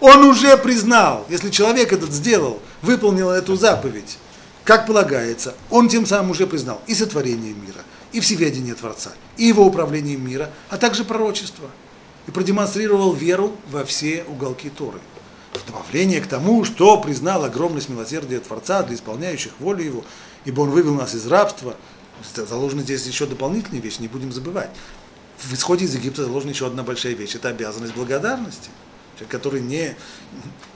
Он 0.00 0.24
уже 0.24 0.56
признал, 0.56 1.26
если 1.28 1.50
человек 1.50 1.92
этот 1.92 2.12
сделал, 2.12 2.60
выполнил 2.82 3.30
эту 3.30 3.54
заповедь, 3.56 4.18
как 4.64 4.86
полагается, 4.86 5.54
он 5.68 5.88
тем 5.88 6.06
самым 6.06 6.30
уже 6.30 6.46
признал 6.46 6.80
и 6.86 6.94
сотворение 6.94 7.54
мира, 7.54 7.80
и 8.12 8.20
всеведение 8.20 8.74
Творца, 8.74 9.10
и 9.36 9.44
его 9.44 9.64
управление 9.64 10.16
мира, 10.16 10.50
а 10.68 10.78
также 10.78 11.04
пророчество, 11.04 11.68
и 12.26 12.30
продемонстрировал 12.30 13.12
веру 13.12 13.56
во 13.70 13.84
все 13.84 14.24
уголки 14.28 14.70
Торы. 14.70 14.98
В 15.52 15.66
добавление 15.66 16.20
к 16.20 16.26
тому, 16.26 16.64
что 16.64 17.00
признал 17.00 17.44
огромность 17.44 17.88
милосердия 17.88 18.38
Творца 18.38 18.82
для 18.82 18.94
исполняющих 18.94 19.52
волю 19.58 19.84
Его, 19.84 20.04
ибо 20.44 20.60
Он 20.60 20.70
вывел 20.70 20.94
нас 20.94 21.14
из 21.14 21.26
рабства, 21.26 21.76
заложена 22.34 22.82
здесь 22.82 23.06
еще 23.06 23.26
дополнительная 23.26 23.80
вещь, 23.80 23.98
не 23.98 24.08
будем 24.08 24.32
забывать. 24.32 24.70
В 25.38 25.52
исходе 25.54 25.86
из 25.86 25.94
Египта 25.94 26.24
заложена 26.24 26.50
еще 26.50 26.66
одна 26.66 26.82
большая 26.82 27.14
вещь, 27.14 27.34
это 27.34 27.48
обязанность 27.48 27.94
благодарности. 27.94 28.70
Человек, 29.16 29.32
который 29.32 29.60
не, 29.60 29.96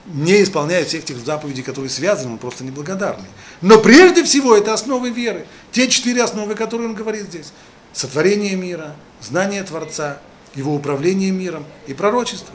не 0.05 0.43
исполняет 0.43 0.87
всех 0.87 1.05
тех 1.05 1.17
заповедей, 1.17 1.63
которые 1.63 1.89
связаны, 1.89 2.33
он 2.33 2.37
просто 2.37 2.63
неблагодарный. 2.63 3.27
Но 3.61 3.79
прежде 3.79 4.23
всего 4.23 4.55
это 4.55 4.73
основы 4.73 5.09
веры. 5.09 5.47
Те 5.71 5.87
четыре 5.87 6.23
основы, 6.23 6.55
которые 6.55 6.89
он 6.89 6.95
говорит 6.95 7.23
здесь. 7.23 7.53
Сотворение 7.93 8.55
мира, 8.55 8.95
знание 9.21 9.63
Творца, 9.63 10.19
его 10.55 10.73
управление 10.73 11.31
миром 11.31 11.65
и 11.87 11.93
пророчество. 11.93 12.53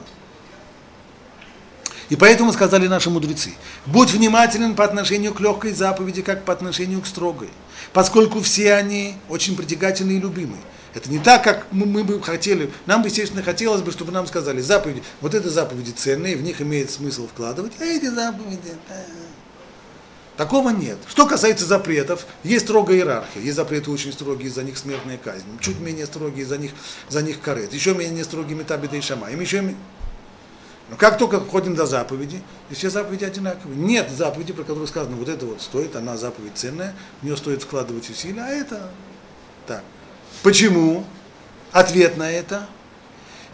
И 2.08 2.16
поэтому 2.16 2.52
сказали 2.52 2.88
наши 2.88 3.08
мудрецы, 3.08 3.54
будь 3.86 4.10
внимателен 4.10 4.74
по 4.74 4.84
отношению 4.84 5.32
к 5.32 5.40
легкой 5.40 5.72
заповеди, 5.72 6.22
как 6.22 6.44
по 6.44 6.52
отношению 6.52 7.00
к 7.00 7.06
строгой, 7.06 7.48
поскольку 7.92 8.40
все 8.40 8.74
они 8.74 9.14
очень 9.28 9.56
притягательны 9.56 10.12
и 10.12 10.20
любимы. 10.20 10.56
Это 10.92 11.08
не 11.08 11.20
так, 11.20 11.44
как 11.44 11.68
мы, 11.70 11.86
мы 11.86 12.02
бы 12.02 12.20
хотели. 12.20 12.72
Нам 12.86 13.04
естественно, 13.04 13.44
хотелось 13.44 13.82
бы, 13.82 13.92
чтобы 13.92 14.10
нам 14.10 14.26
сказали, 14.26 14.60
заповеди, 14.60 15.04
вот 15.20 15.34
это 15.34 15.48
заповеди 15.48 15.92
ценные, 15.92 16.36
в 16.36 16.42
них 16.42 16.60
имеет 16.60 16.90
смысл 16.90 17.28
вкладывать, 17.28 17.74
а 17.78 17.84
эти 17.84 18.06
заповеди, 18.06 18.74
да. 18.88 18.96
Такого 20.40 20.70
нет. 20.70 20.96
Что 21.06 21.26
касается 21.26 21.66
запретов, 21.66 22.24
есть 22.44 22.64
строгая 22.64 22.96
иерархия. 22.96 23.42
Есть 23.42 23.56
запреты 23.56 23.90
очень 23.90 24.10
строгие, 24.10 24.48
за 24.48 24.62
них 24.62 24.78
смертная 24.78 25.18
казнь. 25.18 25.44
Чуть 25.60 25.78
менее 25.80 26.06
строгие, 26.06 26.46
за 26.46 26.56
них, 26.56 26.70
за 27.10 27.20
них 27.20 27.42
карет. 27.42 27.74
Еще 27.74 27.92
менее 27.92 28.24
строгие 28.24 28.56
метабида 28.56 28.96
и 28.96 29.02
шама. 29.02 29.30
Им 29.30 29.40
еще... 29.40 29.60
Но 29.60 30.96
как 30.96 31.18
только 31.18 31.40
входим 31.40 31.74
до 31.74 31.84
заповеди, 31.84 32.42
и 32.70 32.74
все 32.74 32.88
заповеди 32.88 33.24
одинаковые. 33.24 33.78
Нет 33.78 34.08
заповеди, 34.10 34.54
про 34.54 34.62
которую 34.62 34.86
сказано, 34.86 35.14
вот 35.16 35.28
это 35.28 35.44
вот 35.44 35.60
стоит, 35.60 35.94
она 35.94 36.16
заповедь 36.16 36.52
ценная, 36.54 36.94
в 37.20 37.24
нее 37.26 37.36
стоит 37.36 37.62
вкладывать 37.62 38.08
усилия, 38.08 38.40
а 38.40 38.48
это 38.48 38.90
так. 39.66 39.84
Почему? 40.42 41.04
Ответ 41.70 42.16
на 42.16 42.30
это. 42.30 42.66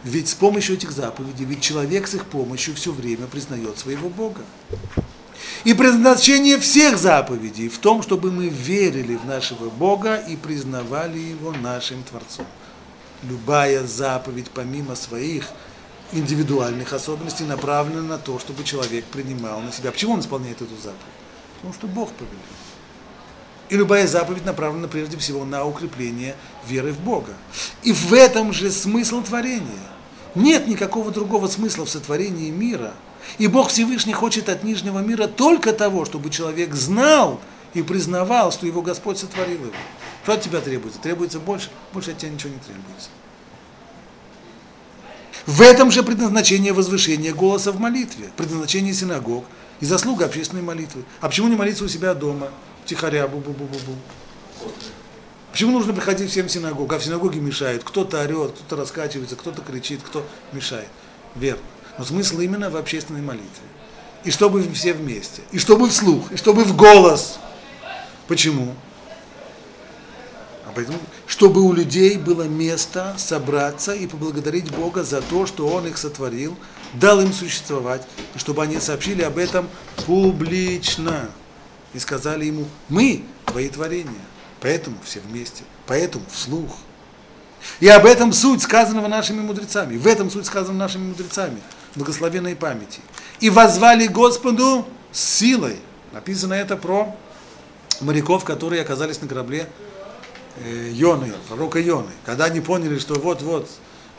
Ведь 0.05 0.29
с 0.29 0.35
помощью 0.35 0.77
этих 0.77 0.93
заповедей, 0.93 1.47
ведь 1.47 1.63
человек 1.63 2.07
с 2.07 2.15
их 2.15 2.27
помощью 2.27 2.77
все 2.77 2.93
время 2.93 3.27
признает 3.27 3.77
своего 3.77 4.09
Бога. 4.09 4.43
И 5.65 5.75
предназначение 5.75 6.59
всех 6.59 6.99
заповедей 6.99 7.69
в 7.69 7.79
том, 7.79 8.03
чтобы 8.03 8.31
мы 8.31 8.49
верили 8.49 9.17
в 9.17 9.25
нашего 9.25 9.69
Бога 9.71 10.17
и 10.17 10.37
признавали 10.37 11.19
Его 11.19 11.53
нашим 11.53 12.03
Творцом. 12.05 12.47
Любая 13.23 13.87
заповедь, 13.87 14.51
помимо 14.51 14.95
своих 14.95 15.49
индивидуальных 16.13 16.93
особенностей, 16.93 17.45
направлена 17.45 18.03
на 18.03 18.19
то, 18.19 18.39
чтобы 18.39 18.65
человек 18.65 19.05
принимал 19.07 19.61
на 19.61 19.73
себя. 19.73 19.91
Почему 19.91 20.15
он 20.15 20.21
исполняет 20.21 20.63
эту 20.63 20.77
заповедь? 20.77 21.01
Потому 21.57 21.75
что 21.75 21.87
Бог 21.87 22.13
повелел. 22.13 22.39
И 23.69 23.77
любая 23.77 24.07
заповедь 24.07 24.45
направлена 24.45 24.87
прежде 24.87 25.17
всего 25.17 25.45
на 25.45 25.65
укрепление 25.65 26.37
веры 26.69 26.93
в 26.93 27.01
Бога. 27.01 27.35
И 27.83 27.93
в 27.93 28.13
этом 28.13 28.53
же 28.53 28.71
смысл 28.71 29.23
творения. 29.23 29.91
Нет 30.37 30.69
никакого 30.69 31.11
другого 31.11 31.49
смысла 31.49 31.85
в 31.85 31.91
сотворении 31.91 32.51
мира. 32.51 32.93
И 33.39 33.47
Бог 33.47 33.71
Всевышний 33.71 34.13
хочет 34.13 34.49
от 34.49 34.65
нижнего 34.65 35.01
мира 35.01 35.27
только 35.27 35.73
того, 35.73 36.05
чтобы 36.05 36.31
человек 36.31 36.75
знал 36.75 37.41
и 37.75 37.83
признавал, 37.83 38.53
что 38.53 38.67
его 38.67 38.83
Господь 38.83 39.19
сотворил 39.19 39.61
его. 39.61 39.73
Что 40.23 40.33
от 40.35 40.41
тебя 40.43 40.61
требуется? 40.61 41.01
Требуется 41.01 41.39
больше? 41.39 41.71
Больше 41.93 42.13
от 42.13 42.19
тебя 42.19 42.31
ничего 42.31 42.51
не 42.51 42.59
требуется. 42.59 43.11
В 45.47 45.63
этом 45.63 45.93
же 45.93 46.03
предназначение 46.03 46.73
возвышения 46.73 47.33
голоса 47.33 47.71
в 47.71 47.79
молитве, 47.79 48.31
предназначение 48.37 48.93
синагог 48.93 49.45
и 49.81 49.87
заслуга 49.87 50.25
общественной 50.25 50.63
молитвы. 50.63 51.05
А 51.21 51.29
почему 51.29 51.49
не 51.49 51.55
молиться 51.55 51.85
у 51.85 51.89
себя 51.89 52.15
дома? 52.15 52.49
Тихоря, 52.85 53.27
бу-бу-бу-бу-бу. 53.27 54.73
Почему 55.53 55.73
нужно 55.73 55.93
приходить 55.95 56.31
всем 56.31 56.49
в 56.49 56.51
синагогу? 56.51 56.93
А 56.95 56.99
в 56.99 57.05
синагоге 57.05 57.41
мешают. 57.41 57.85
Кто-то 57.85 58.21
орет, 58.21 58.53
кто-то 58.53 58.77
раскачивается, 58.77 59.37
кто-то 59.37 59.63
кричит, 59.63 60.01
кто 60.03 60.27
мешает. 60.53 60.89
Верно. 61.37 61.63
Но 61.99 62.05
смысл 62.05 62.41
именно 62.41 62.71
в 62.71 62.77
общественной 62.77 63.23
молитве. 63.23 63.47
И 64.25 64.31
чтобы 64.31 64.63
все 64.73 64.93
вместе. 64.93 65.43
И 65.53 65.59
чтобы 65.59 65.89
вслух. 65.89 66.33
И 66.33 66.37
чтобы 66.37 66.65
в 66.65 66.77
голос. 66.77 67.39
Почему? 68.29 68.75
А 70.67 70.73
поэтому, 70.75 70.99
чтобы 71.27 71.63
у 71.63 71.73
людей 71.73 72.19
было 72.19 72.43
место 72.43 73.15
собраться 73.19 73.95
и 73.95 74.07
поблагодарить 74.07 74.71
Бога 74.75 75.05
за 75.05 75.23
то, 75.23 75.47
что 75.47 75.69
Он 75.69 75.87
их 75.87 75.97
сотворил, 75.97 76.57
дал 76.95 77.21
им 77.21 77.33
существовать, 77.33 78.03
и 78.35 78.39
чтобы 78.39 78.63
они 78.63 78.81
сообщили 78.81 79.23
об 79.23 79.39
этом 79.39 79.69
публично 80.07 81.29
и 81.95 81.99
сказали 81.99 82.47
ему, 82.47 82.67
мы 82.89 83.25
твои 83.45 83.69
творения, 83.69 84.13
поэтому 84.61 84.97
все 85.05 85.21
вместе, 85.21 85.63
поэтому 85.87 86.25
вслух. 86.33 86.77
И 87.81 87.89
об 87.89 88.07
этом 88.07 88.33
суть 88.33 88.63
сказанного 88.63 89.09
нашими 89.09 89.41
мудрецами, 89.41 89.97
в 89.97 90.07
этом 90.07 90.31
суть 90.31 90.47
сказанного 90.47 90.79
нашими 90.79 91.09
мудрецами, 91.09 91.61
благословенной 91.97 92.55
памяти. 92.55 93.01
И 93.41 93.51
возвали 93.51 94.07
Господу 94.07 94.87
силой. 95.13 95.77
Написано 96.13 96.55
это 96.55 96.77
про 96.77 97.15
моряков, 98.01 98.45
которые 98.45 98.83
оказались 98.83 99.21
на 99.21 99.29
корабле 99.29 99.69
э, 100.65 100.91
Йоны, 100.93 101.33
пророка 101.49 101.79
Йоны. 101.79 102.11
Когда 102.25 102.45
они 102.45 102.61
поняли, 102.61 102.99
что 102.99 103.15
вот-вот 103.15 103.69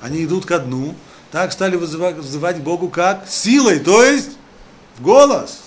они 0.02 0.26
идут 0.26 0.46
ко 0.46 0.60
дну, 0.60 0.96
так 1.32 1.52
стали 1.52 1.76
вызывать, 1.76 2.16
вызывать 2.16 2.58
Богу 2.58 2.90
как? 2.90 3.28
Силой, 3.28 3.80
то 3.80 4.04
есть 4.04 4.32
в 4.98 5.02
голос 5.02 5.60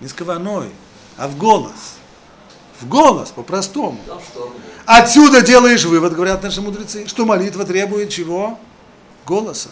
не 0.00 0.08
с 0.08 0.12
кованой, 0.12 0.70
а 1.16 1.28
в 1.28 1.36
голос. 1.36 1.96
В 2.80 2.88
голос, 2.88 3.28
по-простому. 3.28 4.00
Отсюда 4.86 5.42
делаешь 5.42 5.84
вывод, 5.84 6.14
говорят 6.14 6.42
наши 6.42 6.62
мудрецы, 6.62 7.06
что 7.06 7.26
молитва 7.26 7.66
требует 7.66 8.08
чего? 8.08 8.58
Голоса. 9.26 9.68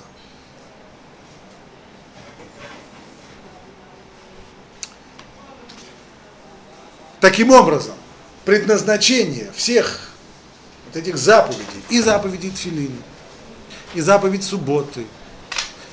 Таким 7.21 7.51
образом, 7.51 7.95
предназначение 8.45 9.51
всех 9.55 10.11
вот 10.87 10.97
этих 10.97 11.17
заповедей, 11.17 11.65
и 11.91 12.01
заповедей 12.01 12.51
Тфилин, 12.51 12.95
и 13.95 14.01
заповедь 14.01 14.45
субботы, 14.45 15.07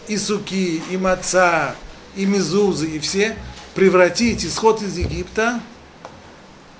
и 0.07 0.17
суки, 0.17 0.81
и 0.89 0.97
маца, 0.97 1.75
и 2.15 2.25
мезузы, 2.25 2.87
и 2.87 2.99
все– 2.99 3.37
превратить 3.75 4.45
исход 4.45 4.81
из 4.81 4.97
Египта 4.97 5.59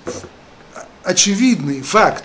в 0.06 0.12
очевидный 1.04 1.82
факт, 1.82 2.24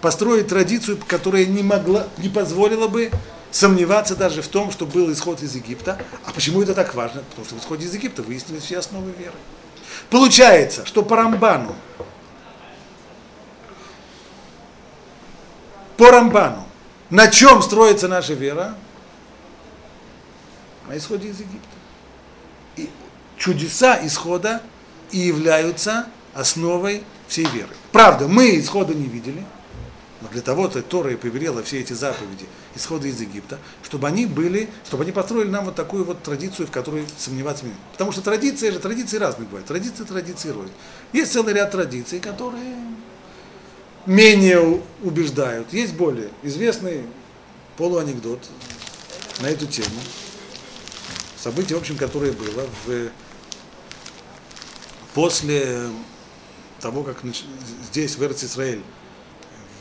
построить 0.00 0.48
традицию, 0.48 0.98
которая 1.06 1.44
не 1.44 1.62
могла, 1.62 2.08
не 2.16 2.30
позволила 2.30 2.88
бы 2.88 3.10
сомневаться 3.50 4.16
даже 4.16 4.40
в 4.40 4.48
том, 4.48 4.72
что 4.72 4.86
был 4.86 5.12
исход 5.12 5.42
из 5.42 5.54
Египта. 5.54 6.00
А 6.24 6.32
почему 6.32 6.62
это 6.62 6.74
так 6.74 6.94
важно? 6.94 7.22
Потому 7.28 7.44
что 7.44 7.54
в 7.56 7.60
исходе 7.60 7.84
из 7.84 7.94
Египта 7.94 8.22
выяснились 8.22 8.64
все 8.64 8.78
основы 8.78 9.12
веры. 9.12 9.36
Получается, 10.10 10.84
что 10.86 11.02
по 11.02 11.16
Рамбану, 11.16 11.74
по 15.96 16.10
Рамбану, 16.10 16.66
на 17.10 17.28
чем 17.28 17.62
строится 17.62 18.08
наша 18.08 18.34
вера? 18.34 18.74
На 20.88 20.96
исходе 20.96 21.28
из 21.28 21.40
Египта 21.40 21.82
чудеса 23.42 23.98
исхода 24.06 24.62
и 25.10 25.18
являются 25.18 26.06
основой 26.32 27.02
всей 27.26 27.44
веры. 27.46 27.74
Правда, 27.90 28.28
мы 28.28 28.56
исхода 28.58 28.94
не 28.94 29.08
видели, 29.08 29.44
но 30.22 30.28
для 30.28 30.40
того-то 30.40 30.82
Тора 30.82 31.12
и 31.12 31.16
повелела 31.16 31.62
все 31.62 31.80
эти 31.80 31.92
заповеди 31.92 32.46
исхода 32.76 33.08
из 33.08 33.20
Египта, 33.20 33.58
чтобы 33.82 34.06
они 34.06 34.26
были, 34.26 34.68
чтобы 34.86 35.02
они 35.02 35.12
построили 35.12 35.48
нам 35.48 35.64
вот 35.64 35.74
такую 35.74 36.04
вот 36.04 36.22
традицию, 36.22 36.68
в 36.68 36.70
которой 36.70 37.04
сомневаться 37.18 37.64
не 37.64 37.72
Потому 37.92 38.12
что 38.12 38.22
традиции 38.22 38.70
же, 38.70 38.78
традиции 38.78 39.16
разные 39.16 39.46
бывают. 39.46 39.66
Традиции, 39.66 40.04
традиции 40.04 40.50
рознь. 40.50 40.72
Есть 41.12 41.32
целый 41.32 41.54
ряд 41.54 41.72
традиций, 41.72 42.20
которые 42.20 42.76
менее 44.06 44.80
убеждают. 45.02 45.72
Есть 45.72 45.94
более 45.94 46.30
известный 46.42 47.04
полуанекдот 47.76 48.48
на 49.40 49.46
эту 49.46 49.66
тему. 49.66 49.88
Событие, 51.36 51.76
в 51.76 51.80
общем, 51.80 51.96
которое 51.96 52.30
было 52.30 52.64
в 52.86 53.10
после 55.14 55.88
того, 56.80 57.02
как 57.02 57.18
здесь, 57.90 58.16
в 58.16 58.22
Эрц-Исраэль, 58.22 58.82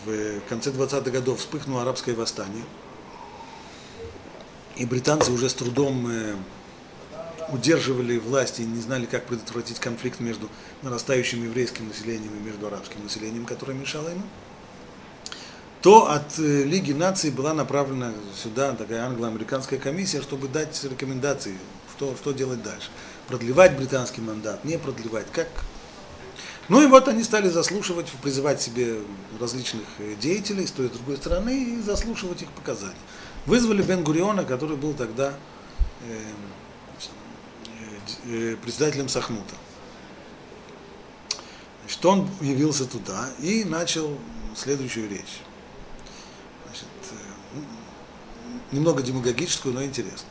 в 0.05 0.39
конце 0.49 0.71
20-х 0.71 1.09
годов 1.11 1.39
вспыхнуло 1.39 1.81
арабское 1.81 2.15
восстание, 2.15 2.63
и 4.75 4.85
британцы 4.85 5.31
уже 5.31 5.49
с 5.49 5.53
трудом 5.53 6.07
э, 6.07 6.35
удерживали 7.49 8.17
власти 8.17 8.61
и 8.61 8.65
не 8.65 8.81
знали, 8.81 9.05
как 9.05 9.25
предотвратить 9.25 9.79
конфликт 9.79 10.19
между 10.19 10.49
нарастающим 10.81 11.43
еврейским 11.43 11.87
населением 11.87 12.31
и 12.35 12.43
между 12.43 12.67
арабским 12.67 13.03
населением, 13.03 13.45
которое 13.45 13.73
мешало 13.73 14.09
ему, 14.09 14.23
то 15.81 16.09
от 16.09 16.39
э, 16.39 16.63
Лиги 16.63 16.93
наций 16.93 17.31
была 17.31 17.53
направлена 17.53 18.13
сюда 18.35 18.73
такая 18.73 19.05
англо-американская 19.05 19.79
комиссия, 19.79 20.21
чтобы 20.21 20.47
дать 20.47 20.83
рекомендации, 20.83 21.57
что, 21.95 22.15
что 22.15 22.31
делать 22.31 22.63
дальше. 22.63 22.89
Продлевать 23.27 23.77
британский 23.77 24.21
мандат, 24.21 24.63
не 24.63 24.77
продлевать, 24.77 25.27
как. 25.31 25.47
Ну 26.71 26.81
и 26.81 26.85
вот 26.85 27.09
они 27.09 27.21
стали 27.21 27.49
заслушивать, 27.49 28.07
призывать 28.23 28.61
себе 28.61 29.01
различных 29.41 29.83
э, 29.99 30.15
деятелей 30.15 30.65
с 30.65 30.71
той 30.71 30.85
и 30.85 30.87
с 30.87 30.93
другой 30.93 31.17
стороны 31.17 31.65
и 31.65 31.81
заслушивать 31.81 32.43
их 32.43 32.51
показания. 32.51 32.95
Вызвали 33.45 33.83
Бен 33.83 34.05
Гуриона, 34.05 34.45
который 34.45 34.77
был 34.77 34.93
тогда 34.93 35.33
э, 36.07 36.21
э, 38.23 38.55
председателем 38.55 39.09
Сахнута. 39.09 39.53
Значит, 41.81 42.05
он 42.05 42.29
явился 42.39 42.85
туда 42.85 43.27
и 43.39 43.65
начал 43.65 44.17
следующую 44.55 45.09
речь. 45.09 45.41
Значит, 46.67 46.87
э, 47.11 48.73
немного 48.73 49.01
демагогическую, 49.01 49.75
но 49.75 49.83
интересно. 49.83 50.29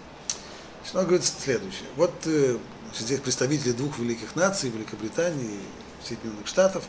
Значит, 0.78 0.96
он 0.96 1.04
говорит 1.04 1.26
следующее. 1.26 1.88
Вот 1.96 2.14
э, 2.24 2.56
здесь 2.98 3.20
представители 3.20 3.72
двух 3.72 3.98
великих 3.98 4.36
наций, 4.36 4.70
Великобритании 4.70 5.60
Соединенных 6.04 6.46
Штатов. 6.46 6.84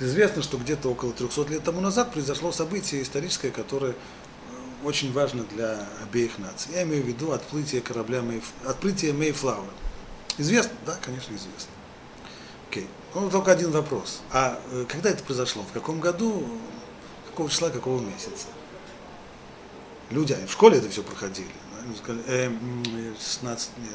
Известно, 0.00 0.42
что 0.42 0.56
где-то 0.58 0.88
около 0.90 1.12
300 1.12 1.44
лет 1.48 1.64
тому 1.64 1.80
назад 1.80 2.12
произошло 2.12 2.52
событие 2.52 3.02
историческое, 3.02 3.50
которое 3.50 3.92
э, 3.92 3.94
очень 4.84 5.12
важно 5.12 5.44
для 5.44 5.86
обеих 6.02 6.38
наций. 6.38 6.72
Я 6.74 6.82
имею 6.82 7.04
в 7.04 7.06
виду 7.06 7.32
отплытие 7.32 7.80
корабля 7.82 8.18
Mayf... 8.20 8.44
отплытие 8.66 9.12
Mayflower. 9.12 9.68
Известно? 10.38 10.72
Да, 10.86 10.96
конечно, 11.00 11.34
известно. 11.34 11.70
Окей. 12.70 12.88
Ну, 13.14 13.28
только 13.30 13.52
один 13.52 13.70
вопрос. 13.70 14.22
А 14.32 14.58
э, 14.70 14.86
когда 14.88 15.10
это 15.10 15.22
произошло? 15.22 15.62
В 15.62 15.72
каком 15.72 16.00
году? 16.00 16.44
Какого 17.28 17.48
числа, 17.50 17.70
какого 17.70 18.00
месяца? 18.00 18.46
Люди, 20.10 20.32
они 20.32 20.46
в 20.46 20.52
школе 20.52 20.78
это 20.78 20.88
все 20.90 21.02
проходили. 21.02 21.48
да, 21.74 21.82
Они 21.86 21.96
сказали, 21.96 22.22
э, 22.26 22.46
м, 22.46 22.84
16, 23.18 23.70
нет, 23.78 23.90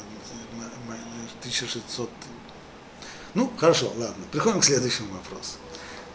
м, 0.53 0.91
м, 0.91 0.97
1600. 1.41 2.10
Ну, 3.38 3.52
хорошо, 3.56 3.94
ладно. 3.98 4.26
Приходим 4.32 4.62
к 4.62 4.66
следующему 4.66 5.14
вопросу. 5.14 5.58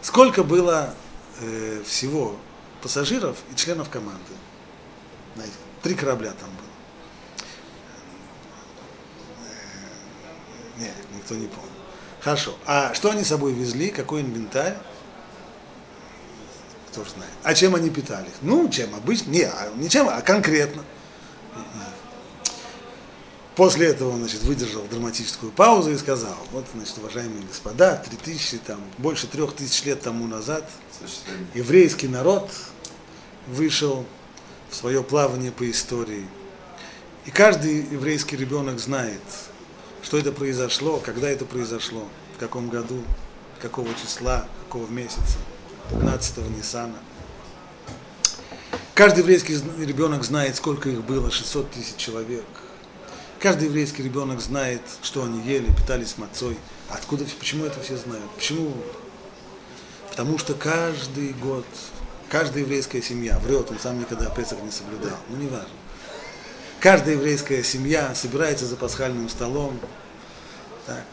Сколько 0.01 0.43
было 0.43 0.93
э, 1.39 1.81
всего 1.85 2.35
пассажиров 2.81 3.37
и 3.49 3.55
членов 3.55 3.89
команды? 3.89 4.19
Знаете, 5.35 5.53
три 5.81 5.95
корабля 5.95 6.31
там 6.31 6.49
было. 6.49 6.67
Э, 9.47 10.81
Нет, 10.81 10.91
никто 11.15 11.35
не 11.35 11.47
помнит. 11.47 11.71
Хорошо. 12.19 12.57
А 12.65 12.93
что 12.93 13.11
они 13.11 13.23
с 13.23 13.29
собой 13.29 13.53
везли? 13.53 13.89
Какой 13.89 14.19
инвентарь? 14.19 14.75
Кто 16.91 17.05
же 17.05 17.11
знает. 17.11 17.31
А 17.43 17.53
чем 17.53 17.73
они 17.75 17.89
питались? 17.89 18.33
Ну, 18.41 18.67
чем 18.67 18.93
обычно? 18.95 19.31
Не, 19.31 19.43
а 19.43 19.71
не 19.77 19.89
чем, 19.89 20.09
а 20.09 20.19
конкретно. 20.19 20.83
После 23.55 23.87
этого 23.87 24.13
он, 24.13 24.19
значит, 24.19 24.41
выдержал 24.43 24.83
драматическую 24.89 25.51
паузу 25.51 25.91
и 25.91 25.97
сказал, 25.97 26.35
вот, 26.51 26.65
значит, 26.73 26.97
уважаемые 26.97 27.45
господа, 27.45 27.97
три 27.97 28.17
тысячи, 28.17 28.57
там, 28.57 28.79
больше 28.97 29.27
трех 29.27 29.53
тысяч 29.53 29.83
лет 29.83 30.01
тому 30.01 30.27
назад 30.27 30.67
еврейский 31.53 32.07
народ 32.07 32.49
вышел 33.47 34.05
в 34.71 34.75
свое 34.75 35.03
плавание 35.03 35.51
по 35.51 35.69
истории. 35.69 36.25
И 37.25 37.31
каждый 37.31 37.85
еврейский 37.91 38.37
ребенок 38.37 38.79
знает, 38.79 39.21
что 40.01 40.17
это 40.17 40.31
произошло, 40.31 40.97
когда 40.97 41.29
это 41.29 41.45
произошло, 41.45 42.07
в 42.35 42.39
каком 42.39 42.69
году, 42.69 43.03
какого 43.61 43.89
числа, 43.93 44.47
какого 44.65 44.87
месяца, 44.87 45.37
15-го 45.91 46.49
Ниссана. 46.57 46.97
Каждый 48.95 49.19
еврейский 49.19 49.59
ребенок 49.79 50.23
знает, 50.23 50.55
сколько 50.55 50.89
их 50.89 51.03
было, 51.03 51.29
600 51.29 51.71
тысяч 51.71 51.95
человек. 51.97 52.45
Каждый 53.43 53.65
еврейский 53.65 54.03
ребенок 54.03 54.39
знает, 54.39 54.79
что 55.01 55.25
они 55.25 55.41
ели, 55.41 55.69
питались 55.69 56.17
мацой. 56.17 56.57
Откуда, 56.87 57.25
почему 57.37 57.65
это 57.65 57.77
все 57.81 57.97
знают? 57.97 58.31
Почему? 58.37 58.71
Потому 60.09 60.37
что 60.37 60.53
каждый 60.53 61.33
год, 61.33 61.65
каждая 62.29 62.63
еврейская 62.63 63.01
семья 63.01 63.37
врет, 63.39 63.69
он 63.69 63.79
сам 63.79 63.99
никогда 63.99 64.29
Песах 64.29 64.63
не 64.63 64.71
соблюдал, 64.71 65.17
ну 65.27 65.35
не 65.35 65.47
важно. 65.47 65.67
Каждая 66.79 67.15
еврейская 67.15 67.63
семья 67.63 68.15
собирается 68.15 68.65
за 68.65 68.77
пасхальным 68.77 69.27
столом 69.27 69.77
так, 70.87 71.03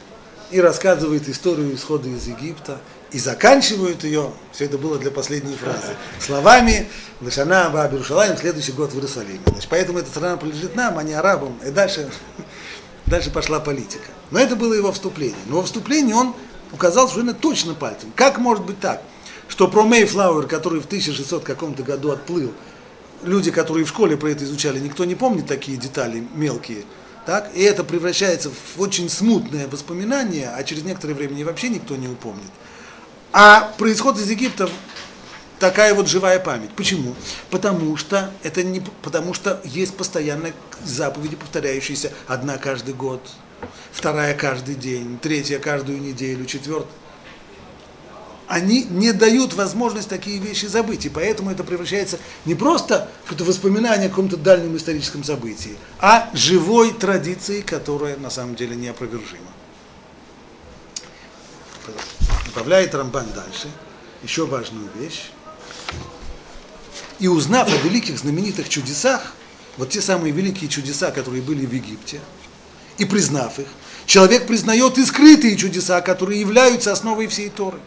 и 0.52 0.60
рассказывает 0.60 1.28
историю 1.28 1.74
исхода 1.74 2.08
из 2.08 2.28
Египта, 2.28 2.80
и 3.12 3.18
заканчивают 3.18 4.04
ее, 4.04 4.30
все 4.52 4.66
это 4.66 4.78
было 4.78 4.98
для 4.98 5.10
последней 5.10 5.56
фразы, 5.56 5.96
словами 6.20 6.88
«Лешана 7.20 7.66
Аба 7.66 7.88
Берушалаем, 7.88 8.36
следующий 8.36 8.72
год 8.72 8.92
в 8.92 8.94
Иерусалиме». 8.94 9.40
Значит, 9.46 9.68
поэтому 9.68 9.98
эта 9.98 10.10
страна 10.10 10.36
принадлежит 10.36 10.76
нам, 10.76 10.98
а 10.98 11.02
не 11.02 11.14
арабам, 11.14 11.58
и 11.66 11.70
дальше, 11.70 12.10
дальше 13.06 13.30
пошла 13.30 13.60
политика. 13.60 14.08
Но 14.30 14.38
это 14.38 14.56
было 14.56 14.74
его 14.74 14.92
вступление. 14.92 15.38
Но 15.46 15.56
во 15.56 15.62
вступлении 15.64 16.12
он 16.12 16.34
указал 16.72 17.08
совершенно 17.08 17.34
точно 17.34 17.74
пальцем. 17.74 18.12
Как 18.14 18.38
может 18.38 18.64
быть 18.64 18.78
так, 18.78 19.02
что 19.48 19.66
про 19.66 19.82
Мейфлауэр, 19.82 20.46
который 20.46 20.80
в 20.80 20.86
1600 20.86 21.42
каком-то 21.42 21.82
году 21.82 22.12
отплыл, 22.12 22.52
люди, 23.22 23.50
которые 23.50 23.84
в 23.84 23.88
школе 23.88 24.16
про 24.16 24.30
это 24.30 24.44
изучали, 24.44 24.78
никто 24.78 25.04
не 25.04 25.16
помнит 25.16 25.46
такие 25.46 25.76
детали 25.76 26.24
мелкие, 26.34 26.84
так? 27.26 27.50
И 27.54 27.62
это 27.62 27.82
превращается 27.82 28.50
в 28.50 28.80
очень 28.80 29.08
смутное 29.08 29.66
воспоминание, 29.66 30.50
а 30.54 30.62
через 30.62 30.84
некоторое 30.84 31.14
время 31.14 31.44
вообще 31.44 31.68
никто 31.68 31.96
не 31.96 32.08
упомнит. 32.08 32.50
А 33.32 33.72
происход 33.78 34.18
из 34.18 34.28
Египта 34.28 34.68
такая 35.60 35.94
вот 35.94 36.08
живая 36.08 36.40
память. 36.40 36.70
Почему? 36.70 37.14
Потому 37.50 37.96
что 37.96 38.32
это 38.42 38.64
не 38.64 38.80
потому 38.80 39.34
что 39.34 39.60
есть 39.62 39.96
постоянно 39.96 40.52
заповеди, 40.84 41.36
повторяющиеся 41.36 42.12
одна 42.26 42.58
каждый 42.58 42.94
год, 42.94 43.20
вторая 43.92 44.34
каждый 44.34 44.74
день, 44.74 45.18
третья 45.22 45.60
каждую 45.60 46.00
неделю, 46.00 46.44
четвертая. 46.46 46.90
Они 48.48 48.82
не 48.82 49.12
дают 49.12 49.54
возможность 49.54 50.08
такие 50.08 50.40
вещи 50.40 50.66
забыть, 50.66 51.06
и 51.06 51.08
поэтому 51.08 51.52
это 51.52 51.62
превращается 51.62 52.18
не 52.46 52.56
просто 52.56 53.08
в 53.28 53.40
воспоминание 53.44 54.08
о 54.08 54.10
каком-то 54.10 54.36
дальнем 54.36 54.76
историческом 54.76 55.22
событии, 55.22 55.76
а 56.00 56.28
живой 56.34 56.92
традицией, 56.92 57.62
которая 57.62 58.16
на 58.16 58.28
самом 58.28 58.56
деле 58.56 58.74
неопровержима. 58.74 59.46
Добавляет 62.52 62.96
Рамбан 62.96 63.26
дальше 63.32 63.68
еще 64.24 64.44
важную 64.44 64.88
вещь. 64.96 65.30
И 67.20 67.28
узнав 67.28 67.68
о 67.68 67.76
великих 67.86 68.18
знаменитых 68.18 68.68
чудесах, 68.68 69.34
вот 69.76 69.90
те 69.90 70.00
самые 70.00 70.32
великие 70.32 70.68
чудеса, 70.68 71.12
которые 71.12 71.42
были 71.42 71.64
в 71.64 71.72
Египте, 71.72 72.20
и 72.98 73.04
признав 73.04 73.60
их, 73.60 73.68
человек 74.04 74.48
признает 74.48 74.98
и 74.98 75.04
скрытые 75.04 75.56
чудеса, 75.56 76.00
которые 76.00 76.40
являются 76.40 76.90
основой 76.90 77.28
всей 77.28 77.50
Торы. 77.50 77.78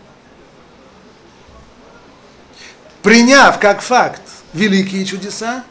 Приняв 3.01 3.59
как 3.59 3.81
факт 3.81 4.21
великие 4.53 5.03
чудеса, 5.03 5.65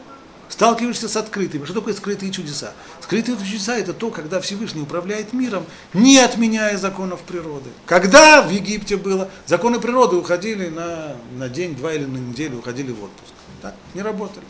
сталкиваешься 0.53 1.09
с 1.09 1.17
открытыми. 1.17 1.65
Что 1.65 1.73
такое 1.73 1.95
скрытые 1.95 2.31
чудеса? 2.31 2.73
Скрытые 3.01 3.35
чудеса 3.37 3.75
это 3.75 3.91
то, 3.91 4.11
когда 4.11 4.39
Всевышний 4.39 4.83
управляет 4.83 5.33
миром, 5.33 5.65
не 5.95 6.19
отменяя 6.19 6.77
законов 6.77 7.21
природы. 7.21 7.71
Когда 7.87 8.43
в 8.43 8.51
Египте 8.51 8.97
было, 8.97 9.31
законы 9.47 9.79
природы 9.79 10.15
уходили 10.15 10.69
на, 10.69 11.15
на 11.35 11.49
день, 11.49 11.75
два 11.75 11.91
или 11.93 12.05
на 12.05 12.17
неделю, 12.17 12.59
уходили 12.59 12.91
в 12.91 13.03
отпуск. 13.03 13.33
Так? 13.63 13.73
Не 13.95 14.03
работали. 14.03 14.45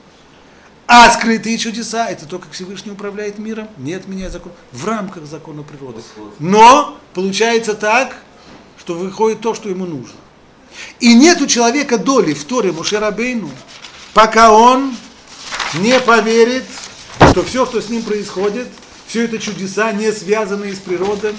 А 0.88 1.10
скрытые 1.10 1.58
чудеса 1.58 2.10
это 2.10 2.26
то, 2.26 2.38
как 2.38 2.51
Всевышний 2.51 2.91
управляет 2.91 3.39
миром, 3.39 3.70
не 3.78 3.93
отменяя 3.93 4.30
закон, 4.30 4.51
в 4.74 4.86
рамках 4.86 5.26
закона 5.26 5.64
природы. 5.64 6.01
Но 6.38 6.97
получается 7.14 7.76
так, 7.76 8.18
что 8.78 8.95
выходит 8.95 9.39
то, 9.39 9.54
что 9.54 9.70
ему 9.70 9.86
нужно. 9.86 10.18
И 10.99 11.16
нет 11.16 11.39
у 11.39 11.47
человека 11.47 11.97
доли 11.97 12.34
в 12.34 12.43
Торе 12.43 12.74
Мушерабейну, 12.74 13.49
пока 14.14 14.51
он 14.51 14.93
не 15.76 15.99
поверит, 15.99 16.65
что 17.30 17.43
все, 17.43 17.65
что 17.65 17.82
с 17.82 17.89
ним 17.89 18.03
происходит, 18.03 18.67
все 19.07 19.26
это 19.26 19.39
чудеса, 19.39 19.91
не 19.91 20.11
связанные 20.11 20.74
с 20.74 20.80
природой, 20.80 21.36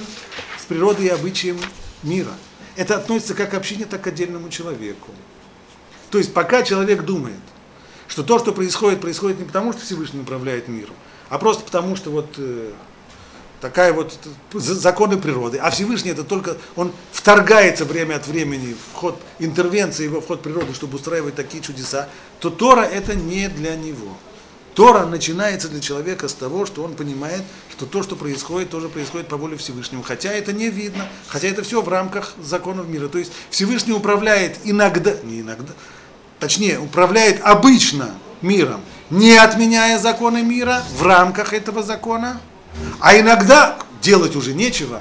с 0.59 0.65
природой 0.65 1.07
и 1.07 1.09
обычаем 1.09 1.59
мира. 2.03 2.33
Это 2.77 2.97
относится 2.97 3.35
как 3.35 3.51
к 3.51 3.55
общине, 3.55 3.85
так 3.85 4.03
к 4.03 4.07
отдельному 4.09 4.49
человеку. 4.49 5.11
То 6.11 6.19
есть 6.19 6.33
пока 6.33 6.63
человек 6.63 7.03
думает, 7.03 7.41
что 8.09 8.23
то, 8.23 8.39
что 8.39 8.53
происходит, 8.53 9.01
происходит 9.01 9.39
не 9.39 9.45
потому, 9.45 9.73
что 9.73 9.83
Всевышний 9.83 10.21
управляет 10.21 10.69
миром, 10.69 10.95
а 11.29 11.39
просто 11.39 11.65
потому, 11.65 11.97
что 11.97 12.11
вот 12.11 12.35
э, 12.37 12.73
такая 13.65 13.95
вот 13.95 14.19
законы 14.53 15.17
природы. 15.17 15.57
А 15.57 15.71
Всевышний 15.71 16.11
это 16.11 16.23
только, 16.23 16.59
он 16.77 16.93
вторгается 17.13 17.87
время 17.87 18.17
от 18.17 18.27
времени 18.27 18.75
в 18.75 18.95
ход 18.95 19.19
интервенции 19.39 20.07
в 20.07 20.21
ход 20.21 20.43
природы, 20.43 20.75
чтобы 20.75 20.97
устраивать 20.97 21.35
такие 21.35 21.63
чудеса, 21.63 22.11
то 22.41 22.51
Тора 22.51 22.83
это 22.83 23.15
не 23.15 23.49
для 23.49 23.75
него. 23.75 24.19
Тора 24.75 25.07
начинается 25.07 25.71
для 25.71 25.81
человека 25.81 26.29
с 26.29 26.35
того, 26.35 26.67
что 26.67 26.83
он 26.83 26.93
понимает, 26.93 27.41
что 27.71 27.87
то, 27.87 28.03
что 28.03 28.17
происходит, 28.17 28.69
тоже 28.69 28.91
происходит 28.91 29.29
по 29.29 29.39
воле 29.39 29.57
Всевышнего. 29.57 30.05
Хотя 30.05 30.31
это 30.31 30.53
не 30.53 30.69
видно, 30.69 31.09
хотя 31.29 31.49
это 31.49 31.63
все 31.63 31.81
в 31.81 31.89
рамках 31.89 32.35
законов 32.43 32.87
мира. 32.87 33.09
То 33.09 33.17
есть 33.17 33.33
Всевышний 33.49 33.95
управляет 33.95 34.59
иногда, 34.65 35.15
не 35.23 35.41
иногда, 35.41 35.73
точнее, 36.39 36.79
управляет 36.79 37.41
обычно 37.43 38.11
миром, 38.43 38.83
не 39.09 39.35
отменяя 39.39 39.99
законы 39.99 40.43
мира 40.43 40.83
в 40.99 41.03
рамках 41.03 41.55
этого 41.55 41.83
закона, 41.83 42.43
а 43.01 43.19
иногда 43.19 43.79
делать 44.03 44.37
уже 44.37 44.55
нечего, 44.55 45.01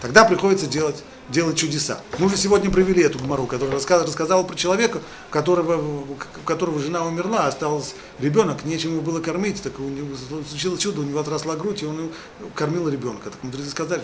тогда 0.00 0.24
приходится 0.24 0.66
делать 0.66 1.02
делать 1.32 1.56
чудеса. 1.56 2.00
Мы 2.18 2.26
уже 2.26 2.36
сегодня 2.36 2.70
провели 2.70 3.02
эту 3.02 3.18
гмару, 3.18 3.46
которая 3.46 3.76
рассказал, 3.76 4.06
рассказала 4.06 4.42
про 4.42 4.54
человека, 4.54 5.00
у 5.28 5.32
которого, 5.32 5.76
у 5.76 6.16
которого 6.44 6.78
жена 6.78 7.04
умерла, 7.04 7.46
остался 7.46 7.94
ребенок, 8.20 8.64
нечем 8.64 8.92
его 8.92 9.00
было 9.00 9.20
кормить, 9.20 9.62
так 9.62 9.80
у 9.80 9.84
него 9.84 10.14
случилось 10.48 10.80
чудо, 10.80 11.00
у 11.00 11.04
него 11.04 11.20
отросла 11.20 11.56
грудь, 11.56 11.82
и 11.82 11.86
он 11.86 12.10
кормил 12.54 12.88
ребенка. 12.88 13.30
Так 13.30 13.42
мудрецы 13.42 13.70
сказали, 13.70 14.02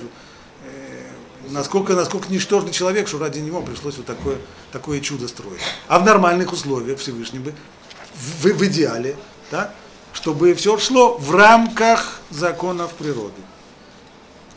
э, 0.64 1.03
насколько, 1.51 1.95
насколько 1.95 2.33
ничтожный 2.33 2.73
человек, 2.73 3.09
что 3.09 3.19
ради 3.19 3.41
него 3.41 3.61
пришлось 3.62 3.97
вот 3.99 4.07
такое, 4.07 4.39
такое 4.73 5.01
чудо 5.01 5.29
строить. 5.29 5.61
А 5.87 5.99
в 5.99 6.05
нормальных 6.05 6.53
условиях 6.53 6.99
Всевышний 6.99 7.41
бы, 7.41 7.55
в, 8.14 8.47
в 8.47 8.66
идеале, 8.66 9.16
да, 9.51 9.73
чтобы 10.19 10.53
все 10.55 10.77
шло 10.79 11.16
в 11.16 11.33
рамках 11.33 12.21
законов 12.31 12.95
природы. 12.95 13.41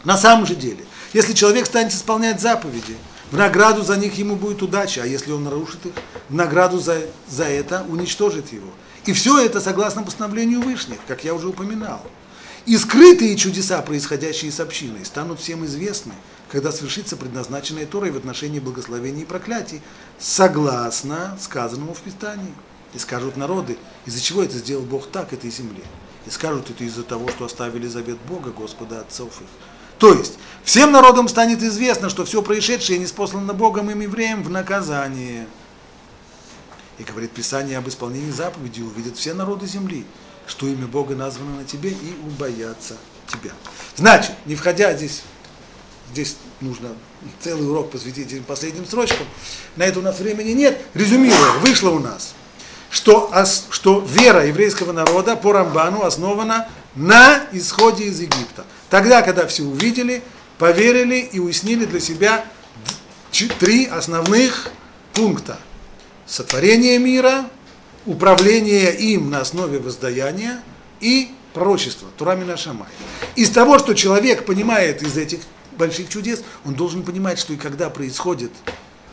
На 0.04 0.18
самом 0.18 0.48
же 0.48 0.56
деле, 0.56 0.84
если 1.14 1.34
человек 1.34 1.68
станет 1.68 1.94
исполнять 1.94 2.42
заповеди, 2.42 2.98
в 3.30 3.38
награду 3.38 3.84
за 3.84 3.96
них 3.96 4.16
ему 4.16 4.36
будет 4.38 4.64
удача, 4.64 5.04
а 5.04 5.06
если 5.06 5.32
он 5.32 5.44
нарушит 5.44 5.86
их, 5.86 5.94
в 6.30 6.34
награду 6.34 6.80
за, 6.80 7.02
за 7.30 7.44
это 7.44 7.86
уничтожит 7.88 8.52
его. 8.52 8.72
И 9.06 9.14
все 9.14 9.38
это 9.38 9.62
согласно 9.62 10.02
постановлению 10.02 10.62
Вышних, 10.62 10.98
как 11.08 11.24
я 11.24 11.36
уже 11.36 11.50
упоминал. 11.50 12.02
И 12.66 12.76
скрытые 12.76 13.36
чудеса, 13.36 13.84
происходящие 13.84 14.52
с 14.52 14.60
общиной, 14.60 15.06
станут 15.06 15.40
всем 15.40 15.64
известны, 15.66 16.14
когда 16.52 16.72
свершится 16.72 17.18
предназначенное 17.18 17.86
Торой 17.86 18.10
в 18.10 18.18
отношении 18.18 18.60
благословений 18.60 19.22
и 19.22 19.26
проклятий, 19.26 19.82
согласно 20.18 21.38
сказанному 21.40 21.94
в 21.94 22.00
Писании. 22.00 22.56
И 22.94 23.00
скажут 23.00 23.38
народы, 23.38 23.78
из-за 24.06 24.22
чего 24.22 24.44
это 24.44 24.58
сделал 24.58 24.84
Бог 24.84 25.08
так 25.08 25.34
этой 25.34 25.50
земле. 25.50 25.84
И 26.26 26.30
скажут 26.30 26.70
это 26.70 26.84
из-за 26.84 27.04
того, 27.04 27.30
что 27.30 27.46
оставили 27.46 27.88
завет 27.88 28.18
Бога, 28.28 28.52
Господа 28.52 29.02
отцов 29.02 29.42
их. 29.42 29.48
То 29.98 30.14
есть, 30.14 30.34
всем 30.64 30.92
народам 30.92 31.28
станет 31.28 31.62
известно, 31.62 32.10
что 32.10 32.26
все 32.26 32.42
происшедшее 32.42 33.00
не 33.00 33.06
спослано 33.08 33.54
Богом 33.54 33.92
им 33.92 34.02
евреям 34.02 34.44
в 34.44 34.50
наказание. 34.50 35.48
И 36.98 37.04
говорит 37.04 37.32
Писание 37.32 37.78
об 37.78 37.88
исполнении 37.88 38.32
заповеди, 38.32 38.82
увидят 38.82 39.16
все 39.18 39.34
народы 39.34 39.68
земли, 39.68 40.06
что 40.48 40.68
имя 40.68 40.88
Бога 40.88 41.16
названо 41.16 41.58
на 41.58 41.66
тебе 41.66 41.92
и 41.92 42.16
убоятся 42.26 42.98
тебя. 43.28 43.52
Значит, 43.96 44.34
не 44.46 44.56
входя 44.56 44.94
здесь, 44.96 45.22
здесь 46.12 46.36
нужно 46.60 46.90
целый 47.40 47.70
урок 47.70 47.92
посвятить 47.92 48.32
этим 48.32 48.44
последним 48.44 48.86
строчкам, 48.86 49.28
на 49.76 49.84
это 49.84 50.00
у 50.00 50.02
нас 50.02 50.20
времени 50.20 50.52
нет. 50.52 50.82
Резюмируя, 50.94 51.60
вышло 51.60 51.92
у 51.92 52.00
нас, 52.00 52.34
что, 52.92 53.32
что 53.72 54.00
вера 54.02 54.46
еврейского 54.46 54.92
народа 54.92 55.36
по 55.36 55.54
Рамбану 55.54 56.04
основана 56.04 56.68
на 56.94 57.42
исходе 57.54 58.04
из 58.04 58.20
Египта. 58.20 58.66
Тогда, 58.90 59.22
когда 59.22 59.48
все 59.48 59.64
увидели, 59.64 60.22
поверили 60.60 61.16
и 61.16 61.40
уяснили 61.40 61.86
для 61.86 62.02
себя 62.02 62.46
три 63.60 63.86
основных 63.86 64.70
пункта. 65.14 65.58
Сотворение 66.28 67.00
мира, 67.00 67.50
управление 68.06 68.94
им 68.94 69.30
на 69.30 69.40
основе 69.40 69.80
воздаяния 69.80 70.62
и 71.00 71.32
пророчество, 71.54 72.10
Турамина 72.18 72.58
Шамай. 72.58 72.90
Из 73.36 73.50
того, 73.50 73.80
что 73.80 73.94
человек 73.94 74.46
понимает 74.46 75.02
из 75.02 75.18
этих 75.18 75.40
больших 75.78 76.10
чудес, 76.10 76.44
он 76.66 76.74
должен 76.74 77.04
понимать, 77.04 77.40
что 77.40 77.54
и 77.54 77.58
когда 77.58 77.90
происходит 77.90 78.52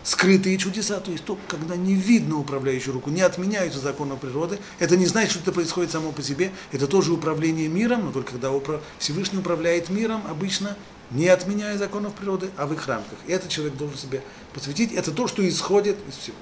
скрытые 0.02 0.58
чудеса, 0.58 1.00
то 1.00 1.10
есть 1.10 1.24
то, 1.24 1.38
когда 1.48 1.76
не 1.76 1.94
видно 1.94 2.38
управляющую 2.38 2.94
руку, 2.94 3.10
не 3.10 3.20
отменяются 3.20 3.80
законы 3.80 4.16
природы, 4.16 4.58
это 4.78 4.96
не 4.96 5.06
значит, 5.06 5.32
что 5.32 5.40
это 5.40 5.52
происходит 5.52 5.90
само 5.90 6.12
по 6.12 6.22
себе, 6.22 6.52
это 6.72 6.86
тоже 6.86 7.12
управление 7.12 7.68
миром, 7.68 8.06
но 8.06 8.12
только 8.12 8.32
когда 8.32 8.50
Всевышний 8.98 9.38
управляет 9.38 9.90
миром, 9.90 10.22
обычно 10.28 10.76
не 11.10 11.28
отменяя 11.28 11.76
законов 11.78 12.14
природы, 12.14 12.50
а 12.56 12.66
в 12.66 12.72
их 12.72 12.86
рамках. 12.86 13.18
И 13.26 13.32
этот 13.32 13.48
человек 13.48 13.76
должен 13.76 13.96
себе 13.96 14.22
посвятить, 14.52 14.92
это 14.92 15.12
то, 15.12 15.26
что 15.26 15.46
исходит 15.48 15.96
из 16.08 16.16
всего. 16.16 16.36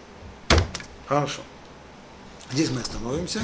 Хорошо. 1.06 1.42
Здесь 2.52 2.70
мы 2.70 2.80
остановимся. 2.80 3.40